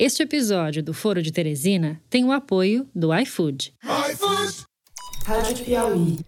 Este 0.00 0.22
episódio 0.22 0.80
do 0.80 0.94
Foro 0.94 1.20
de 1.20 1.32
Teresina 1.32 2.00
tem 2.08 2.24
o 2.24 2.30
apoio 2.30 2.86
do 2.94 3.12
iFood. 3.12 3.74
iFood! 4.12 4.64
Rádio 5.24 5.64
Piauí. 5.64 6.18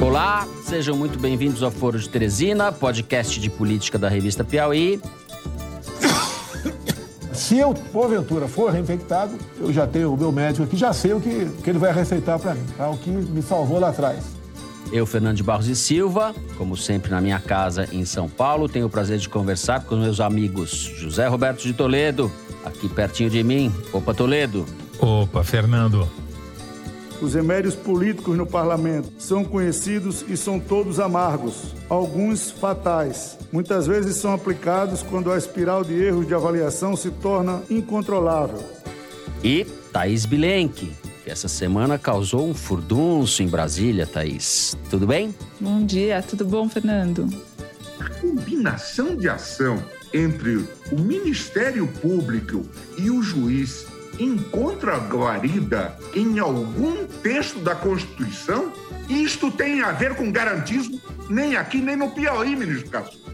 Olá, 0.00 0.46
sejam 0.62 0.96
muito 0.96 1.18
bem-vindos 1.18 1.64
ao 1.64 1.72
Foro 1.72 1.98
de 1.98 2.08
Teresina, 2.08 2.70
podcast 2.70 3.40
de 3.40 3.50
política 3.50 3.98
da 3.98 4.08
revista 4.08 4.44
Piauí. 4.44 5.00
Se 7.32 7.58
eu, 7.58 7.74
porventura, 7.74 8.46
for 8.46 8.70
reinfectado, 8.70 9.36
eu 9.58 9.72
já 9.72 9.84
tenho 9.84 10.14
o 10.14 10.16
meu 10.16 10.30
médico 10.30 10.62
aqui, 10.62 10.76
já 10.76 10.92
sei 10.92 11.12
o 11.12 11.20
que, 11.20 11.44
que 11.64 11.70
ele 11.70 11.80
vai 11.80 11.92
receitar 11.92 12.38
para 12.38 12.54
mim, 12.54 12.64
tá? 12.76 12.88
o 12.88 12.96
que 12.98 13.10
me 13.10 13.42
salvou 13.42 13.80
lá 13.80 13.88
atrás. 13.88 14.37
Eu, 14.90 15.04
Fernando 15.04 15.36
de 15.36 15.42
Barros 15.42 15.68
e 15.68 15.76
Silva, 15.76 16.34
como 16.56 16.76
sempre 16.76 17.10
na 17.10 17.20
minha 17.20 17.38
casa 17.38 17.88
em 17.92 18.04
São 18.06 18.28
Paulo, 18.28 18.68
tenho 18.68 18.86
o 18.86 18.90
prazer 18.90 19.18
de 19.18 19.28
conversar 19.28 19.84
com 19.84 19.96
meus 19.96 20.18
amigos 20.18 20.70
José 20.70 21.26
Roberto 21.26 21.62
de 21.62 21.74
Toledo, 21.74 22.32
aqui 22.64 22.88
pertinho 22.88 23.28
de 23.28 23.44
mim. 23.44 23.72
Opa, 23.92 24.14
Toledo. 24.14 24.64
Opa, 24.98 25.44
Fernando. 25.44 26.08
Os 27.20 27.34
remédios 27.34 27.74
políticos 27.74 28.36
no 28.36 28.46
parlamento 28.46 29.10
são 29.18 29.44
conhecidos 29.44 30.24
e 30.28 30.36
são 30.36 30.58
todos 30.60 31.00
amargos, 31.00 31.74
alguns 31.88 32.50
fatais. 32.50 33.36
Muitas 33.52 33.86
vezes 33.86 34.16
são 34.16 34.32
aplicados 34.32 35.02
quando 35.02 35.30
a 35.32 35.36
espiral 35.36 35.84
de 35.84 35.94
erros 35.94 36.26
de 36.26 36.34
avaliação 36.34 36.96
se 36.96 37.10
torna 37.10 37.60
incontrolável. 37.68 38.62
E 39.42 39.66
Thaís 39.92 40.24
Bilenque, 40.24 40.92
que 41.28 41.32
essa 41.32 41.46
semana 41.46 41.98
causou 41.98 42.48
um 42.48 42.54
furdunço 42.54 43.42
em 43.42 43.48
Brasília, 43.48 44.06
Thaís. 44.06 44.74
Tudo 44.88 45.06
bem? 45.06 45.34
Bom 45.60 45.84
dia, 45.84 46.22
tudo 46.22 46.42
bom, 46.46 46.70
Fernando? 46.70 47.28
A 48.00 48.08
combinação 48.08 49.14
de 49.14 49.28
ação 49.28 49.84
entre 50.14 50.56
o 50.90 50.98
Ministério 50.98 51.86
Público 51.86 52.64
e 52.96 53.10
o 53.10 53.22
juiz 53.22 53.86
encontra 54.18 54.96
guarida 54.96 55.98
em 56.14 56.38
algum 56.38 57.04
texto 57.22 57.60
da 57.60 57.74
Constituição? 57.74 58.72
Isto 59.06 59.50
tem 59.50 59.82
a 59.82 59.92
ver 59.92 60.14
com 60.14 60.32
garantismo? 60.32 60.98
Nem 61.28 61.56
aqui, 61.56 61.76
nem 61.76 61.94
no 61.94 62.10
Piauí, 62.10 62.56
ministro 62.56 62.88
Castro. 62.88 63.27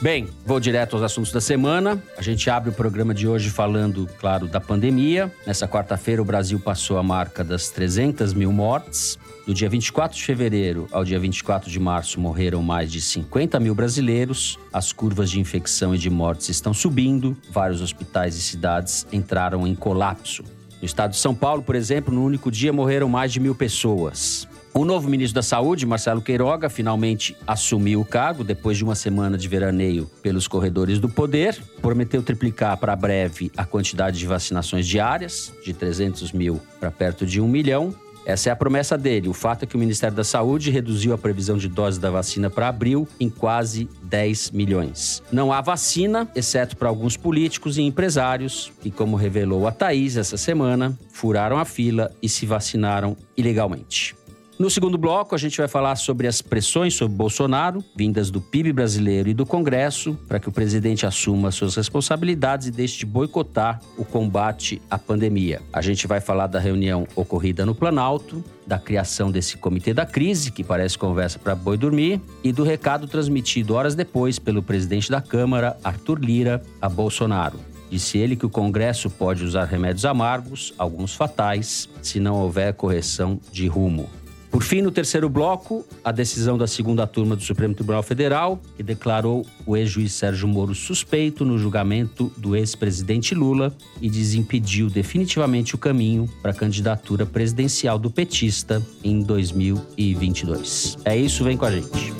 Bem, 0.00 0.28
vou 0.44 0.60
direto 0.60 0.94
aos 0.94 1.02
assuntos 1.02 1.32
da 1.32 1.40
semana. 1.40 2.02
A 2.18 2.22
gente 2.22 2.50
abre 2.50 2.68
o 2.68 2.72
programa 2.72 3.14
de 3.14 3.26
hoje 3.26 3.48
falando, 3.48 4.06
claro, 4.18 4.46
da 4.46 4.60
pandemia. 4.60 5.32
Nessa 5.46 5.66
quarta-feira, 5.66 6.20
o 6.20 6.24
Brasil 6.24 6.60
passou 6.60 6.98
a 6.98 7.02
marca 7.02 7.42
das 7.42 7.70
300 7.70 8.34
mil 8.34 8.52
mortes. 8.52 9.18
Do 9.46 9.54
dia 9.54 9.70
24 9.70 10.14
de 10.14 10.22
fevereiro 10.22 10.86
ao 10.92 11.02
dia 11.02 11.18
24 11.18 11.70
de 11.70 11.80
março, 11.80 12.20
morreram 12.20 12.62
mais 12.62 12.92
de 12.92 13.00
50 13.00 13.58
mil 13.58 13.74
brasileiros. 13.74 14.58
As 14.70 14.92
curvas 14.92 15.30
de 15.30 15.40
infecção 15.40 15.94
e 15.94 15.98
de 15.98 16.10
mortes 16.10 16.50
estão 16.50 16.74
subindo. 16.74 17.34
Vários 17.50 17.80
hospitais 17.80 18.36
e 18.36 18.42
cidades 18.42 19.06
entraram 19.10 19.66
em 19.66 19.74
colapso. 19.74 20.44
No 20.78 20.84
estado 20.84 21.12
de 21.12 21.16
São 21.16 21.34
Paulo, 21.34 21.62
por 21.62 21.74
exemplo, 21.74 22.14
no 22.14 22.22
único 22.22 22.50
dia 22.50 22.70
morreram 22.70 23.08
mais 23.08 23.32
de 23.32 23.40
mil 23.40 23.54
pessoas. 23.54 24.46
O 24.76 24.84
novo 24.84 25.08
ministro 25.08 25.36
da 25.36 25.42
Saúde, 25.42 25.86
Marcelo 25.86 26.20
Queiroga, 26.20 26.68
finalmente 26.68 27.34
assumiu 27.46 27.98
o 28.02 28.04
cargo 28.04 28.44
depois 28.44 28.76
de 28.76 28.84
uma 28.84 28.94
semana 28.94 29.38
de 29.38 29.48
veraneio 29.48 30.04
pelos 30.22 30.46
corredores 30.46 30.98
do 30.98 31.08
poder. 31.08 31.58
Prometeu 31.80 32.22
triplicar 32.22 32.76
para 32.76 32.94
breve 32.94 33.50
a 33.56 33.64
quantidade 33.64 34.18
de 34.18 34.26
vacinações 34.26 34.86
diárias, 34.86 35.50
de 35.64 35.72
300 35.72 36.30
mil 36.32 36.60
para 36.78 36.90
perto 36.90 37.24
de 37.24 37.40
1 37.40 37.48
milhão. 37.48 37.94
Essa 38.26 38.50
é 38.50 38.52
a 38.52 38.56
promessa 38.56 38.98
dele. 38.98 39.30
O 39.30 39.32
fato 39.32 39.62
é 39.62 39.66
que 39.66 39.76
o 39.76 39.78
Ministério 39.78 40.14
da 40.14 40.24
Saúde 40.24 40.70
reduziu 40.70 41.14
a 41.14 41.18
previsão 41.18 41.56
de 41.56 41.68
doses 41.68 41.98
da 41.98 42.10
vacina 42.10 42.50
para 42.50 42.68
abril 42.68 43.08
em 43.18 43.30
quase 43.30 43.88
10 44.02 44.50
milhões. 44.50 45.22
Não 45.32 45.54
há 45.54 45.62
vacina, 45.62 46.28
exceto 46.34 46.76
para 46.76 46.90
alguns 46.90 47.16
políticos 47.16 47.78
e 47.78 47.82
empresários 47.82 48.70
que, 48.82 48.90
como 48.90 49.16
revelou 49.16 49.66
a 49.66 49.72
Thaís 49.72 50.18
essa 50.18 50.36
semana, 50.36 50.94
furaram 51.14 51.56
a 51.56 51.64
fila 51.64 52.12
e 52.20 52.28
se 52.28 52.44
vacinaram 52.44 53.16
ilegalmente. 53.34 54.14
No 54.58 54.70
segundo 54.70 54.96
bloco, 54.96 55.34
a 55.34 55.38
gente 55.38 55.58
vai 55.58 55.68
falar 55.68 55.96
sobre 55.96 56.26
as 56.26 56.40
pressões 56.40 56.94
sobre 56.94 57.14
Bolsonaro, 57.14 57.84
vindas 57.94 58.30
do 58.30 58.40
PIB 58.40 58.72
brasileiro 58.72 59.28
e 59.28 59.34
do 59.34 59.44
Congresso, 59.44 60.18
para 60.26 60.40
que 60.40 60.48
o 60.48 60.52
presidente 60.52 61.04
assuma 61.04 61.50
suas 61.50 61.74
responsabilidades 61.74 62.66
e 62.66 62.70
deixe 62.70 63.00
de 63.00 63.04
boicotar 63.04 63.82
o 63.98 64.04
combate 64.04 64.80
à 64.90 64.96
pandemia. 64.96 65.60
A 65.70 65.82
gente 65.82 66.06
vai 66.06 66.22
falar 66.22 66.46
da 66.46 66.58
reunião 66.58 67.06
ocorrida 67.14 67.66
no 67.66 67.74
Planalto, 67.74 68.42
da 68.66 68.78
criação 68.78 69.30
desse 69.30 69.58
comitê 69.58 69.92
da 69.92 70.06
crise, 70.06 70.50
que 70.50 70.64
parece 70.64 70.96
conversa 70.96 71.38
para 71.38 71.54
boi 71.54 71.76
dormir, 71.76 72.18
e 72.42 72.50
do 72.50 72.64
recado 72.64 73.06
transmitido 73.06 73.74
horas 73.74 73.94
depois 73.94 74.38
pelo 74.38 74.62
presidente 74.62 75.10
da 75.10 75.20
Câmara, 75.20 75.76
Arthur 75.84 76.18
Lira, 76.18 76.62
a 76.80 76.88
Bolsonaro. 76.88 77.60
Disse 77.90 78.16
ele 78.16 78.34
que 78.34 78.46
o 78.46 78.50
Congresso 78.50 79.10
pode 79.10 79.44
usar 79.44 79.66
remédios 79.66 80.06
amargos, 80.06 80.72
alguns 80.78 81.14
fatais, 81.14 81.90
se 82.00 82.18
não 82.18 82.36
houver 82.36 82.72
correção 82.72 83.38
de 83.52 83.66
rumo. 83.66 84.08
Por 84.56 84.62
fim, 84.62 84.80
no 84.80 84.90
terceiro 84.90 85.28
bloco, 85.28 85.84
a 86.02 86.10
decisão 86.10 86.56
da 86.56 86.66
segunda 86.66 87.06
turma 87.06 87.36
do 87.36 87.42
Supremo 87.42 87.74
Tribunal 87.74 88.02
Federal, 88.02 88.58
que 88.74 88.82
declarou 88.82 89.44
o 89.66 89.76
ex-juiz 89.76 90.14
Sérgio 90.14 90.48
Moro 90.48 90.74
suspeito 90.74 91.44
no 91.44 91.58
julgamento 91.58 92.32
do 92.38 92.56
ex-presidente 92.56 93.34
Lula 93.34 93.70
e 94.00 94.08
desimpediu 94.08 94.88
definitivamente 94.88 95.74
o 95.74 95.78
caminho 95.78 96.26
para 96.40 96.52
a 96.52 96.54
candidatura 96.54 97.26
presidencial 97.26 97.98
do 97.98 98.10
petista 98.10 98.82
em 99.04 99.20
2022. 99.20 100.96
É 101.04 101.14
isso, 101.14 101.44
vem 101.44 101.58
com 101.58 101.66
a 101.66 101.70
gente. 101.70 102.14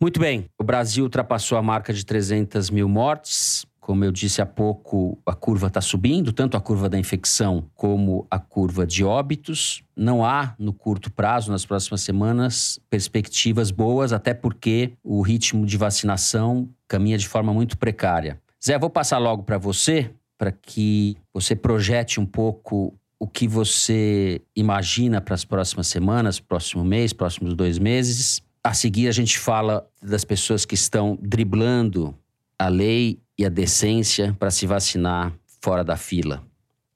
Muito 0.00 0.20
bem, 0.20 0.46
o 0.56 0.62
Brasil 0.62 1.04
ultrapassou 1.04 1.58
a 1.58 1.62
marca 1.62 1.92
de 1.92 2.06
300 2.06 2.70
mil 2.70 2.88
mortes, 2.88 3.65
como 3.86 4.04
eu 4.04 4.10
disse 4.10 4.42
há 4.42 4.46
pouco, 4.46 5.16
a 5.24 5.32
curva 5.32 5.68
está 5.68 5.80
subindo, 5.80 6.32
tanto 6.32 6.56
a 6.56 6.60
curva 6.60 6.88
da 6.88 6.98
infecção 6.98 7.70
como 7.72 8.26
a 8.28 8.36
curva 8.36 8.84
de 8.84 9.04
óbitos. 9.04 9.84
Não 9.94 10.24
há, 10.24 10.56
no 10.58 10.72
curto 10.72 11.08
prazo, 11.08 11.52
nas 11.52 11.64
próximas 11.64 12.00
semanas, 12.00 12.80
perspectivas 12.90 13.70
boas, 13.70 14.12
até 14.12 14.34
porque 14.34 14.94
o 15.04 15.22
ritmo 15.22 15.64
de 15.64 15.76
vacinação 15.76 16.68
caminha 16.88 17.16
de 17.16 17.28
forma 17.28 17.54
muito 17.54 17.78
precária. 17.78 18.40
Zé, 18.60 18.76
vou 18.76 18.90
passar 18.90 19.18
logo 19.18 19.44
para 19.44 19.56
você, 19.56 20.10
para 20.36 20.50
que 20.50 21.16
você 21.32 21.54
projete 21.54 22.18
um 22.18 22.26
pouco 22.26 22.92
o 23.20 23.28
que 23.28 23.46
você 23.46 24.42
imagina 24.56 25.20
para 25.20 25.36
as 25.36 25.44
próximas 25.44 25.86
semanas, 25.86 26.40
próximo 26.40 26.84
mês, 26.84 27.12
próximos 27.12 27.54
dois 27.54 27.78
meses. 27.78 28.42
A 28.64 28.74
seguir, 28.74 29.06
a 29.06 29.12
gente 29.12 29.38
fala 29.38 29.88
das 30.02 30.24
pessoas 30.24 30.64
que 30.64 30.74
estão 30.74 31.16
driblando 31.22 32.12
a 32.58 32.66
lei 32.66 33.20
e 33.38 33.44
a 33.44 33.48
decência 33.48 34.34
para 34.38 34.50
se 34.50 34.66
vacinar 34.66 35.32
fora 35.62 35.84
da 35.84 35.96
fila? 35.96 36.42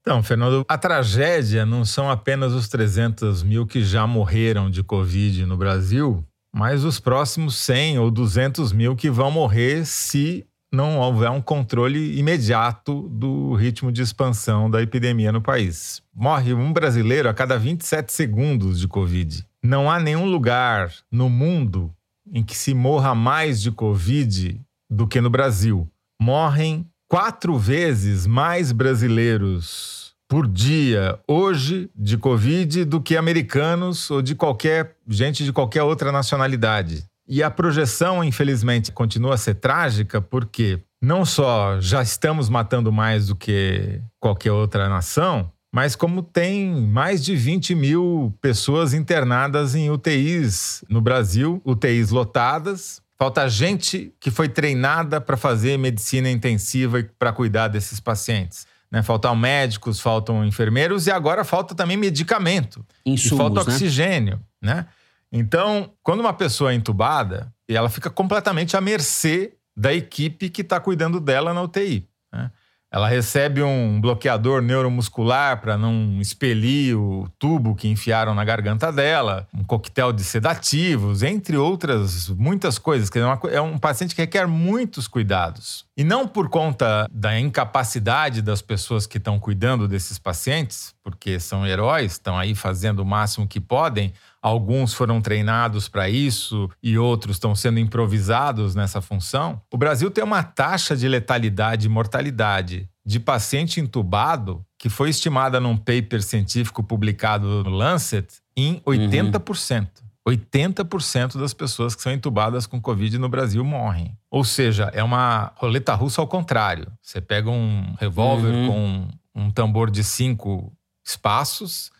Então, 0.01 0.23
Fernando, 0.23 0.65
a 0.67 0.79
tragédia 0.79 1.67
não 1.67 1.85
são 1.85 2.11
apenas 2.11 2.53
os 2.53 2.69
300 2.69 3.43
mil 3.43 3.67
que 3.67 3.83
já 3.85 4.07
morreram 4.07 4.71
de 4.71 4.83
Covid 4.83 5.45
no 5.45 5.57
Brasil, 5.57 6.25
mas 6.53 6.85
os 6.85 6.99
próximos 6.99 7.57
100 7.57 7.99
ou 7.99 8.11
200 8.11 8.73
mil 8.73 8.97
que 8.97 9.11
vão 9.11 9.31
morrer 9.31 9.85
se 9.85 10.47
não 10.73 10.99
houver 10.99 11.31
um 11.31 11.41
controle 11.41 12.17
imediato 12.17 13.09
do 13.09 13.55
ritmo 13.55 13.91
de 13.91 14.03
expansão 14.03 14.71
da 14.71 14.81
epidemia 14.81 15.33
no 15.33 15.43
país. 15.43 16.01
Morre 16.15 16.55
um 16.55 16.73
brasileiro 16.73 17.29
a 17.29 17.35
cada 17.35 17.59
27 17.59 18.13
segundos 18.13 18.79
de 18.79 18.89
Covid. 18.89 19.45
Não 19.63 19.91
há 19.91 19.99
nenhum 19.99 20.25
lugar 20.25 20.93
no 21.11 21.29
mundo 21.29 21.93
em 22.33 22.43
que 22.43 22.57
se 22.57 22.73
morra 22.73 23.15
mais 23.15 23.61
de 23.61 23.71
Covid 23.71 24.61
do 24.89 25.07
que 25.07 25.21
no 25.21 25.29
Brasil 25.29 25.91
morrem 26.21 26.87
quatro 27.09 27.59
vezes 27.59 28.27
mais 28.27 28.73
brasileiros 28.73 30.13
por 30.29 30.47
dia 30.47 31.19
hoje 31.27 31.91
de 31.97 32.17
Covid 32.17 32.85
do 32.85 33.01
que 33.01 33.17
americanos 33.17 34.11
ou 34.11 34.23
de 34.23 34.35
qualquer 34.35 34.97
gente 35.09 35.43
de 35.43 35.53
qualquer 35.53 35.83
outra 35.83 36.13
nacionalidade. 36.13 37.05
E 37.27 37.43
a 37.43 37.51
projeção, 37.51 38.23
infelizmente, 38.23 38.93
continua 38.93 39.35
a 39.35 39.39
ser 39.39 39.55
trágica 39.55 40.21
porque 40.21 40.81
não 41.03 41.25
só 41.25 41.81
já 41.81 42.03
estamos 42.03 42.49
matando 42.49 42.93
mais 42.93 43.29
do 43.29 43.35
que 43.35 44.01
qualquer 44.21 44.53
outra 44.53 44.89
nação, 44.89 45.51
mas 45.73 45.97
como 45.97 46.23
tem 46.23 46.75
mais 46.89 47.25
de 47.25 47.35
20 47.35 47.75
mil 47.75 48.35
pessoas 48.41 48.93
internadas 48.93 49.75
em 49.75 49.91
UTIs 49.91 50.85
no 50.89 51.01
Brasil, 51.01 51.63
UTIs 51.65 52.11
lotadas, 52.11 53.01
falta 53.21 53.47
gente 53.51 54.15
que 54.19 54.31
foi 54.31 54.49
treinada 54.49 55.21
para 55.21 55.37
fazer 55.37 55.79
medicina 55.79 56.31
intensiva 56.31 57.01
e 57.01 57.03
para 57.03 57.31
cuidar 57.35 57.69
desses 57.69 58.01
pacientes. 58.01 58.67
Né? 58.91 59.03
Faltam 59.03 59.37
médicos, 59.37 60.01
faltam 60.01 60.43
enfermeiros 60.43 61.07
e 61.07 61.11
agora 61.11 61.45
falta 61.45 61.75
também 61.75 61.99
medicamento. 61.99 62.83
Insumos, 63.05 63.33
e 63.33 63.37
falta 63.37 63.69
né? 63.69 63.75
oxigênio, 63.75 64.41
né? 64.61 64.87
Então, 65.31 65.93
quando 66.03 66.21
uma 66.21 66.33
pessoa 66.33 66.73
é 66.73 66.75
entubada, 66.75 67.53
ela 67.69 67.91
fica 67.91 68.09
completamente 68.09 68.75
à 68.75 68.81
mercê 68.81 69.53
da 69.77 69.93
equipe 69.93 70.49
que 70.49 70.63
está 70.63 70.81
cuidando 70.81 71.21
dela 71.21 71.53
na 71.53 71.63
UTI. 71.63 72.09
Né? 72.33 72.51
Ela 72.93 73.09
recebe 73.09 73.63
um 73.63 74.01
bloqueador 74.01 74.61
neuromuscular 74.61 75.61
para 75.61 75.79
não 75.79 76.21
expelir 76.21 76.99
o 76.99 77.29
tubo 77.39 77.77
que 77.77 77.87
enfiaram 77.87 78.35
na 78.35 78.45
garganta 78.45 78.91
dela, 78.91 79.47
um 79.55 79.63
coquetel 79.63 80.13
de 80.13 80.25
sedativos, 80.25 81.23
entre 81.23 81.57
outras 81.57 82.29
muitas 82.31 82.79
coisas. 82.79 83.09
É 83.53 83.61
um 83.61 83.79
paciente 83.79 84.15
que 84.15 84.23
requer 84.23 84.49
muitos 84.49 85.07
cuidados. 85.07 85.85
E 85.97 86.03
não 86.03 86.27
por 86.27 86.49
conta 86.49 87.07
da 87.13 87.39
incapacidade 87.39 88.43
das 88.43 88.61
pessoas 88.61 89.07
que 89.07 89.19
estão 89.19 89.39
cuidando 89.39 89.87
desses 89.87 90.19
pacientes, 90.19 90.93
porque 91.05 91.39
são 91.39 91.65
heróis, 91.67 92.13
estão 92.13 92.37
aí 92.37 92.55
fazendo 92.55 93.01
o 93.01 93.05
máximo 93.05 93.47
que 93.47 93.61
podem. 93.61 94.13
Alguns 94.43 94.95
foram 94.95 95.21
treinados 95.21 95.89
para 95.89 96.09
isso 96.09 96.71
e 96.83 96.97
outros 96.97 97.37
estão 97.37 97.55
sendo 97.55 97.79
improvisados 97.79 98.75
nessa 98.75 99.01
função. 99.03 99.61
O 99.71 99.77
Brasil 99.77 100.11
tem 100.11 100.25
uma 100.25 100.43
taxa 100.43 100.97
de 100.97 101.07
letalidade 101.07 101.87
e 101.87 101.91
mortalidade 101.91 102.89
de 103.05 103.21
paciente 103.21 103.81
entubado 103.81 104.65
que 104.79 104.89
foi 104.89 105.11
estimada 105.11 105.61
num 105.61 105.77
paper 105.77 106.23
científico 106.23 106.83
publicado 106.83 107.65
no 107.65 107.71
Lancet 107.71 108.27
em 108.57 108.81
80%. 108.81 109.81
Uhum. 109.81 110.11
80% 110.29 111.39
das 111.39 111.53
pessoas 111.53 111.95
que 111.95 112.03
são 112.03 112.13
entubadas 112.13 112.67
com 112.67 112.81
Covid 112.81 113.19
no 113.19 113.29
Brasil 113.29 113.65
morrem. 113.65 114.17
Ou 114.31 114.45
seja, 114.45 114.91
é 114.95 115.03
uma 115.03 115.53
roleta 115.57 115.95
russa 115.95 116.21
ao 116.21 116.27
contrário. 116.27 116.87
Você 117.03 117.21
pega 117.21 117.51
um 117.51 117.95
revólver 117.99 118.53
uhum. 118.53 118.69
com 118.69 119.09
um 119.35 119.51
tambor 119.51 119.91
de 119.91 120.05
cinco 120.05 120.73
espaços 121.05 121.91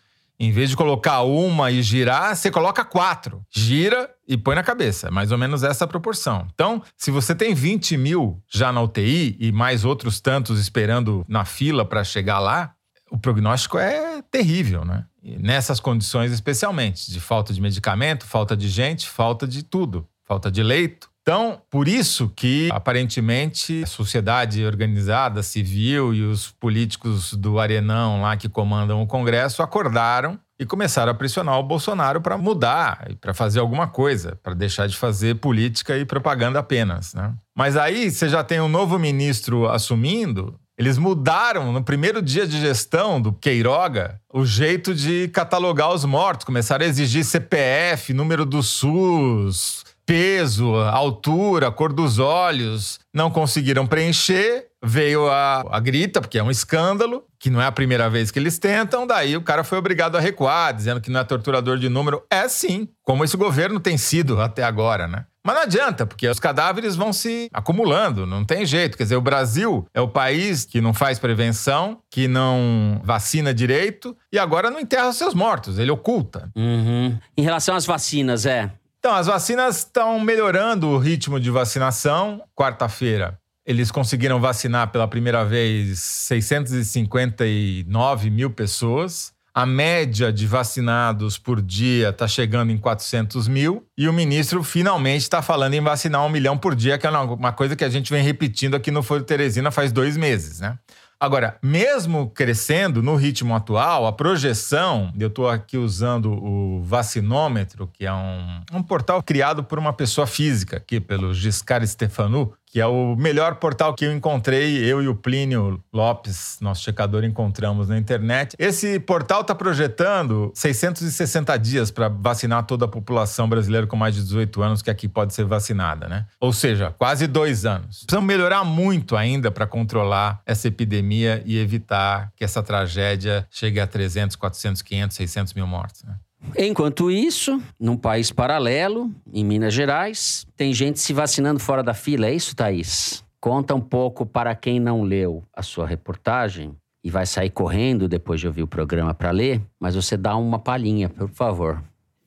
em 0.43 0.51
vez 0.51 0.71
de 0.71 0.75
colocar 0.75 1.21
uma 1.21 1.69
e 1.69 1.83
girar, 1.83 2.35
você 2.35 2.49
coloca 2.49 2.83
quatro. 2.83 3.45
Gira 3.51 4.09
e 4.27 4.35
põe 4.35 4.55
na 4.55 4.63
cabeça. 4.63 5.09
É 5.09 5.11
mais 5.11 5.31
ou 5.31 5.37
menos 5.37 5.61
essa 5.61 5.85
proporção. 5.85 6.47
Então, 6.51 6.81
se 6.97 7.11
você 7.11 7.35
tem 7.35 7.53
20 7.53 7.95
mil 7.95 8.41
já 8.51 8.71
na 8.71 8.81
UTI 8.81 9.37
e 9.39 9.51
mais 9.51 9.85
outros 9.85 10.19
tantos 10.19 10.59
esperando 10.59 11.23
na 11.27 11.45
fila 11.45 11.85
para 11.85 12.03
chegar 12.03 12.39
lá, 12.39 12.73
o 13.11 13.19
prognóstico 13.19 13.77
é 13.77 14.23
terrível, 14.31 14.83
né? 14.83 15.05
E 15.21 15.37
nessas 15.37 15.79
condições, 15.79 16.31
especialmente, 16.31 17.11
de 17.11 17.19
falta 17.19 17.53
de 17.53 17.61
medicamento, 17.61 18.25
falta 18.25 18.57
de 18.57 18.67
gente, 18.67 19.07
falta 19.07 19.47
de 19.47 19.61
tudo, 19.61 20.07
falta 20.23 20.49
de 20.49 20.63
leito. 20.63 21.10
Então, 21.21 21.61
por 21.69 21.87
isso 21.87 22.31
que 22.35 22.69
aparentemente 22.71 23.83
a 23.83 23.87
sociedade 23.87 24.65
organizada, 24.65 25.43
civil 25.43 26.13
e 26.15 26.23
os 26.23 26.49
políticos 26.51 27.33
do 27.33 27.59
Arenão 27.59 28.21
lá 28.21 28.35
que 28.35 28.49
comandam 28.49 29.01
o 29.01 29.07
Congresso 29.07 29.61
acordaram 29.61 30.39
e 30.59 30.65
começaram 30.65 31.11
a 31.11 31.15
pressionar 31.15 31.59
o 31.59 31.63
Bolsonaro 31.63 32.21
para 32.21 32.37
mudar, 32.37 33.07
para 33.19 33.33
fazer 33.33 33.59
alguma 33.59 33.87
coisa, 33.87 34.37
para 34.43 34.53
deixar 34.53 34.87
de 34.87 34.95
fazer 34.95 35.35
política 35.35 35.97
e 35.97 36.05
propaganda 36.05 36.59
apenas. 36.59 37.13
Né? 37.13 37.33
Mas 37.55 37.77
aí 37.77 38.09
você 38.09 38.27
já 38.27 38.43
tem 38.43 38.59
um 38.59 38.67
novo 38.67 38.97
ministro 38.97 39.67
assumindo. 39.67 40.59
Eles 40.77 40.97
mudaram 40.97 41.71
no 41.71 41.83
primeiro 41.83 42.21
dia 42.21 42.47
de 42.47 42.59
gestão 42.59 43.21
do 43.21 43.33
Queiroga 43.33 44.19
o 44.33 44.45
jeito 44.45 44.95
de 44.95 45.27
catalogar 45.27 45.93
os 45.93 46.05
mortos. 46.05 46.45
Começaram 46.45 46.85
a 46.85 46.87
exigir 46.87 47.23
CPF, 47.23 48.13
número 48.13 48.45
do 48.45 48.63
SUS, 48.63 49.83
peso, 50.11 50.75
altura, 50.75 51.71
cor 51.71 51.93
dos 51.93 52.19
olhos, 52.19 52.99
não 53.13 53.31
conseguiram 53.31 53.87
preencher. 53.87 54.67
Veio 54.83 55.29
a, 55.29 55.63
a 55.69 55.79
grita, 55.79 56.19
porque 56.19 56.37
é 56.37 56.43
um 56.43 56.51
escândalo, 56.51 57.23
que 57.39 57.49
não 57.49 57.61
é 57.61 57.65
a 57.65 57.71
primeira 57.71 58.09
vez 58.09 58.29
que 58.29 58.37
eles 58.37 58.57
tentam, 58.59 59.07
daí 59.07 59.37
o 59.37 59.41
cara 59.41 59.63
foi 59.63 59.77
obrigado 59.77 60.17
a 60.17 60.19
recuar, 60.19 60.73
dizendo 60.73 60.99
que 60.99 61.09
não 61.09 61.19
é 61.19 61.23
torturador 61.23 61.77
de 61.77 61.87
número. 61.87 62.23
É 62.29 62.49
sim, 62.49 62.89
como 63.03 63.23
esse 63.23 63.37
governo 63.37 63.79
tem 63.79 63.95
sido 63.95 64.41
até 64.41 64.63
agora, 64.63 65.07
né? 65.07 65.25
Mas 65.43 65.55
não 65.55 65.63
adianta, 65.63 66.05
porque 66.05 66.27
os 66.27 66.39
cadáveres 66.39 66.95
vão 66.95 67.13
se 67.13 67.49
acumulando, 67.53 68.27
não 68.27 68.43
tem 68.43 68.65
jeito. 68.65 68.97
Quer 68.97 69.03
dizer, 69.03 69.15
o 69.15 69.21
Brasil 69.21 69.87
é 69.93 70.01
o 70.01 70.07
país 70.07 70.65
que 70.65 70.81
não 70.81 70.93
faz 70.93 71.19
prevenção, 71.19 71.99
que 72.09 72.27
não 72.27 73.01
vacina 73.03 73.53
direito 73.53 74.15
e 74.31 74.37
agora 74.37 74.69
não 74.69 74.79
enterra 74.79 75.13
seus 75.13 75.33
mortos, 75.33 75.79
ele 75.79 75.89
oculta. 75.89 76.51
Uhum. 76.55 77.17
Em 77.37 77.41
relação 77.41 77.75
às 77.75 77.85
vacinas, 77.85 78.45
é. 78.45 78.71
Então, 79.03 79.15
as 79.15 79.25
vacinas 79.25 79.79
estão 79.79 80.19
melhorando 80.19 80.87
o 80.87 80.99
ritmo 80.99 81.39
de 81.39 81.49
vacinação. 81.49 82.43
Quarta-feira, 82.55 83.35
eles 83.65 83.89
conseguiram 83.89 84.39
vacinar 84.39 84.91
pela 84.91 85.07
primeira 85.07 85.43
vez 85.43 85.99
659 85.99 88.29
mil 88.29 88.51
pessoas. 88.51 89.33
A 89.55 89.65
média 89.65 90.31
de 90.31 90.45
vacinados 90.45 91.39
por 91.39 91.63
dia 91.63 92.09
está 92.09 92.27
chegando 92.27 92.71
em 92.71 92.77
400 92.77 93.47
mil. 93.47 93.83
E 93.97 94.07
o 94.07 94.13
ministro 94.13 94.63
finalmente 94.63 95.23
está 95.23 95.41
falando 95.41 95.73
em 95.73 95.81
vacinar 95.81 96.23
um 96.23 96.29
milhão 96.29 96.55
por 96.55 96.75
dia, 96.75 96.99
que 96.99 97.07
é 97.07 97.09
uma 97.09 97.51
coisa 97.51 97.75
que 97.75 97.83
a 97.83 97.89
gente 97.89 98.13
vem 98.13 98.21
repetindo 98.21 98.75
aqui 98.75 98.91
no 98.91 99.01
Foro 99.01 99.23
Teresina 99.23 99.71
faz 99.71 99.91
dois 99.91 100.15
meses, 100.15 100.59
né? 100.59 100.77
Agora, 101.21 101.55
mesmo 101.61 102.31
crescendo 102.31 103.03
no 103.03 103.15
ritmo 103.15 103.53
atual, 103.53 104.07
a 104.07 104.11
projeção, 104.11 105.13
eu 105.19 105.27
estou 105.27 105.47
aqui 105.47 105.77
usando 105.77 106.31
o 106.33 106.81
Vacinômetro, 106.81 107.87
que 107.93 108.07
é 108.07 108.11
um, 108.11 108.61
um 108.73 108.81
portal 108.81 109.21
criado 109.21 109.63
por 109.63 109.77
uma 109.77 109.93
pessoa 109.93 110.25
física, 110.25 110.77
aqui 110.77 110.99
pelo 110.99 111.31
Giscard 111.31 111.87
Stefanu, 111.87 112.51
que 112.71 112.79
é 112.79 112.85
o 112.87 113.17
melhor 113.17 113.55
portal 113.55 113.93
que 113.93 114.05
eu 114.05 114.13
encontrei, 114.13 114.77
eu 114.77 115.03
e 115.03 115.07
o 115.09 115.13
Plínio 115.13 115.83
Lopes, 115.91 116.57
nosso 116.61 116.81
checador, 116.81 117.25
encontramos 117.25 117.89
na 117.89 117.97
internet. 117.97 118.55
Esse 118.57 118.97
portal 118.97 119.41
está 119.41 119.53
projetando 119.53 120.53
660 120.55 121.57
dias 121.57 121.91
para 121.91 122.07
vacinar 122.07 122.65
toda 122.65 122.85
a 122.85 122.87
população 122.87 123.49
brasileira 123.49 123.85
com 123.85 123.97
mais 123.97 124.15
de 124.15 124.21
18 124.23 124.61
anos 124.61 124.81
que 124.81 124.89
aqui 124.89 125.09
pode 125.09 125.33
ser 125.33 125.43
vacinada, 125.43 126.07
né? 126.07 126.25
Ou 126.39 126.53
seja, 126.53 126.95
quase 126.97 127.27
dois 127.27 127.65
anos. 127.65 128.05
Precisamos 128.05 128.25
melhorar 128.25 128.63
muito 128.63 129.17
ainda 129.17 129.51
para 129.51 129.67
controlar 129.67 130.41
essa 130.45 130.69
epidemia 130.69 131.43
e 131.45 131.59
evitar 131.59 132.31
que 132.37 132.43
essa 132.45 132.63
tragédia 132.63 133.45
chegue 133.51 133.81
a 133.81 133.85
300, 133.85 134.37
400, 134.37 134.81
500, 134.81 135.17
600 135.17 135.53
mil 135.55 135.67
mortes, 135.67 136.03
né? 136.03 136.15
Enquanto 136.57 137.11
isso, 137.11 137.61
num 137.79 137.95
país 137.95 138.31
paralelo, 138.31 139.11
em 139.31 139.43
Minas 139.43 139.73
Gerais, 139.73 140.45
tem 140.55 140.73
gente 140.73 140.99
se 140.99 141.13
vacinando 141.13 141.59
fora 141.59 141.83
da 141.83 141.93
fila. 141.93 142.27
É 142.27 142.33
isso, 142.33 142.55
Thaís? 142.55 143.23
Conta 143.39 143.73
um 143.73 143.81
pouco 143.81 144.25
para 144.25 144.53
quem 144.55 144.79
não 144.79 145.01
leu 145.01 145.43
a 145.55 145.63
sua 145.63 145.87
reportagem 145.87 146.75
e 147.03 147.09
vai 147.09 147.25
sair 147.25 147.49
correndo 147.49 148.07
depois 148.07 148.39
de 148.39 148.47
ouvir 148.47 148.63
o 148.63 148.67
programa 148.67 149.13
para 149.13 149.31
ler, 149.31 149.61
mas 149.79 149.95
você 149.95 150.15
dá 150.15 150.35
uma 150.35 150.59
palhinha, 150.59 151.09
por 151.09 151.29
favor. 151.29 151.81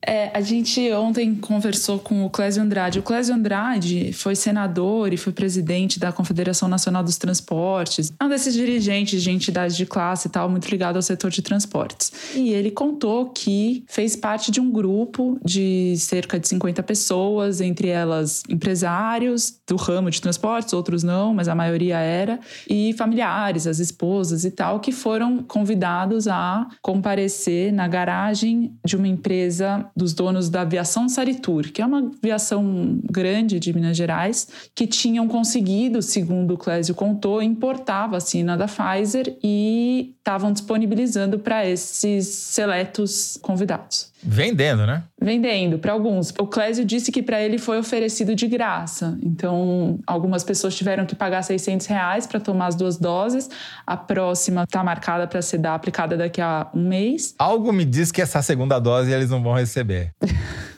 É, 0.05 0.29
a 0.33 0.41
gente 0.41 0.91
ontem 0.93 1.33
conversou 1.35 1.97
com 1.97 2.25
o 2.25 2.29
Clésio 2.29 2.61
Andrade. 2.61 2.99
O 2.99 3.01
Clésio 3.03 3.33
Andrade 3.33 4.13
foi 4.13 4.35
senador 4.35 5.11
e 5.11 5.17
foi 5.17 5.33
presidente 5.33 5.99
da 5.99 6.11
Confederação 6.11 6.69
Nacional 6.69 7.03
dos 7.03 7.17
Transportes. 7.17 8.13
É 8.19 8.23
um 8.23 8.29
desses 8.29 8.53
dirigentes 8.53 9.23
de 9.23 9.31
entidades 9.31 9.75
de 9.75 9.85
classe 9.85 10.27
e 10.27 10.31
tal, 10.31 10.47
muito 10.47 10.69
ligado 10.69 10.97
ao 10.97 11.01
setor 11.01 11.31
de 11.31 11.41
transportes. 11.41 12.11
E 12.35 12.51
ele 12.51 12.69
contou 12.69 13.29
que 13.29 13.83
fez 13.87 14.15
parte 14.15 14.51
de 14.51 14.61
um 14.61 14.71
grupo 14.71 15.39
de 15.43 15.95
cerca 15.97 16.39
de 16.39 16.47
50 16.47 16.83
pessoas, 16.83 17.59
entre 17.59 17.87
elas 17.87 18.43
empresários 18.47 19.55
do 19.67 19.75
ramo 19.75 20.11
de 20.11 20.21
transportes, 20.21 20.73
outros 20.73 21.01
não, 21.01 21.33
mas 21.33 21.47
a 21.47 21.55
maioria 21.55 21.97
era, 21.97 22.39
e 22.69 22.93
familiares, 22.93 23.65
as 23.65 23.79
esposas 23.79 24.45
e 24.45 24.51
tal, 24.51 24.79
que 24.79 24.91
foram 24.91 25.39
convidados 25.39 26.27
a 26.27 26.67
comparecer 26.81 27.73
na 27.73 27.87
garagem 27.87 28.73
de 28.85 28.95
uma 28.95 29.07
empresa 29.07 29.89
dos 29.95 30.13
donos 30.13 30.49
da 30.49 30.61
aviação 30.61 31.07
Saritur, 31.07 31.71
que 31.71 31.81
é 31.81 31.85
uma 31.85 31.99
aviação 31.99 32.99
grande 33.03 33.59
de 33.59 33.73
Minas 33.73 33.95
Gerais, 33.95 34.47
que 34.75 34.85
tinham 34.85 35.27
conseguido, 35.27 36.01
segundo 36.01 36.55
o 36.55 36.57
Clésio 36.57 36.93
contou, 36.93 37.41
importar 37.41 38.07
vacina 38.07 38.57
da 38.57 38.67
Pfizer 38.67 39.37
e 39.41 40.15
estavam 40.17 40.51
disponibilizando 40.51 41.39
para 41.39 41.65
esses 41.65 42.27
seletos 42.27 43.37
convidados. 43.41 44.11
Vendendo, 44.27 44.87
né? 44.87 45.03
Vendendo 45.21 45.77
para 45.77 45.93
alguns. 45.93 46.33
O 46.39 46.47
Clésio 46.47 46.83
disse 46.83 47.11
que 47.11 47.21
para 47.21 47.41
ele 47.41 47.57
foi 47.59 47.77
oferecido 47.77 48.33
de 48.33 48.47
graça. 48.47 49.17
Então, 49.21 49.99
algumas 50.07 50.43
pessoas 50.43 50.75
tiveram 50.75 51.05
que 51.05 51.15
pagar 51.15 51.43
600 51.43 51.85
reais 51.85 52.25
para 52.25 52.39
tomar 52.39 52.67
as 52.67 52.75
duas 52.75 52.97
doses. 52.97 53.49
A 53.85 53.95
próxima 53.95 54.63
está 54.63 54.83
marcada 54.83 55.27
para 55.27 55.41
ser 55.41 55.65
aplicada 55.67 56.17
daqui 56.17 56.41
a 56.41 56.67
um 56.73 56.87
mês. 56.87 57.35
Algo 57.37 57.71
me 57.71 57.85
diz 57.85 58.11
que 58.11 58.21
essa 58.21 58.41
segunda 58.41 58.79
dose 58.79 59.11
eles 59.11 59.29
não 59.29 59.43
vão 59.43 59.53
receber. 59.53 60.11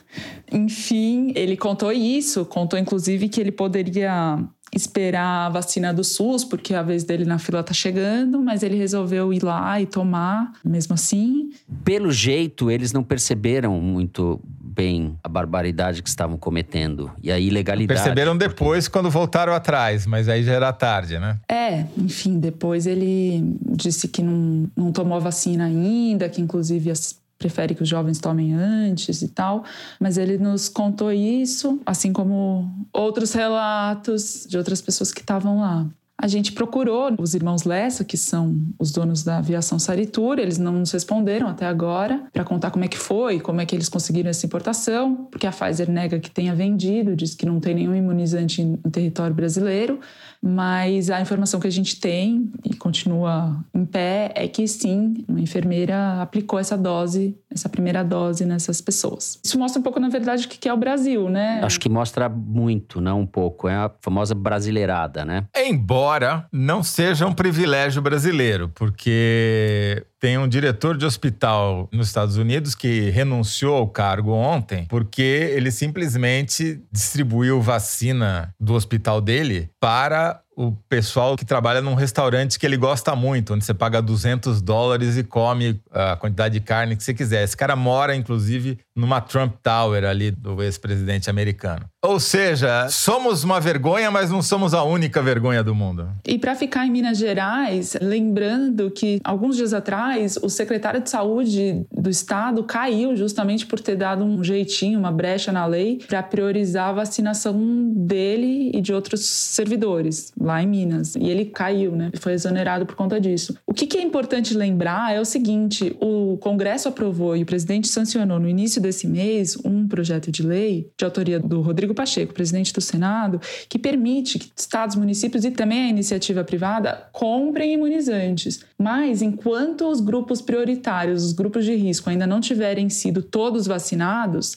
Enfim, 0.50 1.32
ele 1.34 1.56
contou 1.56 1.92
isso, 1.92 2.44
contou 2.44 2.78
inclusive 2.78 3.28
que 3.28 3.40
ele 3.40 3.52
poderia 3.52 4.38
esperar 4.72 5.46
a 5.46 5.48
vacina 5.48 5.92
do 5.92 6.04
SUS, 6.04 6.44
porque 6.44 6.74
a 6.74 6.82
vez 6.82 7.04
dele 7.04 7.24
na 7.24 7.38
fila 7.38 7.62
tá 7.62 7.72
chegando, 7.72 8.40
mas 8.40 8.62
ele 8.62 8.76
resolveu 8.76 9.32
ir 9.32 9.42
lá 9.42 9.80
e 9.80 9.86
tomar, 9.86 10.52
mesmo 10.64 10.94
assim. 10.94 11.50
Pelo 11.84 12.10
jeito, 12.10 12.70
eles 12.70 12.92
não 12.92 13.02
perceberam 13.02 13.80
muito 13.80 14.40
bem 14.78 15.18
a 15.24 15.28
barbaridade 15.28 16.04
que 16.04 16.08
estavam 16.08 16.36
cometendo 16.36 17.10
e 17.20 17.32
a 17.32 17.38
ilegalidade. 17.38 18.00
Perceberam 18.00 18.36
depois 18.36 18.86
quando 18.86 19.10
voltaram 19.10 19.52
atrás, 19.52 20.06
mas 20.06 20.28
aí 20.28 20.44
já 20.44 20.52
era 20.52 20.72
tarde, 20.72 21.18
né? 21.18 21.36
É, 21.50 21.84
enfim, 21.96 22.38
depois 22.38 22.86
ele 22.86 23.56
disse 23.74 24.06
que 24.06 24.22
não, 24.22 24.70
não 24.76 24.92
tomou 24.92 25.20
vacina 25.20 25.64
ainda, 25.64 26.28
que 26.28 26.40
inclusive 26.40 26.92
as 26.92 27.18
prefere 27.38 27.74
que 27.74 27.82
os 27.82 27.88
jovens 27.88 28.18
tomem 28.18 28.52
antes 28.52 29.22
e 29.22 29.28
tal, 29.28 29.64
mas 30.00 30.18
ele 30.18 30.36
nos 30.38 30.68
contou 30.68 31.12
isso, 31.12 31.80
assim 31.86 32.12
como 32.12 32.68
outros 32.92 33.32
relatos 33.32 34.46
de 34.48 34.58
outras 34.58 34.82
pessoas 34.82 35.12
que 35.12 35.20
estavam 35.20 35.60
lá. 35.60 35.86
A 36.20 36.26
gente 36.26 36.50
procurou 36.50 37.14
os 37.16 37.32
irmãos 37.32 37.62
Lessa, 37.62 38.04
que 38.04 38.16
são 38.16 38.60
os 38.76 38.90
donos 38.90 39.22
da 39.22 39.38
aviação 39.38 39.78
Saritur, 39.78 40.40
eles 40.40 40.58
não 40.58 40.72
nos 40.72 40.90
responderam 40.90 41.46
até 41.46 41.64
agora 41.64 42.24
para 42.32 42.42
contar 42.42 42.72
como 42.72 42.84
é 42.84 42.88
que 42.88 42.98
foi, 42.98 43.38
como 43.38 43.60
é 43.60 43.66
que 43.66 43.76
eles 43.76 43.88
conseguiram 43.88 44.28
essa 44.28 44.44
importação, 44.44 45.28
porque 45.30 45.46
a 45.46 45.52
Pfizer 45.52 45.88
nega 45.88 46.18
que 46.18 46.28
tenha 46.28 46.56
vendido, 46.56 47.14
diz 47.14 47.36
que 47.36 47.46
não 47.46 47.60
tem 47.60 47.72
nenhum 47.72 47.94
imunizante 47.94 48.64
no 48.64 48.90
território 48.90 49.32
brasileiro, 49.32 50.00
mas 50.42 51.10
a 51.10 51.20
informação 51.20 51.58
que 51.58 51.66
a 51.66 51.70
gente 51.70 52.00
tem 52.00 52.50
e 52.64 52.74
continua 52.74 53.56
em 53.74 53.84
pé 53.84 54.32
é 54.34 54.46
que 54.46 54.66
sim, 54.66 55.24
uma 55.28 55.40
enfermeira 55.40 56.22
aplicou 56.22 56.58
essa 56.58 56.76
dose, 56.76 57.36
essa 57.50 57.68
primeira 57.68 58.02
dose 58.02 58.44
nessas 58.44 58.80
pessoas. 58.80 59.38
Isso 59.44 59.58
mostra 59.58 59.80
um 59.80 59.82
pouco, 59.82 59.98
na 59.98 60.08
verdade, 60.08 60.46
o 60.46 60.48
que 60.48 60.68
é 60.68 60.72
o 60.72 60.76
Brasil, 60.76 61.28
né? 61.28 61.60
Acho 61.62 61.80
que 61.80 61.88
mostra 61.88 62.28
muito, 62.28 63.00
não 63.00 63.20
um 63.20 63.26
pouco. 63.26 63.68
É 63.68 63.74
a 63.74 63.90
famosa 64.00 64.34
brasileirada, 64.34 65.24
né? 65.24 65.44
Embora 65.56 66.46
não 66.52 66.82
seja 66.82 67.26
um 67.26 67.32
privilégio 67.32 68.00
brasileiro, 68.00 68.70
porque 68.74 70.04
tem 70.20 70.36
um 70.36 70.48
diretor 70.48 70.96
de 70.96 71.06
hospital 71.06 71.88
nos 71.92 72.08
Estados 72.08 72.36
Unidos 72.36 72.74
que 72.74 73.10
renunciou 73.10 73.76
ao 73.76 73.88
cargo 73.88 74.32
ontem 74.32 74.84
porque 74.88 75.22
ele 75.22 75.70
simplesmente 75.70 76.82
distribuiu 76.90 77.60
vacina 77.60 78.52
do 78.58 78.74
hospital 78.74 79.20
dele 79.20 79.70
para 79.78 80.27
that. 80.28 80.47
O 80.58 80.72
pessoal 80.88 81.36
que 81.36 81.44
trabalha 81.44 81.80
num 81.80 81.94
restaurante 81.94 82.58
que 82.58 82.66
ele 82.66 82.76
gosta 82.76 83.14
muito, 83.14 83.54
onde 83.54 83.64
você 83.64 83.72
paga 83.72 84.02
200 84.02 84.60
dólares 84.60 85.16
e 85.16 85.22
come 85.22 85.80
a 85.92 86.16
quantidade 86.16 86.54
de 86.54 86.60
carne 86.60 86.96
que 86.96 87.04
você 87.04 87.14
quiser. 87.14 87.44
Esse 87.44 87.56
cara 87.56 87.76
mora, 87.76 88.16
inclusive, 88.16 88.76
numa 88.96 89.20
Trump 89.20 89.54
Tower 89.62 90.04
ali 90.04 90.32
do 90.32 90.60
ex-presidente 90.60 91.30
americano. 91.30 91.84
Ou 92.04 92.18
seja, 92.18 92.88
somos 92.90 93.44
uma 93.44 93.60
vergonha, 93.60 94.10
mas 94.10 94.30
não 94.30 94.42
somos 94.42 94.74
a 94.74 94.82
única 94.82 95.22
vergonha 95.22 95.62
do 95.62 95.76
mundo. 95.76 96.08
E 96.26 96.36
para 96.36 96.56
ficar 96.56 96.84
em 96.84 96.90
Minas 96.90 97.18
Gerais, 97.18 97.96
lembrando 98.00 98.90
que 98.90 99.20
alguns 99.22 99.56
dias 99.56 99.72
atrás 99.72 100.36
o 100.42 100.48
secretário 100.48 101.00
de 101.00 101.08
saúde 101.08 101.86
do 101.92 102.10
estado 102.10 102.64
caiu 102.64 103.14
justamente 103.14 103.64
por 103.64 103.78
ter 103.78 103.94
dado 103.94 104.24
um 104.24 104.42
jeitinho, 104.42 104.98
uma 104.98 105.12
brecha 105.12 105.52
na 105.52 105.66
lei 105.66 106.00
para 106.08 106.20
priorizar 106.20 106.88
a 106.88 106.92
vacinação 106.92 107.56
dele 107.94 108.72
e 108.74 108.80
de 108.80 108.92
outros 108.92 109.24
servidores 109.24 110.32
lá 110.48 110.62
em 110.62 110.66
Minas. 110.66 111.14
E 111.14 111.28
ele 111.28 111.44
caiu, 111.44 111.92
né? 111.92 112.10
Foi 112.18 112.32
exonerado 112.32 112.86
por 112.86 112.96
conta 112.96 113.20
disso. 113.20 113.56
O 113.66 113.74
que, 113.74 113.86
que 113.86 113.98
é 113.98 114.02
importante 114.02 114.54
lembrar 114.54 115.14
é 115.14 115.20
o 115.20 115.24
seguinte: 115.24 115.94
o 116.00 116.38
Congresso 116.38 116.88
aprovou 116.88 117.36
e 117.36 117.42
o 117.42 117.46
presidente 117.46 117.86
sancionou 117.88 118.40
no 118.40 118.48
início 118.48 118.80
desse 118.80 119.06
mês 119.06 119.56
um 119.64 119.86
projeto 119.86 120.32
de 120.32 120.42
lei 120.42 120.90
de 120.96 121.04
autoria 121.04 121.38
do 121.38 121.60
Rodrigo 121.60 121.94
Pacheco, 121.94 122.32
presidente 122.32 122.72
do 122.72 122.80
Senado, 122.80 123.40
que 123.68 123.78
permite 123.78 124.38
que 124.38 124.50
estados, 124.56 124.96
municípios 124.96 125.44
e 125.44 125.50
também 125.50 125.82
a 125.82 125.88
iniciativa 125.88 126.42
privada 126.42 127.08
comprem 127.12 127.74
imunizantes. 127.74 128.60
Mas 128.78 129.20
enquanto 129.20 129.88
os 129.88 130.00
grupos 130.00 130.40
prioritários, 130.40 131.24
os 131.24 131.32
grupos 131.32 131.64
de 131.64 131.74
risco 131.74 132.08
ainda 132.08 132.26
não 132.26 132.40
tiverem 132.40 132.88
sido 132.88 133.22
todos 133.22 133.66
vacinados, 133.66 134.56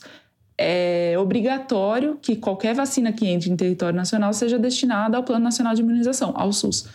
é 0.61 1.17
obrigatório 1.17 2.17
que 2.21 2.35
qualquer 2.35 2.75
vacina 2.75 3.11
que 3.11 3.27
entre 3.27 3.49
em 3.49 3.55
território 3.55 3.95
nacional 3.95 4.31
seja 4.33 4.59
destinada 4.59 5.17
ao 5.17 5.23
Plano 5.23 5.43
Nacional 5.43 5.73
de 5.73 5.81
Imunização, 5.81 6.33
ao 6.35 6.53
SUS. 6.53 6.85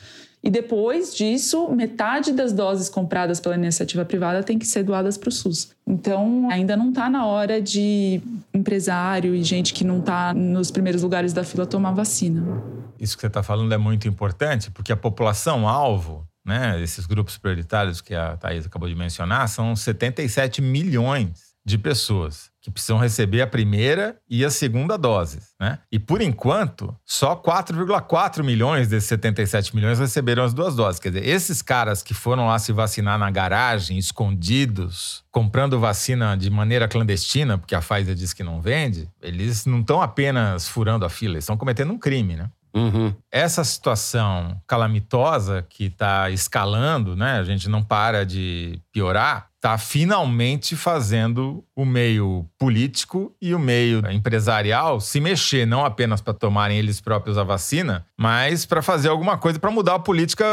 E 0.46 0.50
depois 0.50 1.12
disso, 1.12 1.68
metade 1.73 2.32
das 2.32 2.52
doses 2.52 2.88
compradas 2.88 3.40
pela 3.40 3.56
iniciativa 3.56 4.04
privada 4.04 4.44
tem 4.44 4.58
que 4.58 4.66
ser 4.66 4.85
doadas 4.85 5.18
para 5.18 5.28
o 5.28 5.32
SUS. 5.32 5.73
Então, 5.85 6.49
ainda 6.50 6.76
não 6.76 6.90
está 6.90 7.11
na 7.11 7.26
hora 7.26 7.61
de 7.61 8.20
empresário 8.54 9.35
e 9.35 9.42
gente 9.42 9.75
que 9.75 9.82
não 9.82 9.99
está 9.99 10.32
nos 10.32 10.70
primeiros 10.70 11.02
lugares 11.02 11.32
da 11.32 11.42
fila 11.42 11.66
tomar 11.66 11.92
vacina. 11.92 12.62
Isso 13.00 13.16
que 13.16 13.23
você 13.23 13.26
está 13.26 13.42
falando 13.42 13.73
é 13.75 13.78
muito 13.78 14.06
importante, 14.06 14.70
porque 14.70 14.92
a 14.92 14.96
população-alvo, 14.96 16.25
né, 16.44 16.80
esses 16.80 17.06
grupos 17.06 17.37
prioritários 17.37 18.00
que 18.00 18.14
a 18.14 18.37
Thais 18.37 18.66
acabou 18.66 18.88
de 18.88 18.94
mencionar, 18.94 19.49
são 19.49 19.75
77 19.75 20.62
milhões 20.62 21.56
de 21.64 21.76
pessoas 21.76 22.50
que 22.66 22.70
precisam 22.73 22.99
receber 22.99 23.42
a 23.42 23.46
primeira 23.46 24.16
e 24.28 24.44
a 24.44 24.50
segunda 24.50 24.99
doses, 24.99 25.54
né? 25.61 25.78
E 25.90 26.00
por 26.00 26.20
enquanto, 26.20 26.92
só 27.04 27.37
4,4 27.37 28.42
milhões 28.42 28.88
desses 28.88 29.08
77 29.08 29.73
milhões 29.76 30.00
receberam 30.00 30.42
as 30.42 30.52
duas 30.52 30.75
doses. 30.75 30.99
Quer 30.99 31.11
dizer, 31.11 31.28
esses 31.28 31.62
caras 31.62 32.02
que 32.02 32.12
foram 32.12 32.49
lá 32.49 32.58
se 32.58 32.73
vacinar 32.73 33.20
na 33.20 33.30
garagem, 33.30 33.96
escondidos, 33.99 35.23
comprando 35.30 35.78
vacina 35.78 36.37
de 36.37 36.50
maneira 36.50 36.88
clandestina, 36.88 37.56
porque 37.56 37.75
a 37.75 37.80
Pfizer 37.80 38.16
diz 38.16 38.32
que 38.32 38.42
não 38.42 38.61
vende, 38.61 39.08
eles 39.23 39.64
não 39.64 39.78
estão 39.78 40.02
apenas 40.02 40.66
furando 40.66 41.04
a 41.04 41.08
fila, 41.08 41.35
eles 41.35 41.44
estão 41.44 41.56
cometendo 41.56 41.92
um 41.92 41.99
crime, 41.99 42.35
né? 42.35 42.50
Uhum. 42.75 43.14
Essa 43.30 43.62
situação 43.62 44.61
calamitosa 44.66 45.64
que 45.68 45.85
está 45.85 46.30
escalando, 46.30 47.14
né? 47.14 47.38
A 47.38 47.44
gente 47.44 47.68
não 47.68 47.82
para 47.82 48.26
de 48.26 48.80
piorar 48.92 49.50
está 49.66 49.76
finalmente 49.78 50.76
fazendo 50.76 51.64
o 51.75 51.85
meio 51.85 52.46
político 52.56 53.35
e 53.42 53.52
o 53.52 53.58
meio 53.58 54.00
empresarial 54.12 55.00
se 55.00 55.18
mexer, 55.18 55.66
não 55.66 55.85
apenas 55.85 56.20
para 56.20 56.32
tomarem 56.32 56.78
eles 56.78 57.00
próprios 57.00 57.37
a 57.37 57.42
vacina, 57.42 58.06
mas 58.16 58.64
para 58.64 58.80
fazer 58.80 59.08
alguma 59.08 59.37
coisa 59.37 59.58
para 59.58 59.73
mudar 59.73 59.96
a 59.96 59.99
política 59.99 60.46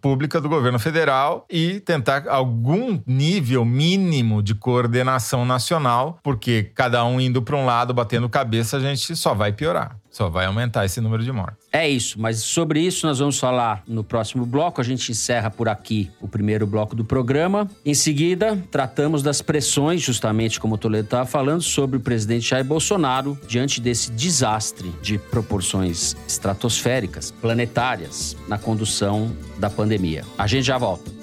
pública 0.00 0.40
do 0.40 0.48
governo 0.48 0.80
federal 0.80 1.46
e 1.48 1.78
tentar 1.78 2.26
algum 2.26 3.00
nível 3.06 3.64
mínimo 3.64 4.42
de 4.42 4.56
coordenação 4.56 5.44
nacional, 5.46 6.18
porque 6.20 6.64
cada 6.74 7.04
um 7.04 7.20
indo 7.20 7.40
para 7.40 7.56
um 7.56 7.64
lado, 7.64 7.94
batendo 7.94 8.28
cabeça, 8.28 8.76
a 8.76 8.80
gente 8.80 9.14
só 9.14 9.34
vai 9.34 9.52
piorar. 9.52 9.96
Só 10.18 10.28
vai 10.28 10.46
aumentar 10.46 10.84
esse 10.84 11.00
número 11.00 11.22
de 11.22 11.30
mortes. 11.30 11.68
É 11.72 11.88
isso, 11.88 12.20
mas 12.20 12.40
sobre 12.40 12.80
isso 12.80 13.06
nós 13.06 13.20
vamos 13.20 13.38
falar 13.38 13.84
no 13.86 14.02
próximo 14.02 14.44
bloco. 14.44 14.80
A 14.80 14.84
gente 14.84 15.12
encerra 15.12 15.48
por 15.48 15.68
aqui 15.68 16.10
o 16.20 16.26
primeiro 16.26 16.66
bloco 16.66 16.96
do 16.96 17.04
programa. 17.04 17.70
Em 17.86 17.94
seguida, 17.94 18.60
tratamos 18.68 19.22
das 19.22 19.40
pressões, 19.40 20.02
justamente 20.02 20.58
como 20.58 20.74
o 20.74 20.78
Toledo 20.78 21.04
estava 21.04 21.24
falando, 21.24 21.62
sobre 21.62 21.98
o 21.98 22.00
presidente 22.00 22.50
Jair 22.50 22.64
Bolsonaro 22.64 23.38
diante 23.46 23.80
desse 23.80 24.10
desastre 24.10 24.92
de 25.00 25.18
proporções 25.18 26.16
estratosféricas, 26.26 27.30
planetárias, 27.30 28.36
na 28.48 28.58
condução 28.58 29.30
da 29.56 29.70
pandemia. 29.70 30.24
A 30.36 30.48
gente 30.48 30.64
já 30.64 30.78
volta. 30.78 31.17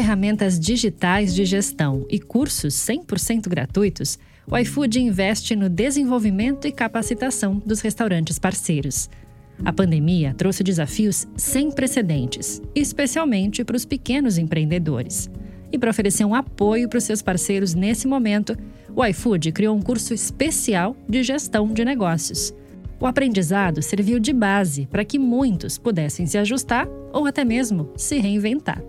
Ferramentas 0.00 0.58
digitais 0.58 1.34
de 1.34 1.44
gestão 1.44 2.06
e 2.08 2.18
cursos 2.18 2.72
100% 2.72 3.50
gratuitos, 3.50 4.18
o 4.50 4.56
iFood 4.56 4.98
investe 4.98 5.54
no 5.54 5.68
desenvolvimento 5.68 6.66
e 6.66 6.72
capacitação 6.72 7.60
dos 7.66 7.82
restaurantes 7.82 8.38
parceiros. 8.38 9.10
A 9.62 9.70
pandemia 9.70 10.32
trouxe 10.32 10.64
desafios 10.64 11.28
sem 11.36 11.70
precedentes, 11.70 12.62
especialmente 12.74 13.62
para 13.62 13.76
os 13.76 13.84
pequenos 13.84 14.38
empreendedores. 14.38 15.28
E 15.70 15.78
para 15.78 15.90
oferecer 15.90 16.24
um 16.24 16.34
apoio 16.34 16.88
para 16.88 16.96
os 16.96 17.04
seus 17.04 17.20
parceiros 17.20 17.74
nesse 17.74 18.08
momento, 18.08 18.56
o 18.96 19.04
iFood 19.04 19.52
criou 19.52 19.76
um 19.76 19.82
curso 19.82 20.14
especial 20.14 20.96
de 21.06 21.22
gestão 21.22 21.70
de 21.74 21.84
negócios. 21.84 22.54
O 22.98 23.06
aprendizado 23.06 23.82
serviu 23.82 24.18
de 24.18 24.32
base 24.32 24.86
para 24.86 25.04
que 25.04 25.18
muitos 25.18 25.76
pudessem 25.76 26.24
se 26.24 26.38
ajustar 26.38 26.88
ou 27.12 27.26
até 27.26 27.44
mesmo 27.44 27.90
se 27.96 28.18
reinventar. 28.18 28.82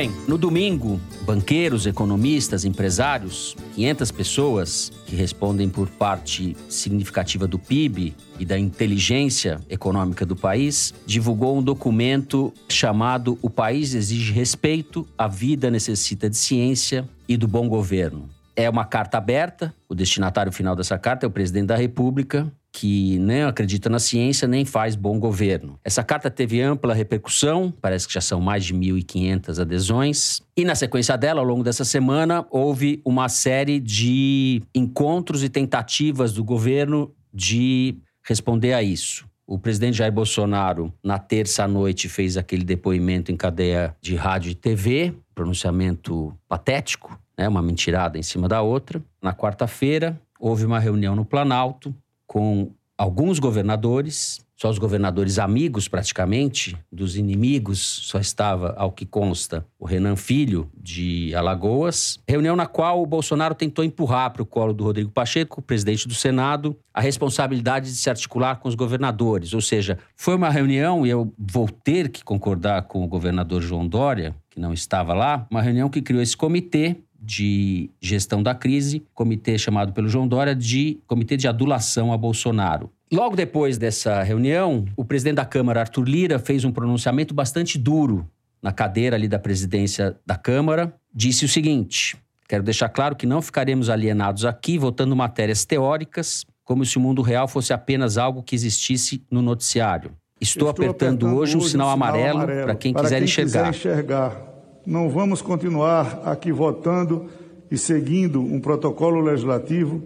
bem, 0.05 0.11
no 0.27 0.37
domingo, 0.37 0.99
banqueiros, 1.21 1.87
economistas, 1.87 2.65
empresários, 2.65 3.55
500 3.73 4.11
pessoas 4.11 4.91
que 5.05 5.15
respondem 5.15 5.67
por 5.67 5.89
parte 5.89 6.55
significativa 6.69 7.47
do 7.47 7.57
PIB 7.57 8.15
e 8.37 8.45
da 8.45 8.57
inteligência 8.57 9.59
econômica 9.69 10.25
do 10.25 10.35
país, 10.35 10.93
divulgou 11.05 11.57
um 11.57 11.63
documento 11.63 12.53
chamado 12.69 13.37
O 13.41 13.49
País 13.49 13.93
Exige 13.93 14.31
Respeito, 14.31 15.07
a 15.17 15.27
Vida 15.27 15.71
Necessita 15.71 16.29
de 16.29 16.37
Ciência 16.37 17.07
e 17.27 17.37
do 17.37 17.47
Bom 17.47 17.67
Governo. 17.67 18.29
É 18.55 18.69
uma 18.69 18.85
carta 18.85 19.17
aberta, 19.17 19.73
o 19.89 19.95
destinatário 19.95 20.51
final 20.51 20.75
dessa 20.75 20.97
carta 20.97 21.25
é 21.25 21.27
o 21.27 21.31
presidente 21.31 21.67
da 21.67 21.75
República, 21.75 22.51
que 22.75 23.17
nem 23.19 23.43
acredita 23.43 23.89
na 23.89 23.99
ciência 23.99 24.49
nem 24.49 24.65
faz 24.65 24.97
bom 24.97 25.17
governo. 25.17 25.79
Essa 25.81 26.03
carta 26.03 26.29
teve 26.29 26.61
ampla 26.61 26.93
repercussão, 26.93 27.73
parece 27.81 28.05
que 28.05 28.13
já 28.13 28.19
são 28.19 28.41
mais 28.41 28.65
de 28.65 28.73
1.500 28.73 29.61
adesões. 29.61 30.41
E 30.57 30.65
na 30.65 30.75
sequência 30.75 31.17
dela, 31.17 31.39
ao 31.39 31.45
longo 31.45 31.63
dessa 31.63 31.85
semana, 31.85 32.45
houve 32.51 33.01
uma 33.05 33.29
série 33.29 33.79
de 33.79 34.61
encontros 34.75 35.41
e 35.41 35.47
tentativas 35.47 36.33
do 36.33 36.43
governo 36.43 37.15
de 37.33 37.95
responder 38.21 38.73
a 38.73 38.83
isso. 38.83 39.25
O 39.47 39.57
presidente 39.57 39.99
Jair 39.99 40.11
Bolsonaro, 40.11 40.91
na 41.01 41.17
terça 41.17 41.65
noite, 41.65 42.09
fez 42.09 42.35
aquele 42.35 42.65
depoimento 42.65 43.31
em 43.31 43.37
cadeia 43.37 43.95
de 44.01 44.17
rádio 44.17 44.51
e 44.51 44.55
TV, 44.55 45.13
pronunciamento 45.33 46.35
patético, 46.45 47.17
né, 47.37 47.47
uma 47.47 47.61
mentirada 47.61 48.17
em 48.17 48.23
cima 48.23 48.49
da 48.49 48.61
outra. 48.61 49.01
Na 49.21 49.33
quarta-feira, 49.33 50.19
houve 50.37 50.65
uma 50.65 50.79
reunião 50.79 51.15
no 51.15 51.23
Planalto, 51.23 51.95
com 52.27 52.71
alguns 52.97 53.39
governadores, 53.39 54.39
só 54.55 54.69
os 54.69 54.77
governadores 54.77 55.37
amigos 55.37 55.87
praticamente, 55.87 56.77
dos 56.89 57.17
inimigos, 57.17 57.79
só 57.79 58.19
estava, 58.19 58.73
ao 58.77 58.91
que 58.91 59.05
consta, 59.05 59.65
o 59.77 59.85
Renan 59.85 60.15
Filho, 60.15 60.71
de 60.77 61.35
Alagoas. 61.35 62.19
Reunião 62.27 62.55
na 62.55 62.65
qual 62.65 63.01
o 63.01 63.05
Bolsonaro 63.05 63.53
tentou 63.53 63.83
empurrar 63.83 64.31
para 64.31 64.41
o 64.41 64.45
colo 64.45 64.73
do 64.73 64.85
Rodrigo 64.85 65.11
Pacheco, 65.11 65.61
presidente 65.61 66.07
do 66.07 66.13
Senado, 66.13 66.75
a 66.93 67.01
responsabilidade 67.01 67.89
de 67.89 67.97
se 67.97 68.09
articular 68.09 68.55
com 68.55 68.69
os 68.69 68.75
governadores. 68.75 69.53
Ou 69.53 69.61
seja, 69.61 69.99
foi 70.15 70.35
uma 70.35 70.49
reunião, 70.49 71.05
e 71.05 71.09
eu 71.09 71.33
vou 71.37 71.67
ter 71.67 72.07
que 72.09 72.23
concordar 72.23 72.83
com 72.83 73.03
o 73.03 73.07
governador 73.07 73.61
João 73.61 73.85
Dória, 73.85 74.33
que 74.49 74.59
não 74.59 74.73
estava 74.73 75.13
lá, 75.13 75.45
uma 75.51 75.61
reunião 75.61 75.89
que 75.89 76.01
criou 76.01 76.23
esse 76.23 76.37
comitê 76.37 76.95
de 77.19 77.89
gestão 77.99 78.43
da 78.43 78.53
crise, 78.53 79.03
comitê 79.13 79.57
chamado 79.57 79.93
pelo 79.93 80.07
João 80.07 80.27
Dória 80.27 80.55
de 80.55 80.99
Comitê 81.07 81.35
de 81.37 81.47
Adulação 81.47 82.13
a 82.13 82.17
Bolsonaro. 82.17 82.91
Logo 83.11 83.35
depois 83.35 83.77
dessa 83.77 84.21
reunião, 84.23 84.85
o 84.95 85.05
presidente 85.05 85.35
da 85.35 85.45
Câmara, 85.45 85.81
Arthur 85.81 86.07
Lira, 86.07 86.39
fez 86.39 86.65
um 86.65 86.71
pronunciamento 86.71 87.33
bastante 87.33 87.77
duro 87.77 88.27
na 88.61 88.71
cadeira 88.71 89.15
ali 89.15 89.27
da 89.27 89.39
presidência 89.39 90.17
da 90.25 90.35
Câmara. 90.35 90.93
Disse 91.13 91.45
o 91.45 91.47
seguinte: 91.47 92.17
quero 92.47 92.63
deixar 92.63 92.89
claro 92.89 93.15
que 93.15 93.25
não 93.25 93.41
ficaremos 93.41 93.89
alienados 93.89 94.43
aqui 94.43 94.77
votando 94.77 95.15
matérias 95.15 95.65
teóricas, 95.65 96.45
como 96.63 96.83
se 96.83 96.97
o 96.97 97.01
mundo 97.01 97.21
real 97.21 97.47
fosse 97.47 97.73
apenas 97.73 98.17
algo 98.17 98.41
que 98.41 98.55
existisse 98.55 99.23
no 99.29 99.41
noticiário. 99.41 100.11
Estou, 100.41 100.67
Estou 100.67 100.69
apertando, 100.69 101.25
apertando, 101.25 101.37
hoje 101.37 101.55
um 101.55 101.61
sinal, 101.61 101.69
sinal 101.71 101.89
amarelo, 101.91 102.41
amarelo 102.41 102.63
para 102.63 102.75
quem, 102.75 102.93
quiser, 102.93 103.17
quem 103.17 103.23
enxergar. 103.23 103.71
quiser 103.71 103.91
enxergar 103.91 104.54
não 104.85 105.09
vamos 105.09 105.41
continuar 105.41 106.21
aqui 106.25 106.51
votando 106.51 107.27
e 107.71 107.77
seguindo 107.77 108.39
um 108.39 108.59
protocolo 108.59 109.19
legislativo 109.19 110.03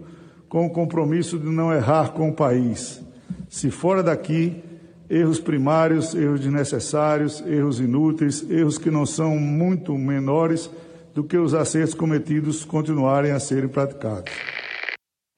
com 0.48 0.66
o 0.66 0.70
compromisso 0.70 1.38
de 1.38 1.46
não 1.46 1.72
errar 1.72 2.12
com 2.12 2.28
o 2.28 2.32
país. 2.32 3.02
Se 3.48 3.70
fora 3.70 4.02
daqui, 4.02 4.62
erros 5.08 5.38
primários, 5.38 6.14
erros 6.14 6.40
desnecessários, 6.40 7.40
erros 7.46 7.78
inúteis, 7.78 8.48
erros 8.50 8.78
que 8.78 8.90
não 8.90 9.04
são 9.04 9.36
muito 9.36 9.96
menores 9.96 10.70
do 11.14 11.24
que 11.24 11.36
os 11.36 11.54
acertos 11.54 11.94
cometidos 11.94 12.64
continuarem 12.64 13.32
a 13.32 13.38
serem 13.38 13.68
praticados. 13.68 14.32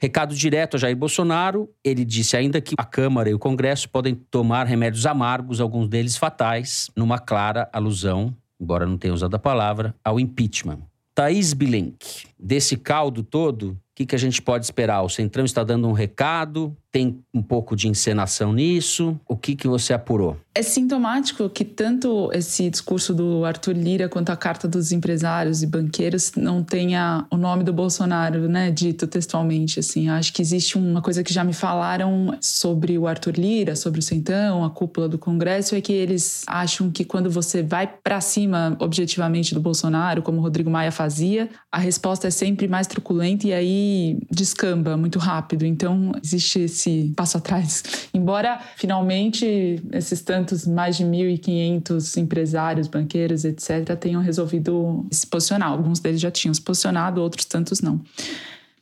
Recado 0.00 0.34
direto 0.34 0.76
a 0.76 0.80
Jair 0.80 0.96
Bolsonaro, 0.96 1.68
ele 1.84 2.04
disse 2.04 2.36
ainda 2.36 2.60
que 2.60 2.74
a 2.76 2.84
Câmara 2.84 3.30
e 3.30 3.34
o 3.34 3.38
Congresso 3.38 3.88
podem 3.88 4.14
tomar 4.14 4.66
remédios 4.66 5.06
amargos, 5.06 5.60
alguns 5.60 5.88
deles 5.88 6.16
fatais, 6.16 6.90
numa 6.96 7.18
clara 7.18 7.68
alusão 7.72 8.36
embora 8.62 8.86
não 8.86 8.96
tenha 8.96 9.12
usado 9.12 9.34
a 9.34 9.38
palavra, 9.40 9.94
ao 10.04 10.20
impeachment. 10.20 10.78
Thaís 11.14 11.52
Bilenque, 11.52 12.26
desse 12.38 12.76
caldo 12.76 13.22
todo, 13.24 13.76
o 13.92 13.94
que, 13.94 14.06
que 14.06 14.14
a 14.14 14.18
gente 14.18 14.40
pode 14.40 14.64
esperar? 14.64 15.02
O 15.02 15.08
Centrão 15.10 15.44
está 15.44 15.62
dando 15.62 15.86
um 15.86 15.92
recado? 15.92 16.74
Tem 16.90 17.22
um 17.32 17.42
pouco 17.42 17.76
de 17.76 17.88
encenação 17.88 18.52
nisso? 18.52 19.20
O 19.28 19.36
que, 19.36 19.54
que 19.54 19.68
você 19.68 19.92
apurou? 19.92 20.38
É 20.54 20.62
sintomático 20.62 21.48
que 21.48 21.64
tanto 21.64 22.30
esse 22.32 22.68
discurso 22.68 23.14
do 23.14 23.44
Arthur 23.44 23.74
Lira 23.74 24.08
quanto 24.08 24.30
a 24.30 24.36
carta 24.36 24.68
dos 24.68 24.92
empresários 24.92 25.62
e 25.62 25.66
banqueiros 25.66 26.32
não 26.36 26.62
tenha 26.62 27.26
o 27.30 27.36
nome 27.38 27.64
do 27.64 27.72
Bolsonaro, 27.72 28.48
né, 28.48 28.70
dito 28.70 29.06
textualmente, 29.06 29.80
assim. 29.80 30.10
Acho 30.10 30.32
que 30.32 30.42
existe 30.42 30.76
uma 30.76 31.00
coisa 31.00 31.22
que 31.22 31.32
já 31.32 31.42
me 31.42 31.54
falaram 31.54 32.36
sobre 32.40 32.98
o 32.98 33.06
Arthur 33.06 33.34
Lira, 33.38 33.74
sobre 33.74 34.00
o 34.00 34.02
Centrão, 34.02 34.64
a 34.64 34.70
cúpula 34.70 35.08
do 35.08 35.18
Congresso, 35.18 35.74
é 35.74 35.80
que 35.80 35.92
eles 35.92 36.44
acham 36.46 36.90
que 36.90 37.04
quando 37.04 37.30
você 37.30 37.62
vai 37.62 37.86
para 37.86 38.20
cima 38.20 38.76
objetivamente 38.78 39.54
do 39.54 39.60
Bolsonaro, 39.60 40.20
como 40.20 40.38
o 40.38 40.42
Rodrigo 40.42 40.70
Maia 40.70 40.92
fazia, 40.92 41.48
a 41.70 41.78
resposta 41.78 42.28
é 42.28 42.30
sempre 42.30 42.68
mais 42.68 42.86
truculenta 42.86 43.46
e 43.46 43.52
aí 43.54 43.81
descamba 44.30 44.96
muito 44.96 45.18
rápido. 45.18 45.64
Então, 45.64 46.12
existe 46.22 46.60
esse 46.60 47.12
passo 47.16 47.38
atrás. 47.38 47.82
Embora, 48.12 48.60
finalmente, 48.76 49.82
esses 49.92 50.20
tantos 50.22 50.66
mais 50.66 50.96
de 50.96 51.04
1.500 51.04 52.16
empresários, 52.20 52.88
banqueiros, 52.88 53.44
etc., 53.44 53.96
tenham 53.98 54.22
resolvido 54.22 55.06
se 55.10 55.26
posicionar. 55.26 55.70
Alguns 55.70 56.00
deles 56.00 56.20
já 56.20 56.30
tinham 56.30 56.54
se 56.54 56.60
posicionado, 56.60 57.20
outros 57.20 57.44
tantos 57.44 57.80
não. 57.80 58.00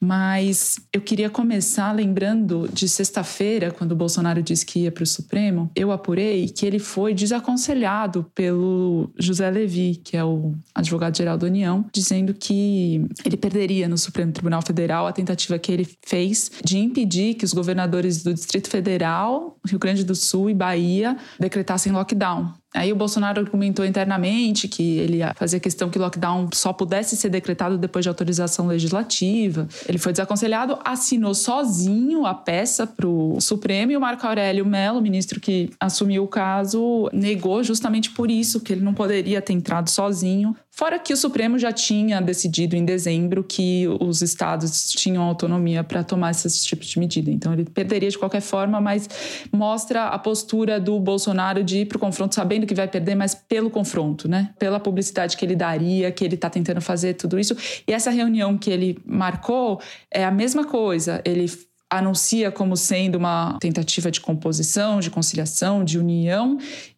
Mas 0.01 0.79
eu 0.93 1.01
queria 1.01 1.29
começar 1.29 1.93
lembrando 1.93 2.69
de 2.73 2.89
sexta-feira, 2.89 3.71
quando 3.71 3.93
o 3.93 3.97
Bolsonaro 3.97 4.43
disse 4.43 4.65
que 4.65 4.81
ia 4.81 4.93
para 4.93 5.05
o 5.05 5.07
Supremo, 5.07 5.71
eu 5.77 5.93
apurei 5.93 6.49
que 6.49 6.65
ele 6.65 6.79
foi 6.79 7.13
desaconselhado 7.13 8.25
pelo 8.35 9.11
José 9.19 9.51
Levi, 9.51 9.97
que 9.97 10.17
é 10.17 10.25
o 10.25 10.55
advogado-geral 10.75 11.37
da 11.37 11.47
União, 11.47 11.85
dizendo 11.93 12.33
que 12.33 13.05
ele 13.25 13.37
perderia 13.37 13.89
no 13.89 13.99
Supremo 13.99 14.33
Tribunal 14.33 14.63
Federal 14.63 15.07
a 15.07 15.13
tentativa 15.13 15.59
que 15.59 15.71
ele 15.71 15.87
fez 16.03 16.51
de 16.65 16.79
impedir 16.79 17.35
que 17.35 17.45
os 17.45 17.53
governadores 17.53 18.23
do 18.23 18.33
Distrito 18.33 18.71
Federal, 18.71 19.59
Rio 19.67 19.79
Grande 19.79 20.03
do 20.03 20.15
Sul 20.15 20.49
e 20.49 20.55
Bahia 20.55 21.17
decretassem 21.39 21.93
lockdown. 21.93 22.55
Aí 22.75 22.93
o 22.93 22.97
Bolsonaro 22.97 23.41
argumentou 23.41 23.85
internamente 23.85 24.69
que 24.69 24.99
ele 24.99 25.19
fazia 25.35 25.59
questão 25.59 25.91
que 25.91 25.99
o 25.99 26.01
lockdown 26.01 26.49
só 26.55 26.73
pudesse 26.73 27.17
ser 27.17 27.29
decretado 27.29 27.77
depois 27.77 28.05
de 28.05 28.09
autorização 28.09 28.67
legislativa. 28.69 29.67
Ele 29.89 29.99
foi 29.99 30.13
desaconselhado, 30.13 30.79
assinou 30.85 31.35
sozinho 31.35 32.25
a 32.25 32.35
peça 32.35 32.87
para 32.87 33.09
o 33.09 33.41
Supremo 33.41 33.93
e 33.93 33.97
o 33.97 34.01
Marco 34.01 34.27
Aurélio 34.27 34.65
Mello, 34.65 35.01
ministro 35.01 35.41
que 35.41 35.71
assumiu 35.81 36.25
o 36.25 36.29
caso, 36.29 37.09
negou 37.13 37.63
justamente 37.65 38.11
por 38.11 38.31
isso, 38.31 38.61
que 38.61 38.73
ele 38.73 38.83
não 38.83 38.95
poderia 38.95 39.43
ter 39.43 39.53
entrado 39.53 39.91
sozinho 39.91 40.55
Fora 40.73 40.99
que 40.99 41.13
o 41.13 41.17
Supremo 41.17 41.59
já 41.59 41.73
tinha 41.73 42.23
decidido 42.23 42.75
em 42.75 42.85
dezembro 42.85 43.45
que 43.45 43.87
os 44.01 44.23
estados 44.23 44.91
tinham 44.91 45.23
autonomia 45.23 45.85
para 45.85 46.03
tomar 46.03 46.31
esses 46.31 46.65
tipos 46.65 46.87
de 46.87 46.99
medida. 46.99 47.31
Então 47.31 47.53
ele 47.53 47.67
perderia 47.67 48.09
de 48.09 48.17
qualquer 48.17 48.41
forma, 48.41 48.81
mas 48.81 49.07
mostra 49.53 50.07
a 50.07 50.19
postura 50.19 50.81
do 50.81 50.99
Bolsonaro 50.99 51.63
de 51.63 51.81
ir 51.81 51.85
para 51.85 51.97
o 51.97 52.01
confronto 52.01 52.35
sabendo 52.35 52.60
que 52.67 52.75
vai 52.75 52.89
perder, 52.89 53.15
mas 53.15 53.35
pelo 53.35 53.71
confronto, 53.71 54.29
né? 54.29 54.51
Pela 54.59 54.81
publicidade 54.81 55.37
que 55.37 55.45
ele 55.45 55.57
daria, 55.57 56.11
que 56.11 56.25
ele 56.25 56.35
está 56.35 56.51
tentando 56.51 56.81
fazer 56.81 57.15
tudo 57.15 57.39
isso. 57.39 57.57
E 57.87 57.93
essa 57.93 58.11
reunião 58.11 58.57
que 58.57 58.71
ele 58.71 58.99
marcou 59.05 59.81
é 60.11 60.25
a 60.25 60.31
mesma 60.31 60.65
coisa. 60.65 61.21
Ele 61.25 61.47
anuncia 61.91 62.53
como 62.53 62.77
sendo 62.77 63.17
uma 63.17 63.59
tentativa 63.61 64.11
de 64.11 64.21
composição, 64.21 65.01
de 65.01 65.11
conciliação, 65.11 65.85
de 65.85 65.99
união 65.99 66.57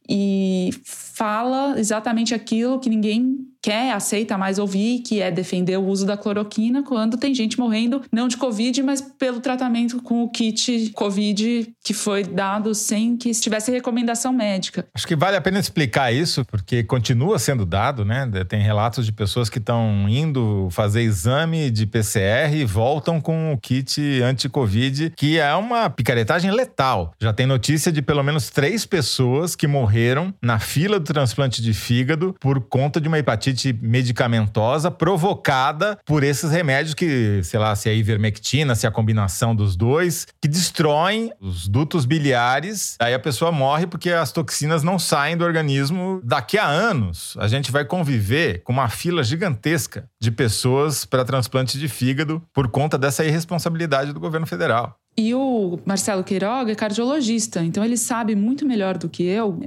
e 0.08 0.70
fala 0.84 1.78
exatamente 1.78 2.34
aquilo 2.34 2.78
que 2.78 2.90
ninguém 2.90 3.51
quer, 3.62 3.92
aceita 3.92 4.36
mais 4.36 4.58
ouvir, 4.58 4.98
que 5.00 5.22
é 5.22 5.30
defender 5.30 5.78
o 5.78 5.86
uso 5.86 6.04
da 6.04 6.16
cloroquina 6.16 6.82
quando 6.82 7.16
tem 7.16 7.32
gente 7.32 7.58
morrendo 7.58 8.02
não 8.12 8.26
de 8.26 8.36
Covid, 8.36 8.82
mas 8.82 9.00
pelo 9.00 9.40
tratamento 9.40 10.02
com 10.02 10.24
o 10.24 10.28
kit 10.28 10.90
Covid 10.94 11.72
que 11.84 11.94
foi 11.94 12.24
dado 12.24 12.74
sem 12.74 13.16
que 13.16 13.30
tivesse 13.32 13.70
recomendação 13.70 14.32
médica. 14.32 14.86
Acho 14.94 15.06
que 15.06 15.14
vale 15.14 15.36
a 15.36 15.40
pena 15.40 15.58
explicar 15.58 16.12
isso, 16.12 16.44
porque 16.44 16.82
continua 16.82 17.38
sendo 17.38 17.64
dado, 17.64 18.04
né? 18.04 18.28
Tem 18.48 18.60
relatos 18.60 19.06
de 19.06 19.12
pessoas 19.12 19.48
que 19.48 19.58
estão 19.58 20.06
indo 20.08 20.68
fazer 20.70 21.02
exame 21.02 21.70
de 21.70 21.86
PCR 21.86 22.54
e 22.54 22.64
voltam 22.64 23.20
com 23.20 23.52
o 23.52 23.58
kit 23.58 24.20
anti-Covid, 24.22 25.12
que 25.16 25.38
é 25.38 25.54
uma 25.54 25.88
picaretagem 25.88 26.50
letal. 26.50 27.14
Já 27.20 27.32
tem 27.32 27.46
notícia 27.46 27.92
de 27.92 28.02
pelo 28.02 28.22
menos 28.22 28.50
três 28.50 28.84
pessoas 28.84 29.54
que 29.54 29.66
morreram 29.66 30.34
na 30.42 30.58
fila 30.58 30.98
do 30.98 31.04
transplante 31.04 31.62
de 31.62 31.72
fígado 31.72 32.34
por 32.40 32.60
conta 32.60 33.00
de 33.00 33.08
uma 33.08 33.18
hepatite 33.18 33.51
medicamentosa 33.80 34.90
provocada 34.90 35.98
por 36.04 36.22
esses 36.22 36.50
remédios 36.50 36.94
que, 36.94 37.40
sei 37.42 37.58
lá, 37.58 37.74
se 37.74 37.88
é 37.88 37.94
ivermectina, 37.94 38.74
se 38.74 38.86
é 38.86 38.88
a 38.88 38.92
combinação 38.92 39.54
dos 39.54 39.76
dois, 39.76 40.26
que 40.40 40.48
destroem 40.48 41.32
os 41.40 41.68
dutos 41.68 42.04
biliares. 42.04 42.96
Aí 43.00 43.14
a 43.14 43.18
pessoa 43.18 43.52
morre 43.52 43.86
porque 43.86 44.10
as 44.10 44.32
toxinas 44.32 44.82
não 44.82 44.98
saem 44.98 45.36
do 45.36 45.44
organismo. 45.44 46.20
Daqui 46.24 46.58
a 46.58 46.66
anos, 46.66 47.36
a 47.38 47.48
gente 47.48 47.70
vai 47.70 47.84
conviver 47.84 48.62
com 48.62 48.72
uma 48.72 48.88
fila 48.88 49.22
gigantesca 49.22 50.08
de 50.20 50.30
pessoas 50.30 51.04
para 51.04 51.24
transplante 51.24 51.78
de 51.78 51.88
fígado 51.88 52.42
por 52.52 52.68
conta 52.68 52.96
dessa 52.96 53.24
irresponsabilidade 53.24 54.12
do 54.12 54.20
governo 54.20 54.46
federal. 54.46 54.96
E 55.16 55.34
o 55.34 55.78
Marcelo 55.84 56.24
Queiroga 56.24 56.72
é 56.72 56.74
cardiologista, 56.74 57.62
então 57.62 57.84
ele 57.84 57.98
sabe 57.98 58.34
muito 58.34 58.64
melhor 58.64 58.96
do 58.96 59.10
que 59.10 59.24
eu 59.24 59.60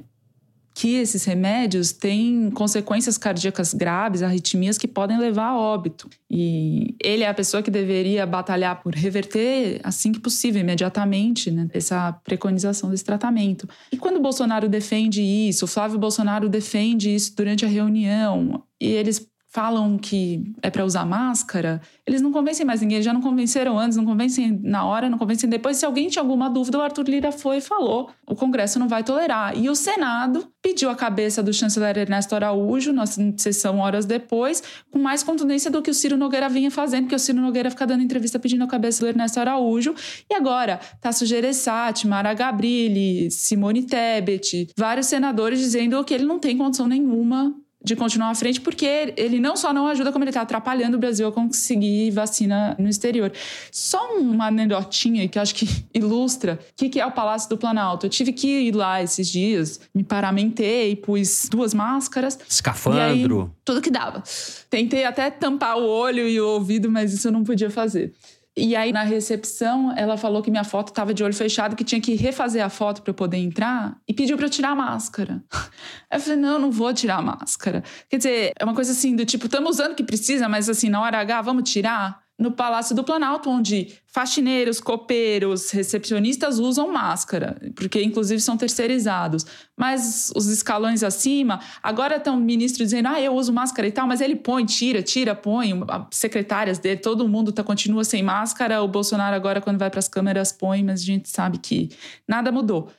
que 0.76 0.96
esses 0.96 1.24
remédios 1.24 1.94
têm 1.94 2.52
consequências 2.52 3.18
cardíacas 3.18 3.74
graves, 3.74 4.22
arritmias 4.22 4.78
que 4.78 4.90
podem 4.90 5.18
levar 5.18 5.52
a 5.52 5.58
óbito. 5.58 6.10
E 6.30 6.94
ele 7.02 7.24
é 7.24 7.30
a 7.30 7.34
pessoa 7.34 7.64
que 7.64 7.72
deveria 7.72 8.26
batalhar 8.26 8.84
por 8.84 8.94
reverter 8.94 9.80
assim 9.86 10.12
que 10.12 10.20
possível, 10.20 10.60
imediatamente, 10.60 11.50
né, 11.50 11.70
essa 11.74 12.12
preconização 12.26 12.90
desse 12.90 13.06
tratamento. 13.06 13.70
E 13.90 13.96
quando 13.96 14.18
o 14.18 14.22
Bolsonaro 14.22 14.68
defende 14.68 15.22
isso, 15.22 15.64
o 15.64 15.68
Flávio 15.68 15.98
Bolsonaro 15.98 16.50
defende 16.50 17.16
isso 17.16 17.34
durante 17.38 17.64
a 17.64 17.70
reunião, 17.70 18.62
e 18.80 18.88
eles 18.88 19.26
falam 19.56 19.98
que 19.98 20.54
é 20.62 20.70
para 20.70 20.84
usar 20.84 21.06
máscara, 21.06 21.80
eles 22.06 22.22
não 22.22 22.30
convencem 22.30 22.66
mais 22.66 22.82
ninguém, 22.82 23.02
já 23.02 23.14
não 23.14 23.22
convenceram 23.22 23.80
antes, 23.80 23.98
não 23.98 24.04
convencem 24.04 24.60
na 24.62 24.84
hora, 24.84 25.10
não 25.10 25.18
convencem 25.18 25.50
depois. 25.50 25.78
Se 25.78 25.86
alguém 25.86 26.10
tinha 26.10 26.22
alguma 26.22 26.50
dúvida, 26.50 26.78
o 26.78 26.82
Arthur 26.82 27.08
Lira 27.08 27.32
foi 27.32 27.58
e 27.58 27.62
falou: 27.62 28.10
o 28.28 28.36
Congresso 28.36 28.78
não 28.78 28.90
vai 28.90 29.02
tolerar. 29.02 29.58
E 29.58 29.70
o 29.70 29.76
Senado 29.76 30.46
pediu 30.62 30.90
a 30.90 30.96
cabeça 30.96 31.42
do 31.42 31.54
chanceler 31.54 31.98
Ernesto 31.98 32.36
Araújo, 32.36 32.92
na 32.92 33.06
sessão 33.06 33.80
horas 33.80 34.06
depois, 34.06 34.62
com 34.92 35.00
mais 35.00 35.24
contundência 35.24 35.72
do 35.72 35.82
que 35.82 35.90
o 35.90 35.94
Ciro 35.94 36.18
Nogueira 36.18 36.50
vinha 36.50 36.70
fazendo, 36.70 37.04
porque 37.04 37.16
o 37.16 37.20
Ciro 37.20 37.40
Nogueira 37.40 37.72
fica 37.72 37.88
dando 37.88 38.04
entrevista 38.04 38.38
pedindo 38.38 38.66
a 38.66 38.68
cabeça 38.68 39.00
do 39.06 39.08
Ernesto 39.08 39.40
Araújo. 39.40 39.96
E 40.30 40.36
agora, 40.36 40.82
Tasso 41.00 41.26
Gereissati, 41.26 42.10
Mara 42.10 42.34
Gabrilli, 42.34 43.32
Simone 43.32 43.84
Tebet, 43.84 44.68
vários 44.78 45.06
senadores 45.06 45.60
dizendo 45.60 46.04
que 46.04 46.14
ele 46.14 46.26
não 46.26 46.40
tem 46.40 46.58
condição 46.58 46.90
nenhuma 46.90 47.56
de 47.86 47.96
continuar 47.96 48.32
à 48.32 48.36
frente, 48.36 48.60
porque 48.60 49.14
ele 49.16 49.40
não 49.40 49.56
só 49.56 49.72
não 49.72 49.88
ajuda, 49.88 50.12
como 50.12 50.24
ele 50.24 50.32
está 50.32 50.42
atrapalhando 50.42 50.98
o 50.98 51.00
Brasil 51.00 51.28
a 51.28 51.32
conseguir 51.32 52.10
vacina 52.10 52.76
no 52.80 52.90
exterior. 52.90 53.32
Só 53.72 54.18
uma 54.18 54.48
anedotinha 54.48 55.28
que 55.28 55.38
acho 55.38 55.54
que 55.54 55.68
ilustra 55.94 56.60
o 56.72 56.76
que, 56.76 56.90
que 56.90 57.00
é 57.00 57.06
o 57.06 57.12
Palácio 57.12 57.48
do 57.48 57.58
Planalto. 57.58 58.08
Eu 58.08 58.10
tive 58.10 58.34
que 58.34 58.48
ir 58.48 58.76
lá 58.76 59.02
esses 59.04 59.30
dias, 59.30 59.80
me 59.94 60.04
paramentei, 60.04 60.96
pus 60.96 61.48
duas 61.50 61.74
máscaras. 61.74 62.40
Escafandro. 62.50 63.44
Aí, 63.44 63.50
tudo 63.64 63.82
que 63.82 63.92
dava. 63.92 64.24
Tentei 64.70 65.06
até 65.06 65.30
tampar 65.30 65.78
o 65.78 65.88
olho 65.88 66.28
e 66.28 66.42
o 66.42 66.48
ouvido, 66.48 66.90
mas 66.90 67.14
isso 67.14 67.28
eu 67.28 67.32
não 67.32 67.44
podia 67.44 67.70
fazer. 67.70 68.14
E 68.58 68.74
aí, 68.74 68.94
na 68.94 69.04
recepção, 69.04 69.94
ela 69.98 70.16
falou 70.16 70.42
que 70.42 70.50
minha 70.50 70.64
foto 70.64 70.88
estava 70.88 71.14
de 71.14 71.22
olho 71.22 71.34
fechado, 71.34 71.76
que 71.76 71.84
tinha 71.84 72.00
que 72.00 72.16
refazer 72.16 72.64
a 72.64 72.70
foto 72.70 73.02
para 73.02 73.10
eu 73.12 73.16
poder 73.16 73.38
entrar 73.38 73.98
e 74.08 74.14
pediu 74.14 74.38
para 74.38 74.46
eu 74.46 74.50
tirar 74.50 74.70
a 74.70 74.76
máscara. 74.76 75.44
Eu 76.10 76.20
falei: 76.22 76.40
não, 76.40 76.58
não 76.58 76.72
vou 76.72 76.94
tirar 76.94 77.18
a 77.18 77.22
máscara. 77.22 77.84
Quer 78.10 78.18
dizer, 78.18 78.54
é 78.58 78.64
uma 78.64 78.74
coisa 78.74 78.94
assim 78.94 79.16
do 79.16 79.26
tipo, 79.26 79.48
estamos 79.48 79.72
usando 79.72 79.92
o 79.92 79.96
que 79.96 80.04
precisa, 80.04 80.48
mas 80.48 80.70
assim, 80.70 80.88
na 80.88 81.02
hora 81.02 81.20
H, 81.20 81.42
vamos 81.42 81.70
tirar? 81.70 82.25
No 82.38 82.52
Palácio 82.52 82.94
do 82.94 83.04
Planalto, 83.04 83.50
onde 83.50 83.94
faxineiros, 84.08 84.82
copeiros, 84.82 85.72
recepcionistas 85.72 86.60
usam 86.60 86.92
máscara, 86.92 87.58
porque 87.76 88.02
inclusive 88.04 88.42
são 88.42 88.58
terceirizados. 88.58 89.46
Mas 89.76 90.32
os 90.36 90.48
escalões 90.48 91.02
acima, 91.02 91.62
agora 91.82 92.18
estão 92.18 92.38
ministros 92.38 92.90
dizendo: 92.90 93.08
ah, 93.08 93.22
eu 93.22 93.34
uso 93.34 93.54
máscara 93.54 93.88
e 93.88 93.92
tal, 93.92 94.06
mas 94.06 94.20
ele 94.20 94.36
põe, 94.36 94.66
tira, 94.66 95.02
tira, 95.02 95.34
põe. 95.34 95.72
Secretárias 96.12 96.78
dele, 96.78 97.00
todo 97.00 97.28
mundo 97.28 97.52
tá, 97.52 97.64
continua 97.64 98.04
sem 98.04 98.22
máscara. 98.22 98.82
O 98.82 98.88
Bolsonaro, 98.88 99.36
agora, 99.36 99.62
quando 99.62 99.80
vai 99.80 99.90
para 99.90 100.00
as 100.00 100.10
câmeras, 100.10 100.52
põe, 100.52 100.84
mas 100.84 101.02
a 101.02 101.06
gente 101.06 101.30
sabe 101.30 101.58
que 101.58 101.90
nada 102.28 102.52
mudou. 102.52 102.90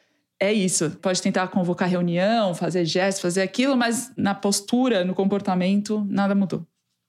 É 0.41 0.53
isso. 0.53 0.91
Pode 1.03 1.21
tentar 1.21 1.49
convocar 1.49 1.89
reunião, 1.89 2.55
fazer 2.55 2.85
gestos, 2.85 3.23
fazer 3.23 3.43
aquilo, 3.43 3.77
mas 3.77 4.13
na 4.17 4.35
postura, 4.35 5.05
no 5.05 5.15
comportamento, 5.15 6.07
nada 6.11 6.35
mudou 6.35 6.67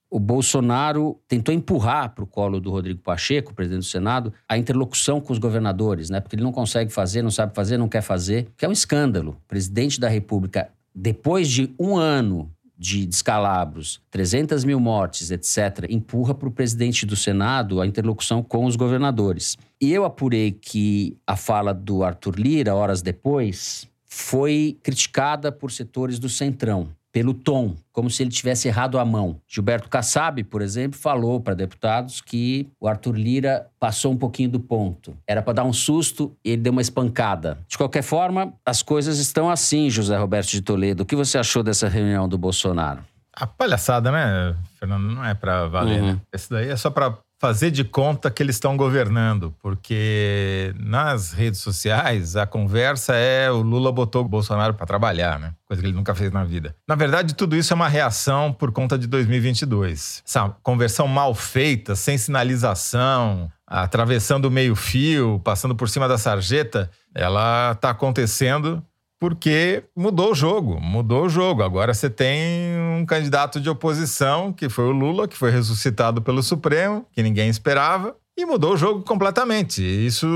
o 0.09 0.19
Bolsonaro 0.19 1.19
tentou 1.27 1.53
empurrar 1.53 2.13
para 2.15 2.23
o 2.23 2.27
colo 2.27 2.59
do 2.59 2.71
Rodrigo 2.71 3.01
Pacheco, 3.01 3.53
presidente 3.53 3.79
do 3.79 3.85
Senado, 3.85 4.33
a 4.47 4.57
interlocução 4.57 5.19
com 5.19 5.33
os 5.33 5.39
governadores, 5.39 6.09
né? 6.09 6.21
Porque 6.21 6.35
ele 6.35 6.43
não 6.43 6.51
consegue 6.51 6.91
fazer, 6.91 7.21
não 7.21 7.31
sabe 7.31 7.53
fazer, 7.53 7.77
não 7.77 7.89
quer 7.89 8.01
fazer, 8.01 8.47
que 8.55 8.65
é 8.65 8.69
um 8.69 8.71
escândalo. 8.71 9.37
O 9.43 9.47
presidente 9.47 9.99
da 9.99 10.07
República, 10.07 10.69
depois 10.95 11.49
de 11.49 11.73
um 11.77 11.97
ano 11.97 12.49
de 12.77 13.05
descalabros, 13.07 13.99
300 14.11 14.63
mil 14.63 14.79
mortes, 14.79 15.31
etc., 15.31 15.87
empurra 15.89 16.33
para 16.33 16.47
o 16.47 16.51
presidente 16.51 17.05
do 17.05 17.15
Senado 17.15 17.81
a 17.81 17.87
interlocução 17.87 18.43
com 18.43 18.65
os 18.65 18.75
governadores. 18.75 19.57
E 19.81 19.91
eu 19.91 20.05
apurei 20.05 20.51
que 20.51 21.17
a 21.25 21.35
fala 21.35 21.73
do 21.73 22.03
Arthur 22.03 22.35
Lira, 22.39 22.75
horas 22.75 23.01
depois, 23.01 23.87
foi 24.05 24.77
criticada 24.83 25.51
por 25.51 25.71
setores 25.71 26.19
do 26.19 26.29
Centrão 26.29 26.89
pelo 27.17 27.33
tom, 27.33 27.73
como 27.91 28.11
se 28.11 28.21
ele 28.21 28.29
tivesse 28.29 28.67
errado 28.67 28.99
a 28.99 29.03
mão. 29.03 29.41
Gilberto 29.47 29.89
Kassab, 29.89 30.43
por 30.43 30.61
exemplo, 30.61 30.99
falou 30.99 31.41
para 31.41 31.55
deputados 31.55 32.21
que 32.21 32.69
o 32.79 32.87
Arthur 32.87 33.15
Lira 33.15 33.65
passou 33.79 34.11
um 34.11 34.15
pouquinho 34.15 34.51
do 34.51 34.59
ponto. 34.59 35.17
Era 35.25 35.41
para 35.41 35.53
dar 35.53 35.63
um 35.63 35.73
susto 35.73 36.37
e 36.45 36.51
ele 36.51 36.61
deu 36.61 36.71
uma 36.71 36.81
espancada. 36.83 37.57
De 37.67 37.75
qualquer 37.75 38.03
forma, 38.03 38.53
as 38.63 38.83
coisas 38.83 39.17
estão 39.17 39.49
assim, 39.49 39.89
José 39.89 40.15
Roberto 40.15 40.49
de 40.49 40.61
Toledo. 40.61 41.01
O 41.01 41.05
que 41.07 41.15
você 41.15 41.39
achou 41.39 41.63
dessa 41.63 41.87
reunião 41.87 42.29
do 42.29 42.37
Bolsonaro? 42.37 43.01
A 43.33 43.47
palhaçada, 43.47 44.11
né, 44.11 44.55
Fernando? 44.79 45.11
Não 45.11 45.25
é 45.25 45.33
para 45.33 45.65
valer, 45.65 45.99
uhum. 45.99 46.13
né? 46.13 46.21
Esse 46.31 46.51
daí 46.51 46.69
é 46.69 46.75
só 46.75 46.91
para 46.91 47.17
fazer 47.39 47.71
de 47.71 47.83
conta 47.83 48.31
que 48.31 48.41
eles 48.41 48.55
estão 48.55 48.75
governando, 48.75 49.53
porque 49.61 50.73
nas 50.79 51.31
redes 51.31 51.61
sociais 51.61 52.35
a 52.35 52.47
conversa 52.47 53.15
é 53.15 53.49
o 53.51 53.61
Lula 53.61 53.91
botou 53.91 54.23
o 54.23 54.27
Bolsonaro 54.27 54.73
para 54.73 54.85
trabalhar, 54.85 55.39
né? 55.39 55.53
Coisa 55.65 55.81
que 55.81 55.87
ele 55.87 55.95
nunca 55.95 56.15
fez 56.15 56.31
na 56.31 56.43
vida. 56.43 56.75
Na 56.87 56.95
verdade, 56.95 57.35
tudo 57.35 57.55
isso 57.55 57.73
é 57.73 57.75
uma 57.75 57.87
reação 57.87 58.51
por 58.51 58.71
conta 58.71 58.97
de 58.97 59.05
2022. 59.07 60.23
Essa 60.25 60.49
conversão 60.63 61.07
mal 61.07 61.35
feita, 61.35 61.95
sem 61.95 62.17
sinalização, 62.17 63.51
atravessando 63.67 64.45
o 64.45 64.51
meio-fio, 64.51 65.39
passando 65.43 65.75
por 65.75 65.89
cima 65.89 66.07
da 66.07 66.17
sarjeta, 66.17 66.89
ela 67.13 67.73
está 67.73 67.91
acontecendo 67.91 68.83
porque 69.19 69.83
mudou 69.95 70.31
o 70.31 70.35
jogo, 70.35 70.79
mudou 70.79 71.25
o 71.25 71.29
jogo. 71.29 71.63
Agora 71.63 71.93
você 71.93 72.09
tem 72.09 72.77
um 72.99 73.05
candidato 73.05 73.59
de 73.59 73.69
oposição, 73.69 74.53
que 74.53 74.69
foi 74.69 74.85
o 74.85 74.91
Lula, 74.91 75.27
que 75.27 75.37
foi 75.37 75.51
ressuscitado 75.51 76.21
pelo 76.21 76.43
Supremo, 76.43 77.05
que 77.11 77.23
ninguém 77.23 77.49
esperava, 77.49 78.15
e 78.37 78.45
mudou 78.45 78.73
o 78.73 78.77
jogo 78.77 79.01
completamente. 79.01 79.81
Isso 79.81 80.27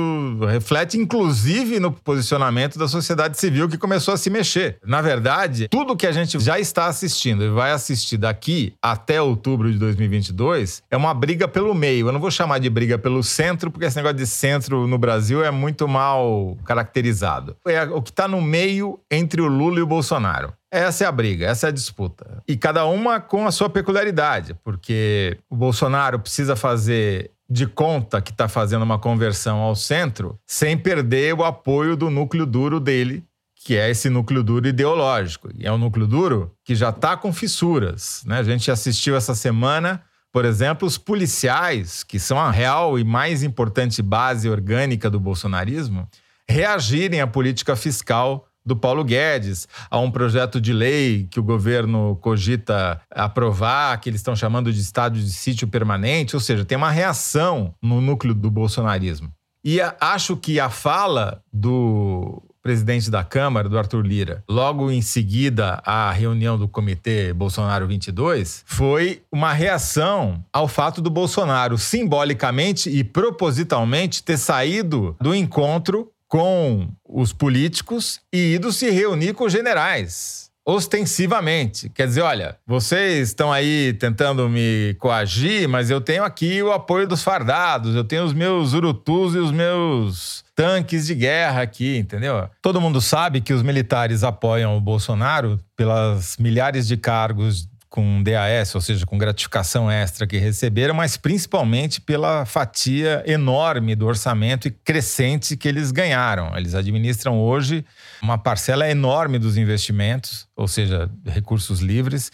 reflete, 0.49 0.97
inclusive, 0.97 1.79
no 1.79 1.91
posicionamento 1.91 2.79
da 2.79 2.87
sociedade 2.87 3.39
civil 3.39 3.69
que 3.69 3.77
começou 3.77 4.15
a 4.15 4.17
se 4.17 4.29
mexer. 4.29 4.79
Na 4.83 5.01
verdade, 5.01 5.67
tudo 5.67 5.95
que 5.95 6.07
a 6.07 6.11
gente 6.11 6.39
já 6.39 6.59
está 6.59 6.87
assistindo 6.87 7.43
e 7.43 7.49
vai 7.49 7.71
assistir 7.71 8.17
daqui 8.17 8.73
até 8.81 9.21
outubro 9.21 9.71
de 9.71 9.77
2022 9.77 10.81
é 10.89 10.97
uma 10.97 11.13
briga 11.13 11.47
pelo 11.47 11.75
meio. 11.75 12.07
Eu 12.07 12.11
não 12.11 12.19
vou 12.19 12.31
chamar 12.31 12.57
de 12.57 12.69
briga 12.69 12.97
pelo 12.97 13.21
centro, 13.21 13.69
porque 13.69 13.85
esse 13.85 13.97
negócio 13.97 14.17
de 14.17 14.25
centro 14.25 14.87
no 14.87 14.97
Brasil 14.97 15.43
é 15.43 15.51
muito 15.51 15.87
mal 15.87 16.57
caracterizado. 16.65 17.55
É 17.67 17.83
o 17.83 18.01
que 18.01 18.09
está 18.09 18.27
no 18.27 18.41
meio 18.41 18.99
entre 19.11 19.41
o 19.41 19.47
Lula 19.47 19.77
e 19.77 19.81
o 19.83 19.87
Bolsonaro. 19.87 20.53
Essa 20.71 21.03
é 21.03 21.07
a 21.07 21.11
briga, 21.11 21.47
essa 21.47 21.67
é 21.67 21.69
a 21.69 21.73
disputa. 21.73 22.41
E 22.47 22.55
cada 22.55 22.85
uma 22.85 23.19
com 23.19 23.45
a 23.45 23.51
sua 23.51 23.69
peculiaridade, 23.69 24.55
porque 24.63 25.37
o 25.49 25.55
Bolsonaro 25.55 26.17
precisa 26.17 26.55
fazer 26.55 27.29
de 27.51 27.67
conta 27.67 28.21
que 28.21 28.31
está 28.31 28.47
fazendo 28.47 28.83
uma 28.83 28.97
conversão 28.97 29.59
ao 29.59 29.75
centro 29.75 30.39
sem 30.47 30.77
perder 30.77 31.33
o 31.33 31.43
apoio 31.43 31.97
do 31.97 32.09
núcleo 32.09 32.45
duro 32.45 32.79
dele, 32.79 33.25
que 33.55 33.75
é 33.75 33.89
esse 33.89 34.09
núcleo 34.09 34.41
duro 34.41 34.67
ideológico. 34.67 35.49
E 35.53 35.67
é 35.67 35.71
um 35.71 35.77
núcleo 35.77 36.07
duro 36.07 36.51
que 36.63 36.73
já 36.75 36.89
está 36.89 37.17
com 37.17 37.33
fissuras. 37.33 38.23
Né? 38.25 38.39
A 38.39 38.43
gente 38.43 38.71
assistiu 38.71 39.15
essa 39.15 39.35
semana 39.35 40.01
por 40.31 40.45
exemplo, 40.45 40.87
os 40.87 40.97
policiais, 40.97 42.03
que 42.03 42.17
são 42.17 42.39
a 42.39 42.49
real 42.49 42.97
e 42.97 43.03
mais 43.03 43.43
importante 43.43 44.01
base 44.01 44.49
orgânica 44.49 45.09
do 45.09 45.19
bolsonarismo, 45.19 46.07
reagirem 46.47 47.19
à 47.19 47.27
política 47.27 47.75
fiscal 47.75 48.47
do 48.65 48.75
Paulo 48.75 49.03
Guedes, 49.03 49.67
a 49.89 49.99
um 49.99 50.11
projeto 50.11 50.61
de 50.61 50.73
lei 50.73 51.27
que 51.29 51.39
o 51.39 51.43
governo 51.43 52.17
cogita 52.21 53.01
aprovar, 53.09 53.99
que 53.99 54.09
eles 54.09 54.19
estão 54.19 54.35
chamando 54.35 54.71
de 54.71 54.79
estado 54.79 55.19
de 55.19 55.31
sítio 55.31 55.67
permanente, 55.67 56.35
ou 56.35 56.39
seja, 56.39 56.65
tem 56.65 56.77
uma 56.77 56.91
reação 56.91 57.73
no 57.81 57.99
núcleo 57.99 58.33
do 58.33 58.49
bolsonarismo. 58.51 59.31
E 59.63 59.79
acho 59.99 60.35
que 60.35 60.59
a 60.59 60.69
fala 60.69 61.43
do 61.53 62.41
presidente 62.61 63.09
da 63.09 63.23
Câmara, 63.23 63.67
do 63.67 63.77
Arthur 63.77 64.05
Lira, 64.05 64.43
logo 64.47 64.91
em 64.91 65.01
seguida 65.01 65.81
à 65.85 66.11
reunião 66.11 66.57
do 66.57 66.67
Comitê 66.67 67.33
Bolsonaro 67.33 67.87
22, 67.87 68.63
foi 68.67 69.23
uma 69.31 69.51
reação 69.51 70.43
ao 70.53 70.67
fato 70.67 71.01
do 71.01 71.09
Bolsonaro 71.09 71.77
simbolicamente 71.77 72.89
e 72.89 73.03
propositalmente 73.03 74.23
ter 74.23 74.37
saído 74.37 75.15
do 75.19 75.33
encontro 75.33 76.11
com 76.31 76.87
os 77.05 77.33
políticos 77.33 78.21
e 78.31 78.53
ido 78.53 78.71
se 78.71 78.89
reunir 78.89 79.33
com 79.33 79.43
os 79.43 79.51
generais. 79.51 80.49
Ostensivamente. 80.65 81.89
Quer 81.89 82.07
dizer, 82.07 82.21
olha, 82.21 82.57
vocês 82.65 83.29
estão 83.29 83.51
aí 83.51 83.91
tentando 83.99 84.47
me 84.47 84.95
coagir, 84.97 85.67
mas 85.67 85.89
eu 85.89 85.99
tenho 85.99 86.23
aqui 86.23 86.63
o 86.63 86.71
apoio 86.71 87.05
dos 87.05 87.21
fardados, 87.21 87.95
eu 87.95 88.05
tenho 88.05 88.23
os 88.23 88.31
meus 88.31 88.71
urutus 88.71 89.35
e 89.35 89.39
os 89.39 89.51
meus 89.51 90.45
tanques 90.55 91.07
de 91.07 91.15
guerra 91.15 91.63
aqui, 91.63 91.97
entendeu? 91.97 92.47
Todo 92.61 92.79
mundo 92.79 93.01
sabe 93.01 93.41
que 93.41 93.51
os 93.51 93.61
militares 93.61 94.23
apoiam 94.23 94.77
o 94.77 94.81
Bolsonaro 94.81 95.59
pelas 95.75 96.37
milhares 96.37 96.87
de 96.87 96.95
cargos 96.95 97.67
com 97.91 98.23
DAS, 98.23 98.73
ou 98.73 98.79
seja, 98.79 99.05
com 99.05 99.17
gratificação 99.17 99.91
extra 99.91 100.25
que 100.25 100.37
receberam, 100.37 100.93
mas 100.93 101.17
principalmente 101.17 101.99
pela 101.99 102.45
fatia 102.45 103.21
enorme 103.27 103.95
do 103.95 104.07
orçamento 104.07 104.65
e 104.69 104.71
crescente 104.71 105.57
que 105.57 105.67
eles 105.67 105.91
ganharam. 105.91 106.57
Eles 106.57 106.73
administram 106.73 107.37
hoje 107.37 107.85
uma 108.21 108.37
parcela 108.37 108.89
enorme 108.89 109.37
dos 109.37 109.57
investimentos, 109.57 110.47
ou 110.55 110.69
seja, 110.69 111.11
recursos 111.25 111.81
livres, 111.81 112.31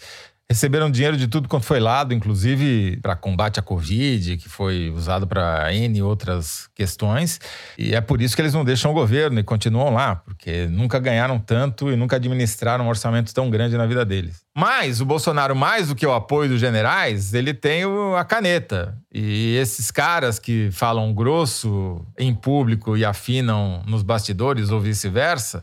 receberam 0.50 0.90
dinheiro 0.90 1.16
de 1.16 1.28
tudo 1.28 1.46
quanto 1.46 1.66
foi 1.66 1.78
lado, 1.78 2.14
inclusive 2.14 2.98
para 3.02 3.14
combate 3.14 3.60
à 3.60 3.62
Covid, 3.62 4.38
que 4.38 4.48
foi 4.48 4.88
usado 4.88 5.26
para 5.26 5.72
N 5.74 6.00
outras 6.02 6.70
questões. 6.74 7.38
E 7.76 7.94
é 7.94 8.00
por 8.00 8.22
isso 8.22 8.34
que 8.34 8.40
eles 8.40 8.54
não 8.54 8.64
deixam 8.64 8.90
o 8.90 8.94
governo 8.94 9.38
e 9.38 9.42
continuam 9.42 9.92
lá, 9.92 10.16
porque 10.16 10.66
nunca 10.66 10.98
ganharam 10.98 11.38
tanto 11.38 11.92
e 11.92 11.96
nunca 11.96 12.16
administraram 12.16 12.86
um 12.86 12.88
orçamento 12.88 13.34
tão 13.34 13.50
grande 13.50 13.76
na 13.76 13.84
vida 13.84 14.06
deles. 14.06 14.42
Mas 14.56 15.02
o 15.02 15.04
Bolsonaro, 15.04 15.54
mais 15.54 15.88
do 15.88 15.94
que 15.94 16.06
o 16.06 16.12
apoio 16.12 16.48
dos 16.48 16.58
generais, 16.58 17.34
ele 17.34 17.52
tem 17.52 17.82
a 18.16 18.24
caneta. 18.24 18.96
E 19.12 19.54
esses 19.56 19.90
caras 19.90 20.38
que 20.38 20.70
falam 20.72 21.12
grosso 21.12 22.04
em 22.18 22.34
público 22.34 22.96
e 22.96 23.04
afinam 23.04 23.82
nos 23.86 24.02
bastidores 24.02 24.70
ou 24.70 24.80
vice-versa, 24.80 25.62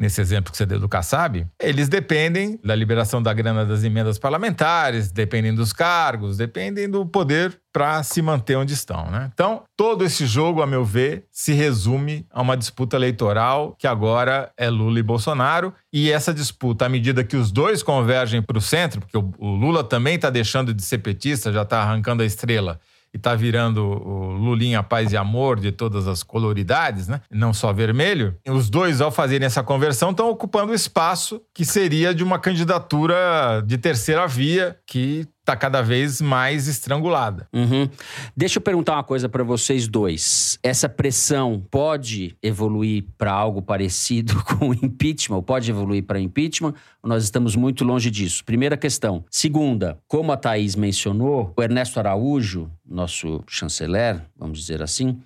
nesse 0.00 0.18
exemplo 0.18 0.50
que 0.50 0.56
você 0.56 0.64
deu 0.64 0.80
do 0.80 0.88
Kassab, 0.88 1.46
eles 1.60 1.86
dependem 1.86 2.58
da 2.64 2.74
liberação 2.74 3.22
da 3.22 3.34
grana 3.34 3.66
das 3.66 3.84
emendas 3.84 4.18
parlamentares, 4.18 5.12
dependem 5.12 5.54
dos 5.54 5.74
cargos, 5.74 6.38
dependem 6.38 6.88
do 6.88 7.04
poder 7.04 7.60
para 7.70 8.02
se 8.02 8.22
manter 8.22 8.56
onde 8.56 8.72
estão. 8.72 9.10
Né? 9.10 9.30
Então, 9.32 9.62
todo 9.76 10.02
esse 10.02 10.24
jogo, 10.26 10.62
a 10.62 10.66
meu 10.66 10.84
ver, 10.84 11.26
se 11.30 11.52
resume 11.52 12.26
a 12.30 12.40
uma 12.40 12.56
disputa 12.56 12.96
eleitoral 12.96 13.76
que 13.78 13.86
agora 13.86 14.50
é 14.56 14.70
Lula 14.70 14.98
e 14.98 15.02
Bolsonaro. 15.02 15.72
E 15.92 16.10
essa 16.10 16.32
disputa, 16.32 16.86
à 16.86 16.88
medida 16.88 17.22
que 17.22 17.36
os 17.36 17.52
dois 17.52 17.82
convergem 17.82 18.40
para 18.40 18.56
o 18.56 18.60
centro, 18.60 19.00
porque 19.00 19.18
o 19.18 19.54
Lula 19.54 19.84
também 19.84 20.14
está 20.14 20.30
deixando 20.30 20.72
de 20.72 20.82
ser 20.82 20.98
petista, 20.98 21.52
já 21.52 21.62
está 21.62 21.82
arrancando 21.82 22.22
a 22.22 22.26
estrela 22.26 22.80
e 23.12 23.16
está 23.16 23.34
virando 23.34 23.84
o 23.84 24.32
Lulinha 24.32 24.82
Paz 24.82 25.12
e 25.12 25.16
Amor 25.16 25.58
de 25.58 25.72
todas 25.72 26.06
as 26.06 26.22
coloridades, 26.22 27.08
né? 27.08 27.20
não 27.30 27.52
só 27.52 27.72
vermelho, 27.72 28.36
os 28.48 28.70
dois, 28.70 29.00
ao 29.00 29.10
fazerem 29.10 29.46
essa 29.46 29.62
conversão, 29.62 30.10
estão 30.10 30.30
ocupando 30.30 30.72
o 30.72 30.74
espaço 30.74 31.40
que 31.54 31.64
seria 31.64 32.14
de 32.14 32.22
uma 32.22 32.38
candidatura 32.38 33.62
de 33.66 33.76
terceira 33.78 34.26
via, 34.26 34.78
que 34.86 35.26
está 35.50 35.56
cada 35.56 35.82
vez 35.82 36.20
mais 36.20 36.68
estrangulada. 36.68 37.48
Uhum. 37.52 37.88
Deixa 38.36 38.58
eu 38.58 38.62
perguntar 38.62 38.94
uma 38.94 39.02
coisa 39.02 39.28
para 39.28 39.42
vocês 39.42 39.88
dois. 39.88 40.58
Essa 40.62 40.88
pressão 40.88 41.60
pode 41.70 42.36
evoluir 42.40 43.04
para 43.18 43.32
algo 43.32 43.60
parecido 43.60 44.42
com 44.46 44.72
impeachment? 44.72 45.42
Pode 45.42 45.68
evoluir 45.68 46.04
para 46.04 46.20
impeachment? 46.20 46.74
Nós 47.02 47.24
estamos 47.24 47.56
muito 47.56 47.84
longe 47.84 48.10
disso? 48.10 48.44
Primeira 48.44 48.76
questão. 48.76 49.24
Segunda, 49.28 49.98
como 50.06 50.30
a 50.30 50.36
Thaís 50.36 50.76
mencionou, 50.76 51.52
o 51.56 51.62
Ernesto 51.62 51.98
Araújo, 51.98 52.70
nosso 52.86 53.42
chanceler, 53.48 54.22
vamos 54.36 54.60
dizer 54.60 54.82
assim, 54.82 55.18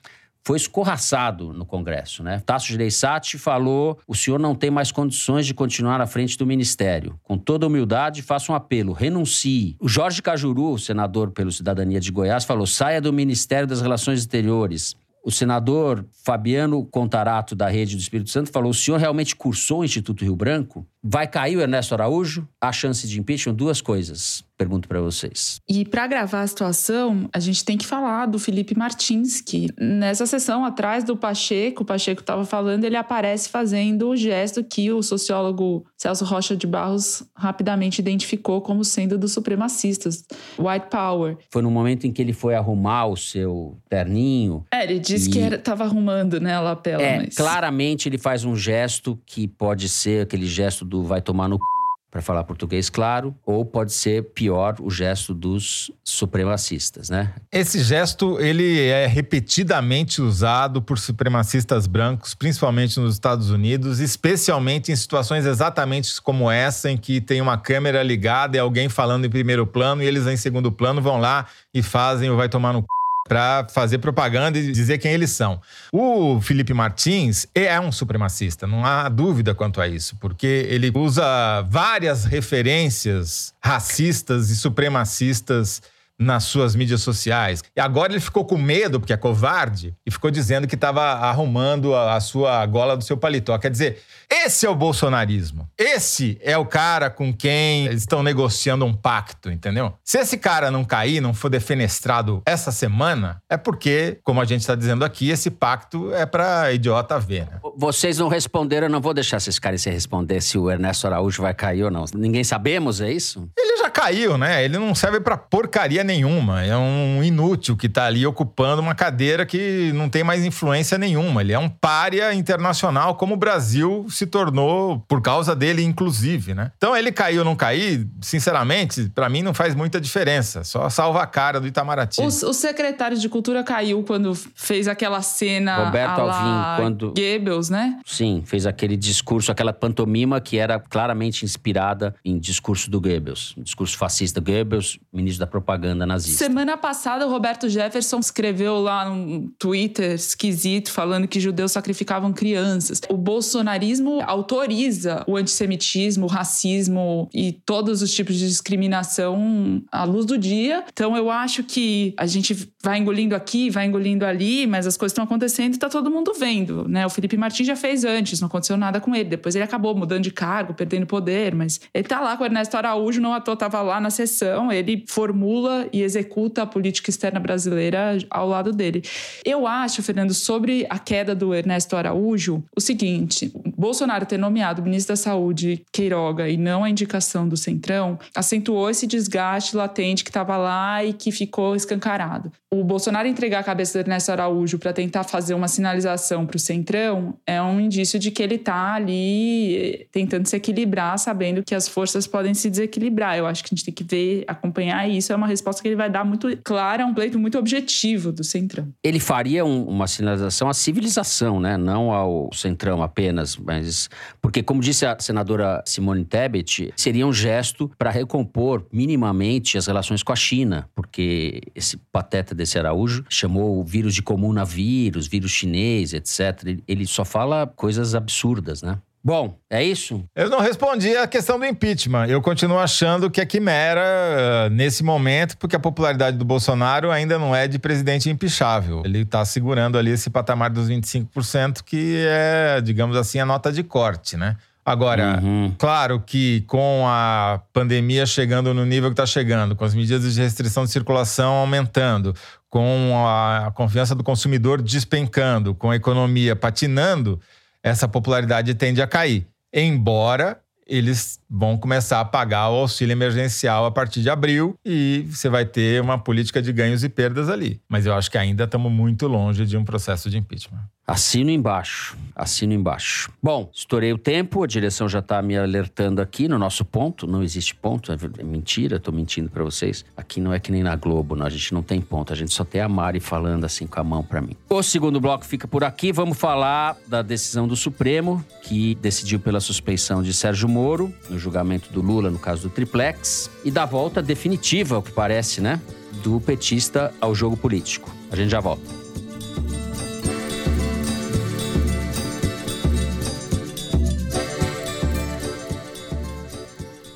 foi 0.47 0.59
escorraçado 0.59 1.53
no 1.53 1.65
Congresso. 1.65 2.23
Né? 2.23 2.43
Tasso 2.45 2.69
Gereissati 2.69 3.39
falou: 3.39 3.99
o 4.07 4.15
senhor 4.15 4.39
não 4.39 4.55
tem 4.55 4.71
mais 4.71 4.93
condições 4.93 5.47
de 5.47 5.55
continuar 5.55 6.01
à 6.01 6.07
frente 6.07 6.37
do 6.37 6.47
ministério. 6.47 7.19
Com 7.23 7.39
toda 7.39 7.67
humildade, 7.67 8.23
faço 8.23 8.53
um 8.53 8.55
apelo: 8.55 8.93
renuncie. 8.93 9.77
O 9.81 9.89
Jorge 9.89 10.21
Cajuru, 10.21 10.79
senador 10.79 11.31
pelo 11.31 11.51
Cidadania 11.51 11.99
de 11.99 12.13
Goiás, 12.13 12.45
falou: 12.45 12.67
saia 12.67 13.01
do 13.01 13.13
Ministério 13.13 13.67
das 13.67 13.81
Relações 13.81 14.21
Exteriores. 14.21 14.95
O 15.25 15.31
senador 15.31 16.05
Fabiano 16.23 16.85
Contarato, 16.85 17.57
da 17.57 17.67
Rede 17.69 17.97
do 17.97 18.01
Espírito 18.01 18.29
Santo, 18.29 18.53
falou: 18.53 18.71
o 18.71 18.75
senhor 18.75 19.01
realmente 19.01 19.35
cursou 19.35 19.81
o 19.81 19.85
Instituto 19.85 20.23
Rio 20.23 20.37
Branco? 20.37 20.87
Vai 21.07 21.29
cair 21.29 21.59
o 21.59 21.61
Ernesto 21.61 21.93
Araújo? 21.93 22.49
Há 22.59 22.73
chance 22.73 23.07
de 23.07 23.21
impeachment? 23.21 23.55
Duas 23.55 23.83
coisas. 23.83 24.43
Pergunto 24.57 24.89
para 24.89 25.03
vocês. 25.03 25.61
E 25.69 25.85
para 25.85 26.07
gravar 26.07 26.43
a 26.43 26.47
situação, 26.47 27.29
a 27.33 27.41
gente 27.41 27.63
tem 27.65 27.77
que 27.77 27.85
falar 27.85 28.25
do 28.27 28.39
Felipe 28.39 28.79
Martins, 28.79 29.41
que 29.41 29.67
nessa 29.79 30.27
sessão 30.27 30.65
atrás 30.65 31.03
do 31.03 31.17
Pacheco, 31.17 31.83
o 31.83 31.85
Pacheco 31.85 32.21
estava 32.21 32.45
falando, 32.45 32.85
ele 32.85 32.97
aparece 32.97 33.49
fazendo 33.49 34.09
o 34.09 34.17
gesto 34.17 34.63
que 34.63 34.93
o 34.93 35.03
sociólogo 35.03 35.85
Celso 35.99 36.25
Rocha 36.25 36.57
de 36.57 36.69
Barros 36.69 37.25
rapidamente 37.37 37.99
identificou 37.99 38.63
como 38.63 38.85
sendo 38.85 39.19
dos 39.19 39.33
supremacistas, 39.33 40.25
white 40.57 40.87
power. 40.89 41.37
Foi 41.51 41.61
no 41.61 41.71
momento 41.71 42.07
em 42.07 42.13
que 42.13 42.23
ele 42.23 42.33
foi 42.33 42.55
arrumar 42.55 43.07
o 43.07 43.17
seu 43.17 43.77
terninho. 43.91 44.65
É, 44.73 44.85
ele 44.85 45.01
disse 45.01 45.29
e... 45.29 45.33
que 45.33 45.39
estava 45.41 45.83
arrumando, 45.83 46.41
né, 46.41 46.55
a 46.55 46.61
lapela. 46.61 47.03
É, 47.03 47.19
mas... 47.19 47.35
claramente 47.35 48.09
ele 48.09 48.19
faz 48.19 48.45
um 48.45 48.55
gesto 48.55 49.21
que 49.27 49.49
pode 49.49 49.89
ser 49.89 50.23
aquele 50.23 50.47
gesto 50.47 50.85
do 50.85 50.94
vai 51.03 51.21
tomar 51.21 51.49
no 51.49 51.57
c 51.57 51.75
para 52.15 52.23
falar 52.23 52.45
português 52.45 52.89
claro, 52.89 53.35
ou 53.45 53.67
pode 53.67 53.93
ser 53.93 54.23
pior 54.35 54.77
o 54.81 54.89
gesto 54.89 55.35
dos 55.35 55.91
supremacistas, 56.05 57.11
né? 57.11 57.35
Esse 57.51 57.83
gesto 57.83 58.39
ele 58.39 58.83
é 58.83 59.05
repetidamente 59.05 60.23
usado 60.23 60.81
por 60.81 60.97
supremacistas 60.97 61.89
brancos, 61.89 62.33
principalmente 62.33 63.01
nos 63.01 63.15
Estados 63.15 63.51
Unidos, 63.51 63.99
especialmente 63.99 64.93
em 64.93 64.97
situações 64.97 65.45
exatamente 65.45 66.23
como 66.23 66.49
essa 66.49 66.89
em 66.89 66.97
que 66.97 67.21
tem 67.21 67.41
uma 67.41 67.59
câmera 67.59 68.01
ligada 68.01 68.57
e 68.57 68.61
alguém 68.61 68.89
falando 68.89 69.25
em 69.25 69.31
primeiro 69.31 69.67
plano 69.67 70.01
e 70.01 70.07
eles 70.07 70.25
em 70.29 70.37
segundo 70.37 70.71
plano 70.71 71.03
vão 71.03 71.19
lá 71.19 71.47
e 71.75 71.83
fazem 71.83 72.31
o 72.31 72.37
vai 72.37 72.49
tomar 72.49 72.73
no 72.73 72.79
c 72.79 72.87
para 73.27 73.67
fazer 73.71 73.99
propaganda 73.99 74.59
e 74.59 74.71
dizer 74.71 74.99
quem 74.99 75.13
eles 75.13 75.31
são. 75.31 75.61
O 75.91 76.41
Felipe 76.41 76.75
Martins 76.75 77.47
é 77.55 77.81
um 77.81 77.91
supremacista, 77.91 78.67
não 78.67 78.85
há 78.85 79.09
dúvida 79.09 79.55
quanto 79.55 79.81
a 79.81 79.89
isso, 79.89 80.17
porque 80.17 80.67
ele 80.69 80.93
usa 80.95 81.63
várias 81.63 82.25
referências 82.25 83.55
racistas 83.63 84.51
e 84.51 84.57
supremacistas 84.57 85.83
nas 86.19 86.45
suas 86.45 86.75
mídias 86.75 87.03
sociais. 87.03 87.63
E 87.77 87.81
agora 87.81 88.13
ele 88.13 88.21
ficou 88.21 88.45
com 88.45 88.57
medo, 88.57 89.01
porque 89.01 89.13
é 89.13 89.17
covarde, 89.17 89.95
e 90.07 90.11
ficou 90.11 90.31
dizendo 90.31 90.67
que 90.67 90.75
estava 90.75 91.03
arrumando 91.03 91.95
a, 91.95 92.15
a, 92.15 92.21
sua 92.21 92.65
gola 92.67 92.97
do 92.97 93.05
seu 93.05 93.17
paletó. 93.17 93.59
Quer 93.59 93.71
dizer, 93.71 94.01
esse 94.31 94.67
é 94.67 94.71
o 94.71 94.75
bolsonarismo. 94.75 95.69
Esse 95.77 96.39
é 96.41 96.57
o 96.57 96.65
cara 96.65 97.11
com 97.11 97.33
quem 97.33 97.87
eles 97.87 98.03
estão 98.03 98.23
negociando 98.23 98.85
um 98.85 98.95
pacto, 98.95 99.51
entendeu? 99.51 99.95
Se 100.05 100.19
esse 100.19 100.39
cara 100.39 100.71
não 100.71 100.85
cair, 100.85 101.21
não 101.21 101.35
for 101.35 101.49
defenestrado 101.49 102.43
essa 102.47 102.71
semana, 102.71 103.43
é 103.49 103.57
porque, 103.57 104.19
como 104.23 104.41
a 104.41 104.45
gente 104.45 104.61
está 104.61 104.75
dizendo 104.75 105.05
aqui, 105.05 105.31
esse 105.31 105.51
pacto 105.51 106.13
é 106.15 106.27
para 106.27 106.73
idiota 106.73 107.19
ver. 107.19 107.47
Né? 107.47 107.61
Vocês 107.77 108.19
não 108.19 108.29
responderam, 108.29 108.87
eu 108.87 108.91
não 108.91 109.01
vou 109.01 109.15
deixar 109.15 109.39
esses 109.39 109.59
caras 109.59 109.83
se 109.83 109.91
responder 109.91 110.41
se 110.41 110.57
o 110.59 110.71
Ernesto 110.71 111.07
Araújo 111.07 111.43
vai 111.43 111.55
cair 111.55 111.85
ou 111.85 111.91
não. 111.91 112.05
Ninguém 112.15 112.45
sabemos, 112.45 113.01
é 113.01 113.11
isso? 113.11 113.49
Ele 113.57 113.74
caiu, 113.95 114.37
né? 114.37 114.65
Ele 114.65 114.77
não 114.77 114.95
serve 114.95 115.21
para 115.21 115.37
porcaria 115.37 116.03
nenhuma. 116.03 116.65
É 116.65 116.77
um 116.77 117.23
inútil 117.23 117.77
que 117.77 117.87
está 117.87 118.07
ali 118.07 118.27
ocupando 118.27 118.83
uma 118.83 118.95
cadeira 118.95 119.47
que 119.47 119.93
não 119.95 120.09
tem 120.09 120.25
mais 120.25 120.45
influência 120.45 120.99
nenhuma. 120.99 121.41
Ele 121.41 121.53
é 121.53 121.59
um 121.59 121.69
pária 121.69 122.35
internacional, 122.35 123.15
como 123.15 123.35
o 123.35 123.37
Brasil 123.37 124.07
se 124.11 124.27
tornou 124.27 124.99
por 125.07 125.23
causa 125.23 125.55
dele, 125.55 125.83
inclusive, 125.83 126.55
né? 126.55 126.73
Então 126.77 126.97
ele 126.97 127.13
caiu 127.13 127.39
ou 127.39 127.45
não 127.45 127.55
cair, 127.55 128.07
sinceramente, 128.21 129.11
para 129.15 129.29
mim 129.29 129.43
não 129.43 129.55
faz 129.55 129.75
muita 129.75 130.01
diferença. 130.01 130.65
Só 130.65 130.91
salva 130.91 131.23
a 131.23 131.27
cara 131.27 131.61
do 131.61 131.67
Itamaraty. 131.69 132.21
O, 132.21 132.27
o 132.27 132.53
secretário 132.53 133.17
de 133.17 133.29
Cultura 133.29 133.63
caiu 133.63 134.03
quando 134.03 134.35
fez 134.35 134.89
aquela 134.89 135.23
cena. 135.23 135.85
Roberto 135.85 136.21
Alvim, 136.21 136.83
quando. 136.83 137.15
Goebbels, 137.15 137.71
né? 137.71 138.01
Sim, 138.05 138.43
fez 138.45 138.67
aquele 138.67 138.97
discurso, 138.97 139.53
aquela 139.53 139.73
pantomima 139.73 140.41
que 140.41 140.59
era 140.59 140.81
claramente 140.81 141.45
inspirada 141.45 142.15
em 142.25 142.39
discurso 142.39 142.91
do 142.91 143.01
Goebbels. 143.01 143.55
Discurso 143.57 143.84
discurso 143.85 143.99
fascista 143.99 144.41
Goebbels, 144.41 144.99
ministro 145.13 145.41
da 145.41 145.47
propaganda 145.47 146.07
nazista. 146.07 146.45
Semana 146.45 146.77
passada, 146.77 147.27
o 147.27 147.31
Roberto 147.31 147.69
Jefferson 147.69 148.19
escreveu 148.19 148.79
lá 148.79 149.09
num 149.09 149.51
Twitter 149.59 150.13
esquisito 150.13 150.91
falando 150.91 151.29
que 151.29 151.39
judeus 151.39 151.73
sacrificavam 151.73 152.33
crianças. 152.33 153.01
O 153.09 153.17
bolsonarismo 153.17 154.21
autoriza 154.27 155.23
o 155.27 155.37
antissemitismo, 155.37 156.25
o 156.25 156.29
racismo 156.29 157.29
e 157.33 157.53
todos 157.53 158.03
os 158.03 158.13
tipos 158.13 158.37
de 158.37 158.49
discriminação 158.49 159.83
à 159.93 160.05
luz 160.05 160.25
do 160.25 160.39
dia. 160.39 160.85
Então 160.93 161.17
eu 161.17 161.31
acho 161.31 161.63
que 161.63 162.15
a 162.17 162.27
gente 162.27 162.69
vai 162.83 162.99
engolindo 162.99 163.35
aqui, 163.35 163.71
vai 163.71 163.87
engolindo 163.87 164.25
ali, 164.25 164.67
mas 164.67 164.87
as 164.87 164.97
coisas 164.97 165.13
estão 165.13 165.25
acontecendo 165.25 165.73
e 165.73 165.77
está 165.77 165.89
todo 165.89 166.11
mundo 166.11 166.33
vendo, 166.39 166.89
né? 166.89 167.07
O 167.07 167.11
Felipe 167.11 167.37
Martins 167.37 167.67
já 167.67 167.77
fez 167.77 168.05
antes, 168.05 168.41
não 168.41 168.47
aconteceu 168.47 168.77
nada 168.77 169.01
com 169.01 169.15
ele. 169.15 169.29
Depois 169.29 169.55
ele 169.55 169.65
acabou 169.65 169.95
mudando 169.95 170.23
de 170.23 170.31
cargo, 170.31 170.75
perdendo 170.75 171.07
poder, 171.07 171.55
mas 171.55 171.81
ele 171.93 172.05
tá 172.05 172.21
lá 172.21 172.37
com 172.37 172.43
o 172.43 172.47
Ernesto 172.47 172.77
Araújo, 172.77 173.21
não 173.21 173.33
à 173.33 173.41
toa 173.41 173.57
lá 173.83 174.01
na 174.01 174.11
sessão, 174.11 174.71
ele 174.71 175.05
formula 175.09 175.89
e 175.93 176.03
executa 176.03 176.63
a 176.63 176.67
política 176.67 177.11
externa 177.11 177.41
brasileira 177.41 178.19
ao 178.31 178.49
lado 178.49 178.73
dele. 178.73 179.03
Eu 179.45 179.67
acho, 179.67 180.03
Fernando, 180.03 180.35
sobre 180.35 180.87
a 180.89 180.99
queda 180.99 181.35
do 181.35 181.55
Ernesto 181.55 181.97
Araújo, 181.97 182.63
o 182.77 182.81
seguinte: 182.81 183.53
Bolsonaro 183.77 184.27
ter 184.27 184.39
nomeado 184.39 184.81
o 184.81 184.85
ministro 184.85 185.13
da 185.13 185.17
Saúde 185.17 185.83
Queiroga 185.93 186.49
e 186.49 186.57
não 186.57 186.85
a 186.85 186.91
indicação 186.91 187.49
do 187.49 187.57
Centrão 187.57 188.19
acentuou 188.35 188.89
esse 188.89 189.07
desgaste 189.07 189.77
latente 189.77 190.25
que 190.25 190.31
estava 190.31 190.57
lá 190.57 191.05
e 191.05 191.13
que 191.13 191.31
ficou 191.31 191.75
escancarado. 191.75 192.53
O 192.73 192.83
Bolsonaro 192.83 193.29
entregar 193.29 193.61
a 193.61 193.65
cabeça 193.65 193.99
do 193.99 194.05
Ernesto 194.05 194.33
Araújo 194.33 194.79
para 194.79 194.93
tentar 194.93 195.25
fazer 195.25 195.55
uma 195.55 195.69
sinalização 195.69 196.47
para 196.47 196.57
o 196.57 196.61
Centrão 196.61 197.37
é 197.47 197.61
um 197.63 197.81
indício 197.81 198.19
de 198.19 198.31
que 198.31 198.43
ele 198.43 198.57
está 198.57 198.95
ali 198.95 200.07
tentando 200.11 200.47
se 200.47 200.57
equilibrar, 200.57 201.19
sabendo 201.19 201.63
que 201.63 201.75
as 201.75 201.89
forças 201.89 202.27
podem 202.27 202.55
se 202.55 202.69
desequilibrar. 202.69 203.37
Eu 203.37 203.47
acho 203.47 203.63
que 203.65 203.75
a 203.75 203.77
gente 203.77 203.85
tem 203.85 203.95
que 203.95 204.05
ver, 204.05 204.45
acompanhar 204.47 205.09
isso. 205.09 205.33
É 205.33 205.37
uma 205.37 205.47
resposta 205.47 205.83
que 205.83 205.89
ele 205.89 205.97
vai 205.97 206.11
dar 206.11 206.25
muito 206.25 206.49
clara, 206.63 207.07
um 207.07 207.15
pleito 207.15 207.39
muito 207.39 207.59
objetivo 207.59 208.31
do 208.33 208.45
Centrão. 208.45 208.89
Ele 209.03 209.19
faria 209.19 209.65
um, 209.65 209.85
uma 209.85 210.07
sinalização 210.07 210.69
à 210.69 210.75
civilização, 210.75 211.61
né? 211.61 211.77
Não 211.77 212.11
ao 212.11 212.51
Centrão 212.53 213.03
apenas, 213.03 213.57
mas 213.57 214.09
porque, 214.41 214.63
como 214.63 214.81
disse 214.81 215.07
a 215.07 215.17
senadora 215.19 215.83
Simone 215.87 216.25
Tebet, 216.25 216.93
seria 216.97 217.27
um 217.27 217.33
gesto 217.33 217.91
para 217.99 218.11
recompor 218.11 218.87
minimamente 218.93 219.79
as 219.79 219.87
relações 219.87 220.23
com 220.23 220.33
a 220.33 220.37
China, 220.37 220.89
porque 220.95 221.61
esse 221.75 221.97
pateta 222.13 222.55
desse 222.55 222.79
Araújo 222.79 223.25
chamou 223.29 223.79
o 223.79 223.85
vírus 223.85 224.15
de 224.15 224.23
comunavírus, 224.23 225.27
vírus 225.27 225.51
chinês, 225.51 226.13
etc. 226.13 226.79
Ele 226.87 227.07
só 227.07 227.25
fala 227.25 227.67
coisas 227.67 228.15
absurdas, 228.15 228.83
né? 228.83 228.99
Bom, 229.27 229.57
é 229.71 229.83
isso? 229.83 230.23
Eu 230.37 230.51
não 230.51 230.61
respondi 230.61 231.17
a 231.17 231.27
questão 231.27 231.59
do 231.59 231.65
impeachment. 231.65 232.27
Eu 232.27 232.43
continuo 232.43 232.79
achando 232.79 233.31
que 233.31 233.41
é 233.41 233.47
quimera 233.47 234.03
uh, 234.03 234.71
nesse 234.71 235.03
momento, 235.03 235.57
porque 235.57 235.75
a 235.75 235.81
popularidade 235.81 236.37
do 236.37 236.45
Bolsonaro 236.45 237.11
ainda 237.11 237.39
não 237.39 237.57
é 237.57 237.67
de 237.67 237.79
presidente 237.79 238.29
impichável. 238.29 239.01
Ele 239.03 239.23
está 239.23 239.43
segurando 239.47 239.97
ali 239.97 240.11
esse 240.11 240.29
patamar 240.29 240.69
dos 240.69 240.91
25%, 240.91 241.83
que 241.83 242.23
é, 242.29 242.83
digamos 242.83 243.17
assim, 243.17 243.39
a 243.39 243.47
nota 243.47 243.73
de 243.73 243.83
corte, 243.83 244.37
né? 244.37 244.57
Agora, 244.85 245.41
uhum. 245.43 245.75
claro 245.79 246.21
que 246.21 246.61
com 246.67 247.05
a 247.07 247.63
pandemia 247.73 248.27
chegando 248.27 248.75
no 248.75 248.85
nível 248.85 249.09
que 249.09 249.15
está 249.15 249.25
chegando, 249.25 249.75
com 249.75 249.87
as 249.87 249.95
medidas 249.95 250.35
de 250.35 250.43
restrição 250.43 250.85
de 250.85 250.91
circulação 250.91 251.55
aumentando, 251.55 252.35
com 252.69 253.25
a 253.27 253.73
confiança 253.75 254.15
do 254.15 254.23
consumidor 254.23 254.83
despencando, 254.83 255.75
com 255.75 255.91
a 255.91 255.97
economia 255.97 256.55
patinando, 256.55 257.41
essa 257.85 258.09
popularidade 258.09 258.75
tende 258.75 259.03
a 259.03 259.07
cair. 259.07 259.47
Embora 259.73 260.59
eles 260.87 261.41
vão 261.49 261.77
começar 261.77 262.21
a 262.21 262.25
pagar 262.25 262.71
o 262.71 262.77
auxílio 262.77 263.13
emergencial 263.13 263.85
a 263.85 263.91
partir 263.91 264.23
de 264.23 264.31
abril 264.31 264.75
e 264.85 265.27
você 265.31 265.49
vai 265.49 265.65
ter 265.65 266.01
uma 266.01 266.19
política 266.19 266.61
de 266.61 266.73
ganhos 266.73 267.05
e 267.05 267.09
perdas 267.09 267.49
ali. 267.49 267.81
Mas 267.89 268.07
eu 268.07 268.15
acho 268.15 268.31
que 268.31 268.39
ainda 268.39 268.65
estamos 268.65 268.91
muito 268.91 269.27
longe 269.27 269.67
de 269.67 269.77
um 269.77 269.85
processo 269.85 270.29
de 270.31 270.39
impeachment. 270.39 270.83
Assino 271.07 271.51
embaixo, 271.51 272.17
assino 272.35 272.73
embaixo. 272.73 273.31
Bom, 273.43 273.69
estourei 273.75 274.11
o 274.15 274.17
tempo, 274.17 274.65
a 274.65 274.67
direção 274.67 275.07
já 275.07 275.19
está 275.19 275.43
me 275.43 275.55
alertando 275.55 276.23
aqui 276.23 276.49
no 276.49 276.59
nosso 276.59 276.83
ponto. 276.83 277.27
Não 277.27 277.43
existe 277.43 277.75
ponto, 277.75 278.11
é 278.11 278.43
mentira, 278.43 278.97
estou 278.97 279.13
mentindo 279.13 279.51
para 279.51 279.63
vocês. 279.63 280.03
Aqui 280.17 280.41
não 280.41 280.51
é 280.51 280.59
que 280.59 280.73
nem 280.73 280.83
na 280.83 280.97
Globo, 280.97 281.37
não, 281.37 281.45
a 281.45 281.51
gente 281.51 281.75
não 281.75 281.83
tem 281.83 282.01
ponto, 282.01 282.33
a 282.33 282.37
gente 282.37 282.55
só 282.55 282.65
tem 282.65 282.81
a 282.81 282.89
Mari 282.89 283.21
falando 283.21 283.65
assim 283.65 283.87
com 283.87 284.01
a 284.01 284.05
mão 284.05 284.23
para 284.23 284.41
mim. 284.41 284.57
O 284.71 284.83
segundo 284.83 285.21
bloco 285.21 285.45
fica 285.45 285.69
por 285.69 285.85
aqui, 285.85 286.11
vamos 286.11 286.39
falar 286.39 286.97
da 287.07 287.21
decisão 287.21 287.69
do 287.69 287.77
Supremo, 287.77 288.43
que 288.63 288.95
decidiu 288.95 289.39
pela 289.39 289.61
suspeição 289.61 290.23
de 290.23 290.33
Sérgio 290.33 290.71
Moro, 290.71 291.13
no 291.29 291.39
julgamento 291.39 291.93
do 291.93 292.01
Lula, 292.01 292.31
no 292.31 292.39
caso 292.39 292.63
do 292.63 292.71
Triplex, 292.71 293.51
e 293.63 293.71
da 293.71 293.85
volta 293.85 294.23
definitiva, 294.23 294.97
o 294.97 295.03
que 295.03 295.13
parece, 295.13 295.61
né, 295.61 295.79
do 296.23 296.41
petista 296.41 297.13
ao 297.21 297.35
jogo 297.35 297.59
político. 297.59 298.11
A 298.31 298.37
gente 298.37 298.49
já 298.49 298.61
volta. 298.61 299.04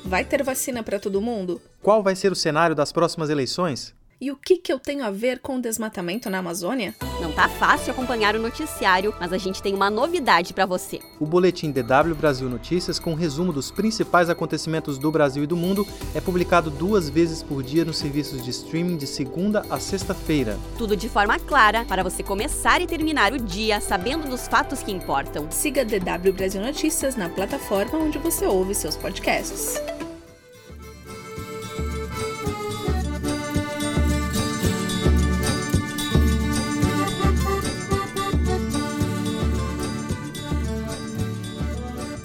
Vai 0.09 0.25
ter 0.25 0.41
vacina 0.41 0.81
para 0.81 0.99
todo 0.99 1.21
mundo? 1.21 1.61
Qual 1.83 2.01
vai 2.01 2.15
ser 2.15 2.31
o 2.31 2.35
cenário 2.35 2.75
das 2.75 2.91
próximas 2.91 3.29
eleições? 3.29 3.93
E 4.21 4.31
o 4.31 4.35
que, 4.35 4.57
que 4.57 4.73
eu 4.73 4.77
tenho 4.77 5.05
a 5.05 5.09
ver 5.09 5.39
com 5.39 5.55
o 5.55 5.61
desmatamento 5.61 6.29
na 6.29 6.39
Amazônia? 6.39 6.93
Não 7.21 7.31
tá 7.31 7.47
fácil 7.47 7.93
acompanhar 7.93 8.35
o 8.35 8.41
noticiário, 8.41 9.15
mas 9.17 9.31
a 9.31 9.37
gente 9.37 9.61
tem 9.61 9.73
uma 9.73 9.89
novidade 9.89 10.53
para 10.53 10.65
você. 10.65 10.99
O 11.21 11.25
boletim 11.25 11.71
DW 11.71 12.15
Brasil 12.15 12.49
Notícias, 12.49 12.99
com 12.99 13.11
um 13.11 13.15
resumo 13.15 13.53
dos 13.53 13.71
principais 13.71 14.29
acontecimentos 14.29 14.97
do 14.97 15.09
Brasil 15.09 15.43
e 15.43 15.47
do 15.47 15.55
mundo, 15.55 15.87
é 16.13 16.19
publicado 16.19 16.69
duas 16.69 17.09
vezes 17.09 17.41
por 17.41 17.63
dia 17.63 17.85
nos 17.85 17.97
serviços 17.97 18.43
de 18.43 18.49
streaming 18.49 18.97
de 18.97 19.07
segunda 19.07 19.63
a 19.69 19.79
sexta-feira. 19.79 20.57
Tudo 20.77 20.97
de 20.97 21.07
forma 21.07 21.39
clara 21.39 21.85
para 21.85 22.03
você 22.03 22.21
começar 22.21 22.81
e 22.81 22.87
terminar 22.87 23.31
o 23.31 23.39
dia 23.39 23.79
sabendo 23.79 24.27
dos 24.27 24.49
fatos 24.49 24.83
que 24.83 24.91
importam. 24.91 25.49
Siga 25.49 25.85
DW 25.85 26.33
Brasil 26.33 26.61
Notícias 26.61 27.15
na 27.15 27.29
plataforma 27.29 27.99
onde 27.99 28.17
você 28.17 28.45
ouve 28.45 28.75
seus 28.75 28.97
podcasts. 28.97 29.75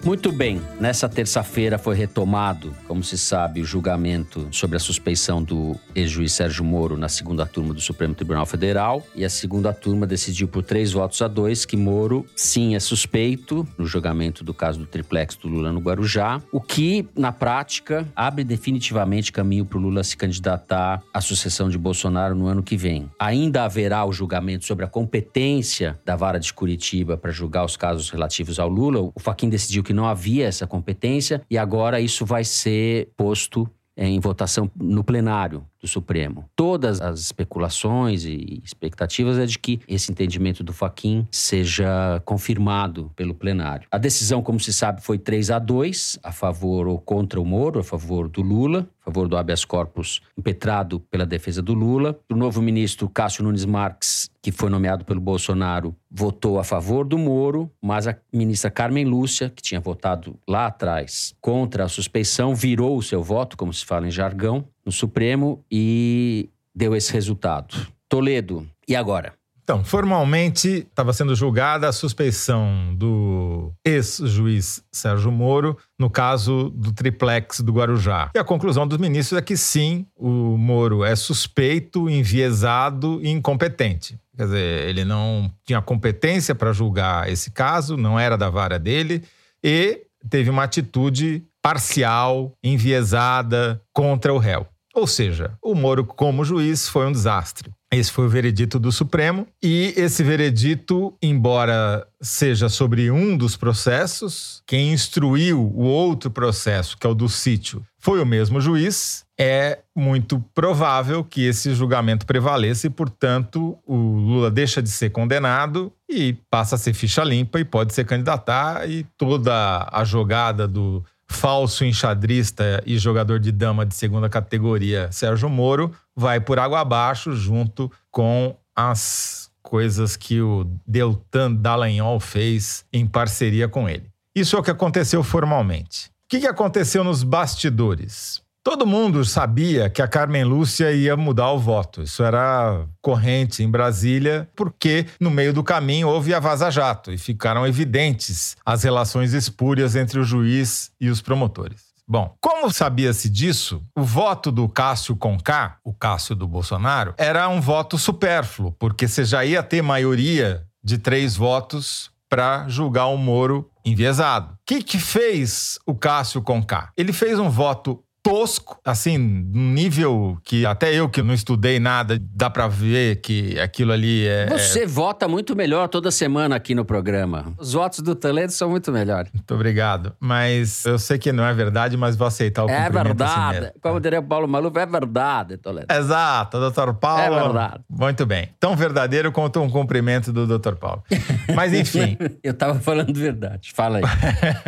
Muito 0.04 0.30
bem, 0.30 0.60
nessa 0.78 1.08
terça-feira 1.08 1.78
foi 1.78 1.96
retomado, 1.96 2.74
como 2.86 3.02
se 3.02 3.16
sabe, 3.16 3.62
o 3.62 3.64
julgamento 3.64 4.46
sobre 4.50 4.76
a 4.76 4.78
suspeição 4.78 5.42
do 5.42 5.74
ex-juiz 5.94 6.30
Sérgio 6.30 6.62
Moro 6.62 6.94
na 6.98 7.08
segunda 7.08 7.46
turma 7.46 7.72
do 7.72 7.80
Supremo 7.80 8.14
Tribunal 8.14 8.44
Federal. 8.44 9.02
E 9.14 9.24
a 9.24 9.30
segunda 9.30 9.72
turma 9.72 10.06
decidiu 10.06 10.46
por 10.46 10.62
três 10.62 10.92
votos 10.92 11.22
a 11.22 11.26
dois 11.26 11.64
que 11.64 11.74
Moro, 11.74 12.26
sim, 12.36 12.74
é 12.74 12.80
suspeito 12.80 13.66
no 13.78 13.86
julgamento 13.86 14.44
do 14.44 14.52
caso 14.52 14.78
do 14.78 14.84
triplex 14.84 15.36
do 15.36 15.48
Lula 15.48 15.72
no 15.72 15.80
Guarujá, 15.80 16.42
o 16.52 16.60
que, 16.60 17.08
na 17.16 17.32
prática, 17.32 18.06
abre 18.14 18.44
definitivamente 18.44 19.32
caminho 19.32 19.64
para 19.64 19.78
o 19.78 19.80
Lula 19.80 20.04
se 20.04 20.18
candidatar 20.18 21.02
à 21.14 21.20
sucessão 21.22 21.70
de 21.70 21.78
Bolsonaro 21.78 22.34
no 22.34 22.46
ano 22.46 22.62
que 22.62 22.76
vem. 22.76 23.10
Ainda 23.18 23.64
haverá 23.64 24.04
o 24.04 24.12
julgamento 24.12 24.66
sobre 24.66 24.84
a 24.84 24.88
competência 24.88 25.98
da 26.04 26.14
vara 26.14 26.38
de 26.38 26.52
Curitiba 26.52 27.16
para 27.16 27.30
julgar 27.30 27.64
os 27.64 27.74
casos 27.74 28.10
relativos 28.10 28.58
ao 28.58 28.68
Lula. 28.68 29.00
O 29.14 29.18
Faquin 29.18 29.48
decidiu 29.48 29.82
que 29.82 29.93
não 29.94 30.06
havia 30.06 30.46
essa 30.46 30.66
competência 30.66 31.40
e 31.50 31.56
agora 31.56 32.00
isso 32.00 32.26
vai 32.26 32.44
ser 32.44 33.10
posto 33.16 33.68
em 33.96 34.18
votação 34.18 34.70
no 34.76 35.04
plenário 35.04 35.64
do 35.84 35.88
Supremo. 35.88 36.48
Todas 36.56 37.00
as 37.02 37.20
especulações 37.20 38.24
e 38.24 38.60
expectativas 38.64 39.38
é 39.38 39.44
de 39.44 39.58
que 39.58 39.80
esse 39.86 40.10
entendimento 40.10 40.64
do 40.64 40.72
Faquin 40.72 41.28
seja 41.30 42.22
confirmado 42.24 43.12
pelo 43.14 43.34
plenário. 43.34 43.86
A 43.90 43.98
decisão, 43.98 44.42
como 44.42 44.58
se 44.58 44.72
sabe, 44.72 45.02
foi 45.02 45.18
3 45.18 45.50
a 45.50 45.58
2 45.58 46.18
a 46.22 46.32
favor 46.32 46.88
ou 46.88 46.98
contra 46.98 47.38
o 47.38 47.44
Moro, 47.44 47.80
a 47.80 47.84
favor 47.84 48.28
do 48.28 48.40
Lula, 48.40 48.88
a 49.02 49.04
favor 49.04 49.28
do 49.28 49.36
habeas 49.36 49.64
corpus 49.64 50.22
impetrado 50.38 50.98
pela 50.98 51.26
defesa 51.26 51.60
do 51.60 51.74
Lula. 51.74 52.18
O 52.32 52.34
novo 52.34 52.62
ministro 52.62 53.06
Cássio 53.08 53.44
Nunes 53.44 53.66
Marques, 53.66 54.30
que 54.40 54.50
foi 54.50 54.70
nomeado 54.70 55.04
pelo 55.04 55.20
Bolsonaro, 55.20 55.94
votou 56.10 56.58
a 56.58 56.64
favor 56.64 57.04
do 57.04 57.18
Moro, 57.18 57.70
mas 57.82 58.06
a 58.06 58.16
ministra 58.32 58.70
Carmen 58.70 59.04
Lúcia, 59.04 59.50
que 59.50 59.62
tinha 59.62 59.80
votado 59.80 60.38
lá 60.48 60.66
atrás 60.66 61.34
contra 61.40 61.84
a 61.84 61.88
suspeição, 61.88 62.54
virou 62.54 62.96
o 62.96 63.02
seu 63.02 63.22
voto, 63.22 63.56
como 63.56 63.72
se 63.72 63.84
fala 63.84 64.06
em 64.06 64.10
jargão, 64.10 64.64
no 64.84 64.92
Supremo 64.92 65.64
e 65.70 66.50
deu 66.74 66.94
esse 66.94 67.12
resultado. 67.12 67.74
Toledo, 68.08 68.68
e 68.86 68.94
agora? 68.94 69.32
Então, 69.64 69.82
formalmente 69.82 70.68
estava 70.68 71.10
sendo 71.14 71.34
julgada 71.34 71.88
a 71.88 71.92
suspeição 71.92 72.94
do 72.94 73.72
ex-juiz 73.82 74.84
Sérgio 74.92 75.32
Moro 75.32 75.78
no 75.98 76.10
caso 76.10 76.68
do 76.68 76.92
triplex 76.92 77.60
do 77.60 77.72
Guarujá. 77.72 78.30
E 78.34 78.38
a 78.38 78.44
conclusão 78.44 78.86
dos 78.86 78.98
ministros 78.98 79.38
é 79.38 79.42
que 79.42 79.56
sim, 79.56 80.06
o 80.14 80.58
Moro 80.58 81.02
é 81.02 81.16
suspeito, 81.16 82.10
enviesado 82.10 83.20
e 83.22 83.30
incompetente. 83.30 84.18
Quer 84.36 84.44
dizer, 84.44 84.88
ele 84.88 85.02
não 85.02 85.50
tinha 85.64 85.80
competência 85.80 86.54
para 86.54 86.74
julgar 86.74 87.30
esse 87.30 87.50
caso, 87.50 87.96
não 87.96 88.20
era 88.20 88.36
da 88.36 88.50
vara 88.50 88.78
dele 88.78 89.22
e 89.62 90.02
teve 90.28 90.50
uma 90.50 90.64
atitude 90.64 91.42
parcial, 91.62 92.52
enviesada 92.62 93.80
contra 93.94 94.34
o 94.34 94.36
réu. 94.36 94.66
Ou 94.94 95.08
seja, 95.08 95.58
o 95.60 95.74
Moro, 95.74 96.04
como 96.04 96.44
juiz, 96.44 96.88
foi 96.88 97.06
um 97.06 97.12
desastre. 97.12 97.72
Esse 97.92 98.12
foi 98.12 98.26
o 98.26 98.28
veredito 98.28 98.78
do 98.78 98.92
Supremo. 98.92 99.46
E 99.62 99.92
esse 99.96 100.22
veredito, 100.22 101.14
embora 101.22 102.06
seja 102.20 102.68
sobre 102.68 103.10
um 103.10 103.36
dos 103.36 103.56
processos, 103.56 104.62
quem 104.66 104.92
instruiu 104.92 105.60
o 105.60 105.82
outro 105.82 106.30
processo, 106.30 106.96
que 106.96 107.06
é 107.06 107.10
o 107.10 107.14
do 107.14 107.28
sítio, 107.28 107.84
foi 107.98 108.20
o 108.20 108.26
mesmo 108.26 108.60
juiz. 108.60 109.24
É 109.38 109.80
muito 109.96 110.38
provável 110.54 111.24
que 111.24 111.44
esse 111.44 111.74
julgamento 111.74 112.24
prevaleça 112.24 112.86
e, 112.86 112.90
portanto, 112.90 113.76
o 113.84 113.96
Lula 113.96 114.50
deixa 114.50 114.80
de 114.80 114.90
ser 114.90 115.10
condenado 115.10 115.92
e 116.08 116.34
passa 116.48 116.76
a 116.76 116.78
ser 116.78 116.94
ficha 116.94 117.24
limpa 117.24 117.58
e 117.58 117.64
pode 117.64 117.94
se 117.94 118.04
candidatar. 118.04 118.88
E 118.88 119.04
toda 119.16 119.88
a 119.90 120.04
jogada 120.04 120.68
do 120.68 121.04
falso 121.34 121.84
enxadrista 121.84 122.82
e 122.86 122.96
jogador 122.96 123.40
de 123.40 123.50
dama 123.50 123.84
de 123.84 123.94
segunda 123.94 124.28
categoria 124.28 125.10
Sérgio 125.10 125.50
Moro 125.50 125.92
vai 126.16 126.40
por 126.40 126.58
água 126.58 126.80
abaixo 126.80 127.32
junto 127.32 127.90
com 128.10 128.56
as 128.74 129.50
coisas 129.62 130.16
que 130.16 130.40
o 130.40 130.64
Deltan 130.86 131.52
Dallagnol 131.52 132.20
fez 132.20 132.84
em 132.92 133.06
parceria 133.06 133.68
com 133.68 133.88
ele. 133.88 134.08
Isso 134.34 134.56
é 134.56 134.58
o 134.58 134.62
que 134.62 134.70
aconteceu 134.70 135.22
formalmente. 135.22 136.10
O 136.24 136.28
que 136.28 136.46
aconteceu 136.46 137.02
nos 137.02 137.22
bastidores? 137.22 138.43
Todo 138.64 138.86
mundo 138.86 139.26
sabia 139.26 139.90
que 139.90 140.00
a 140.00 140.08
Carmen 140.08 140.42
Lúcia 140.42 140.90
ia 140.90 141.14
mudar 141.18 141.52
o 141.52 141.58
voto. 141.58 142.00
Isso 142.00 142.24
era 142.24 142.86
corrente 143.02 143.62
em 143.62 143.70
Brasília, 143.70 144.48
porque 144.56 145.04
no 145.20 145.30
meio 145.30 145.52
do 145.52 145.62
caminho 145.62 146.08
houve 146.08 146.32
a 146.32 146.40
vaza-jato 146.40 147.12
e 147.12 147.18
ficaram 147.18 147.66
evidentes 147.66 148.56
as 148.64 148.82
relações 148.82 149.34
espúrias 149.34 149.94
entre 149.94 150.18
o 150.18 150.24
juiz 150.24 150.90
e 150.98 151.10
os 151.10 151.20
promotores. 151.20 151.92
Bom, 152.08 152.34
como 152.40 152.72
sabia-se 152.72 153.28
disso, 153.28 153.82
o 153.94 154.02
voto 154.02 154.50
do 154.50 154.66
Cássio 154.66 155.14
Conká, 155.14 155.76
o 155.84 155.92
Cássio 155.92 156.34
do 156.34 156.48
Bolsonaro, 156.48 157.12
era 157.18 157.46
um 157.50 157.60
voto 157.60 157.98
supérfluo, 157.98 158.72
porque 158.78 159.06
você 159.06 159.26
já 159.26 159.44
ia 159.44 159.62
ter 159.62 159.82
maioria 159.82 160.64
de 160.82 160.96
três 160.96 161.36
votos 161.36 162.10
para 162.34 162.66
julgar 162.66 163.06
o 163.06 163.16
Moro 163.16 163.70
enviesado. 163.84 164.54
O 164.54 164.58
que, 164.66 164.82
que 164.82 164.98
fez 164.98 165.78
o 165.86 165.94
Cássio 165.94 166.42
Conká? 166.42 166.90
Ele 166.96 167.12
fez 167.12 167.38
um 167.38 167.48
voto 167.48 168.02
tosco, 168.24 168.80
assim, 168.82 169.18
num 169.18 169.74
nível 169.74 170.38
que 170.42 170.64
até 170.64 170.94
eu 170.94 171.10
que 171.10 171.22
não 171.22 171.34
estudei 171.34 171.78
nada, 171.78 172.18
dá 172.18 172.48
para 172.48 172.66
ver 172.66 173.16
que 173.16 173.60
aquilo 173.60 173.92
ali 173.92 174.26
é. 174.26 174.46
Você 174.46 174.84
é... 174.84 174.86
vota 174.86 175.28
muito 175.28 175.54
melhor 175.54 175.88
toda 175.88 176.10
semana 176.10 176.56
aqui 176.56 176.74
no 176.74 176.86
programa. 176.86 177.52
Os 177.58 177.74
votos 177.74 178.00
do 178.00 178.14
Toledo 178.14 178.50
são 178.50 178.70
muito 178.70 178.90
melhores. 178.90 179.30
Muito 179.30 179.54
obrigado. 179.54 180.16
Mas 180.18 180.86
eu 180.86 180.98
sei 180.98 181.18
que 181.18 181.30
não 181.32 181.44
é 181.44 181.52
verdade, 181.52 181.98
mas 181.98 182.16
vou 182.16 182.26
aceitar 182.26 182.64
o 182.64 182.70
É 182.70 182.84
assim 182.84 182.92
verdade. 182.92 183.58
Assim 183.58 183.72
Como 183.82 184.00
diria 184.00 184.20
o 184.20 184.22
Paulo 184.22 184.48
Maluf, 184.48 184.78
é 184.78 184.86
verdade, 184.86 185.58
Toledo. 185.58 185.92
Exato, 185.92 186.58
doutor 186.58 186.94
Paulo. 186.94 187.20
É 187.20 187.42
verdade. 187.42 187.84
Muito 187.90 188.24
bem. 188.24 188.48
Tão 188.58 188.74
verdadeiro 188.74 189.30
quanto 189.32 189.60
um 189.60 189.68
cumprimento 189.68 190.32
do 190.32 190.46
doutor 190.46 190.76
Paulo. 190.76 191.04
Mas 191.54 191.74
enfim. 191.74 192.16
eu 192.42 192.54
tava 192.54 192.80
falando 192.80 193.12
verdade. 193.12 193.70
Fala 193.74 193.98
aí. 193.98 194.04